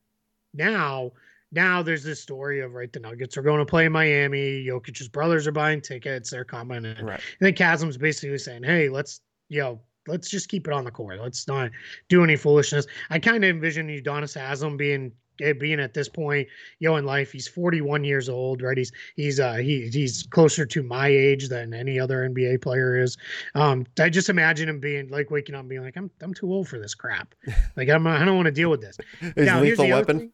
Now, 0.55 1.13
now 1.53 1.83
there's 1.83 2.03
this 2.03 2.23
story 2.23 2.61
of 2.61 2.73
right, 2.73 2.91
the 2.91 3.01
Nuggets 3.01 3.37
are 3.37 3.43
going 3.43 3.59
to 3.59 3.67
play 3.67 3.87
Miami. 3.87 4.65
Jokic's 4.65 5.09
brothers 5.09 5.47
are 5.47 5.53
buying 5.53 5.83
tickets. 5.83 6.31
They're 6.31 6.43
coming, 6.43 6.87
and, 6.87 7.07
right. 7.07 7.21
and 7.39 7.47
then 7.47 7.55
Chasm's 7.55 7.99
basically 7.99 8.39
saying, 8.39 8.63
"Hey, 8.63 8.89
let's 8.89 9.21
you 9.51 9.61
know." 9.61 9.81
Let's 10.07 10.29
just 10.29 10.49
keep 10.49 10.67
it 10.67 10.73
on 10.73 10.85
the 10.85 10.91
court. 10.91 11.21
Let's 11.21 11.47
not 11.47 11.71
do 12.09 12.25
any 12.25 12.37
foolishness. 12.37 12.87
I 13.11 13.19
kind 13.19 13.45
of 13.45 13.51
envision 13.51 13.89
Udonis 13.89 14.35
Haslem 14.35 14.77
being 14.77 15.13
eh, 15.41 15.53
being 15.53 15.81
at 15.81 15.95
this 15.95 16.09
point, 16.09 16.49
you 16.79 16.89
know, 16.89 16.97
in 16.97 17.05
life, 17.05 17.33
he's 17.33 17.49
41 17.49 18.05
years 18.05 18.29
old, 18.29 18.63
right? 18.63 18.77
He's 18.77 18.93
he's 19.17 19.41
uh 19.41 19.55
he 19.55 19.89
he's 19.89 20.25
closer 20.25 20.67
to 20.67 20.83
my 20.83 21.09
age 21.09 21.49
than 21.49 21.75
any 21.75 21.99
other 21.99 22.29
NBA 22.29 22.63
player 22.63 22.97
is. 23.01 23.17
Um, 23.55 23.87
I 23.99 24.09
just 24.09 24.29
imagine 24.29 24.69
him 24.69 24.81
being 24.81 25.09
like 25.09 25.31
waking 25.31 25.55
up 25.55 25.61
and 25.61 25.69
being 25.69 25.83
like, 25.83 25.97
I'm 25.97 26.11
I'm 26.21 26.35
too 26.35 26.53
old 26.53 26.69
for 26.69 26.79
this 26.79 26.95
crap. 26.95 27.35
Like 27.77 27.91
I'm 27.91 28.07
I 28.07 28.25
don't 28.25 28.37
want 28.37 28.47
to 28.47 28.53
deal 28.53 28.71
with 28.71 28.81
this. 28.81 28.97
Is 29.21 29.47
now, 29.47 29.61
lethal 29.61 29.89
weapon. 29.89 30.33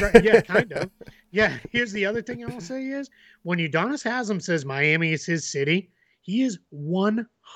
Right, 0.00 0.22
yeah, 0.22 0.40
kind 0.40 0.72
of. 0.72 0.90
Yeah. 1.30 1.58
Here's 1.70 1.92
the 1.92 2.06
other 2.06 2.22
thing 2.22 2.44
I 2.44 2.52
will 2.52 2.60
say 2.60 2.86
is 2.86 3.10
when 3.42 3.58
Udonis 3.58 4.02
Haslem 4.02 4.40
says 4.40 4.64
Miami 4.64 5.12
is 5.12 5.24
his 5.24 5.50
city, 5.50 5.90
he 6.22 6.42
is 6.42 6.58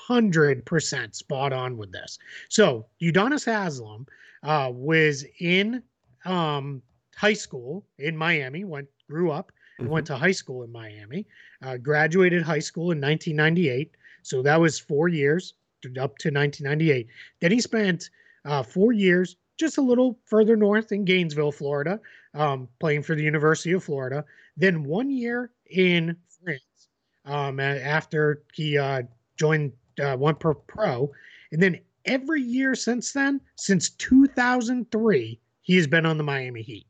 100% 0.09 1.15
spot 1.15 1.53
on 1.53 1.77
with 1.77 1.91
this. 1.91 2.17
So, 2.49 2.85
Udonis 3.01 3.45
Haslem 3.45 4.05
uh, 4.43 4.71
was 4.73 5.25
in 5.39 5.83
um, 6.25 6.81
high 7.15 7.33
school 7.33 7.85
in 7.99 8.15
Miami, 8.15 8.63
went 8.63 8.87
grew 9.09 9.31
up 9.31 9.51
and 9.77 9.85
mm-hmm. 9.85 9.93
went 9.93 10.07
to 10.07 10.15
high 10.15 10.31
school 10.31 10.63
in 10.63 10.71
Miami, 10.71 11.27
uh, 11.61 11.77
graduated 11.77 12.41
high 12.41 12.59
school 12.59 12.91
in 12.91 13.01
1998. 13.01 13.91
So 14.23 14.41
that 14.41 14.59
was 14.59 14.79
four 14.79 15.07
years 15.07 15.53
up 15.99 16.17
to 16.19 16.29
1998. 16.29 17.07
Then 17.39 17.51
he 17.51 17.59
spent 17.59 18.09
uh, 18.45 18.63
four 18.63 18.93
years 18.93 19.35
just 19.57 19.77
a 19.77 19.81
little 19.81 20.17
further 20.25 20.55
north 20.55 20.91
in 20.91 21.05
Gainesville, 21.05 21.51
Florida, 21.51 21.99
um, 22.33 22.67
playing 22.79 23.03
for 23.03 23.15
the 23.15 23.23
University 23.23 23.73
of 23.73 23.83
Florida. 23.83 24.23
Then 24.57 24.83
one 24.83 25.09
year 25.09 25.51
in 25.69 26.15
France 26.43 26.87
um, 27.25 27.59
after 27.59 28.43
he 28.53 28.77
uh, 28.77 29.03
joined 29.37 29.73
uh, 30.01 30.17
One 30.17 30.35
Pro 30.35 30.53
Pro, 30.53 31.11
and 31.51 31.61
then 31.61 31.79
every 32.05 32.41
year 32.41 32.75
since 32.75 33.11
then, 33.11 33.41
since 33.55 33.89
2003, 33.91 35.39
he 35.61 35.75
has 35.75 35.87
been 35.87 36.05
on 36.05 36.17
the 36.17 36.23
Miami 36.23 36.61
Heat. 36.61 36.87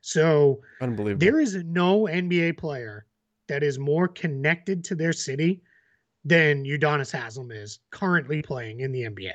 So 0.00 0.60
unbelievable. 0.80 1.24
There 1.24 1.40
is 1.40 1.54
no 1.64 2.02
NBA 2.02 2.58
player 2.58 3.06
that 3.48 3.62
is 3.62 3.78
more 3.78 4.08
connected 4.08 4.84
to 4.84 4.94
their 4.94 5.12
city 5.12 5.62
than 6.24 6.64
Udonis 6.64 7.10
Haslem 7.10 7.50
is 7.50 7.80
currently 7.90 8.42
playing 8.42 8.80
in 8.80 8.92
the 8.92 9.02
NBA. 9.02 9.34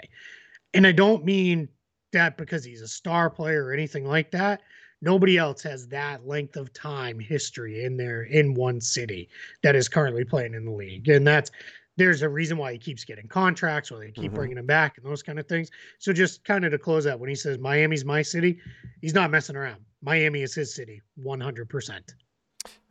And 0.73 0.87
I 0.87 0.91
don't 0.91 1.25
mean 1.25 1.69
that 2.13 2.37
because 2.37 2.63
he's 2.63 2.81
a 2.81 2.87
star 2.87 3.29
player 3.29 3.65
or 3.65 3.73
anything 3.73 4.05
like 4.05 4.31
that 4.31 4.61
nobody 5.01 5.37
else 5.37 5.61
has 5.63 5.87
that 5.87 6.27
length 6.27 6.55
of 6.57 6.73
time 6.73 7.19
history 7.19 7.83
in 7.83 7.97
there 7.97 8.23
in 8.23 8.53
one 8.53 8.81
city 8.81 9.29
that 9.63 9.75
is 9.75 9.87
currently 9.87 10.25
playing 10.25 10.53
in 10.53 10.65
the 10.65 10.71
league 10.71 11.07
and 11.09 11.25
that's 11.25 11.51
there's 11.99 12.21
a 12.21 12.29
reason 12.29 12.57
why 12.57 12.71
he 12.71 12.77
keeps 12.77 13.03
getting 13.03 13.27
contracts 13.27 13.91
or 13.91 13.99
they 13.99 14.09
keep 14.09 14.25
mm-hmm. 14.25 14.35
bringing 14.35 14.57
him 14.57 14.65
back 14.65 14.97
and 14.97 15.05
those 15.05 15.21
kind 15.21 15.37
of 15.37 15.47
things 15.47 15.69
so 15.99 16.13
just 16.13 16.43
kind 16.45 16.63
of 16.63 16.71
to 16.71 16.77
close 16.77 17.05
out 17.05 17.19
when 17.19 17.29
he 17.29 17.35
says 17.35 17.59
miami's 17.59 18.05
my 18.05 18.21
city 18.21 18.57
he's 19.01 19.13
not 19.13 19.29
messing 19.29 19.55
around 19.55 19.79
miami 20.01 20.41
is 20.41 20.55
his 20.55 20.73
city 20.73 21.01
100% 21.23 21.99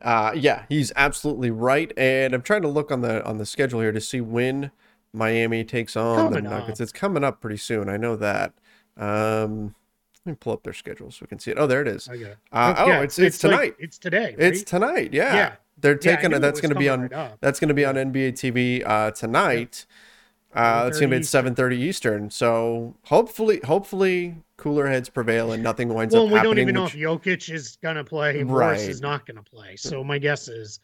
uh, 0.01 0.31
yeah 0.35 0.63
he's 0.69 0.91
absolutely 0.95 1.49
right 1.49 1.91
and 1.97 2.33
i'm 2.33 2.41
trying 2.41 2.61
to 2.61 2.67
look 2.67 2.91
on 2.91 3.01
the 3.01 3.25
on 3.25 3.37
the 3.37 3.45
schedule 3.45 3.81
here 3.81 3.91
to 3.91 4.01
see 4.01 4.21
when 4.21 4.71
miami 5.11 5.63
takes 5.63 5.95
on 5.95 6.15
coming 6.15 6.43
the 6.43 6.49
nuggets 6.49 6.79
up. 6.79 6.83
it's 6.83 6.91
coming 6.91 7.23
up 7.23 7.41
pretty 7.41 7.57
soon 7.57 7.89
i 7.89 7.97
know 7.97 8.15
that 8.15 8.53
um 8.97 9.73
let 10.25 10.33
me 10.33 10.37
pull 10.39 10.53
up 10.53 10.63
their 10.63 10.73
schedule 10.73 11.09
so 11.11 11.19
we 11.21 11.27
can 11.27 11.39
see 11.39 11.51
it. 11.51 11.57
Oh, 11.57 11.65
there 11.65 11.81
it 11.81 11.87
is. 11.87 12.09
Okay. 12.09 12.33
Uh, 12.51 12.75
oh, 12.77 12.87
yeah, 12.87 13.01
it's, 13.01 13.17
it's, 13.17 13.35
it's 13.35 13.37
tonight. 13.37 13.57
Like, 13.57 13.75
it's 13.79 13.97
today. 13.97 14.35
Right? 14.37 14.39
It's 14.39 14.63
tonight. 14.63 15.13
Yeah. 15.13 15.33
Yeah. 15.33 15.55
They're 15.81 15.95
taking 15.95 16.31
yeah, 16.31 16.37
it. 16.37 16.39
That's 16.39 16.61
going 16.61 16.73
to 16.73 16.79
be 16.79 16.89
on. 16.89 17.07
Right 17.07 17.31
that's 17.41 17.59
going 17.59 17.69
to 17.69 17.73
be 17.73 17.85
on 17.85 17.95
NBA 17.95 18.33
TV 18.33 18.83
uh, 18.85 19.11
tonight. 19.11 19.85
Yeah. 19.87 19.95
Uh, 20.51 20.87
it's 20.87 20.99
gonna 20.99 21.09
be 21.09 21.17
at 21.17 21.21
7:30 21.21 21.25
seven 21.25 21.55
thirty 21.55 21.77
Eastern. 21.77 22.29
So 22.31 22.95
hopefully, 23.03 23.61
hopefully, 23.63 24.35
cooler 24.57 24.87
heads 24.87 25.07
prevail 25.07 25.51
and 25.51 25.61
nothing 25.61 25.89
winds 25.89 26.13
Well, 26.13 26.25
up 26.25 26.31
Well, 26.31 26.41
we 26.41 26.43
don't 26.43 26.57
even 26.57 26.73
know 26.73 26.85
if 26.85 26.93
Jokic 26.93 27.53
is 27.53 27.77
gonna 27.83 28.03
play. 28.03 28.43
Morris 28.43 28.87
is 28.87 28.99
not 28.99 29.27
gonna 29.27 29.43
play. 29.43 29.75
So 29.75 30.03
my 30.03 30.17
guess 30.17 30.47
is, 30.47 30.79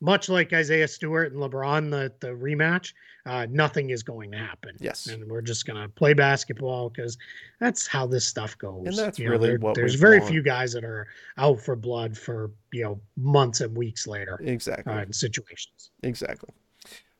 much 0.00 0.28
like 0.28 0.52
Isaiah 0.52 0.88
Stewart 0.88 1.32
and 1.32 1.40
LeBron, 1.40 1.90
the 1.90 2.12
the 2.20 2.32
rematch, 2.34 2.92
uh, 3.26 3.46
nothing 3.50 3.90
is 3.90 4.02
going 4.02 4.30
to 4.32 4.38
happen. 4.38 4.76
Yes. 4.80 5.06
and 5.08 5.30
we're 5.30 5.42
just 5.42 5.66
gonna 5.66 5.88
play 5.88 6.14
basketball 6.14 6.88
because 6.90 7.18
that's 7.60 7.86
how 7.86 8.06
this 8.06 8.26
stuff 8.26 8.56
goes. 8.58 8.86
And 8.86 8.96
that's 8.96 9.18
You 9.18 9.26
know, 9.26 9.32
really 9.32 9.48
there- 9.50 9.58
what 9.58 9.74
there's 9.74 9.94
very 9.94 10.18
want. 10.20 10.30
few 10.30 10.42
guys 10.42 10.72
that 10.72 10.84
are 10.84 11.06
out 11.36 11.60
for 11.60 11.76
blood 11.76 12.16
for 12.16 12.50
you 12.72 12.82
know 12.82 13.00
months 13.16 13.60
and 13.60 13.76
weeks 13.76 14.06
later 14.06 14.40
exactly. 14.42 14.92
uh, 14.92 15.04
situations. 15.10 15.90
Exactly. 16.02 16.50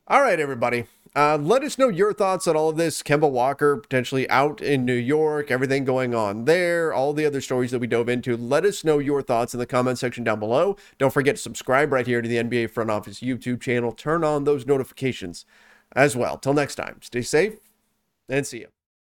All 0.06 0.22
right, 0.22 0.40
everybody. 0.40 0.86
Uh, 1.14 1.36
let 1.36 1.64
us 1.64 1.76
know 1.76 1.88
your 1.88 2.12
thoughts 2.12 2.46
on 2.46 2.56
all 2.56 2.68
of 2.68 2.76
this. 2.76 3.02
Kemba 3.02 3.28
Walker 3.28 3.76
potentially 3.76 4.30
out 4.30 4.60
in 4.60 4.84
New 4.84 4.94
York, 4.94 5.50
everything 5.50 5.84
going 5.84 6.14
on 6.14 6.44
there, 6.44 6.92
all 6.92 7.12
the 7.12 7.26
other 7.26 7.40
stories 7.40 7.72
that 7.72 7.80
we 7.80 7.88
dove 7.88 8.08
into. 8.08 8.36
Let 8.36 8.64
us 8.64 8.84
know 8.84 8.98
your 8.98 9.20
thoughts 9.20 9.52
in 9.52 9.58
the 9.58 9.66
comment 9.66 9.98
section 9.98 10.22
down 10.22 10.38
below. 10.38 10.76
Don't 10.98 11.12
forget 11.12 11.36
to 11.36 11.42
subscribe 11.42 11.92
right 11.92 12.06
here 12.06 12.22
to 12.22 12.28
the 12.28 12.36
NBA 12.36 12.70
Front 12.70 12.90
Office 12.90 13.20
YouTube 13.20 13.60
channel. 13.60 13.92
Turn 13.92 14.22
on 14.22 14.44
those 14.44 14.66
notifications 14.66 15.44
as 15.96 16.16
well. 16.16 16.38
Till 16.38 16.54
next 16.54 16.76
time, 16.76 17.00
stay 17.02 17.22
safe 17.22 17.54
and 18.28 18.46
see 18.46 18.60
you. 18.60 18.79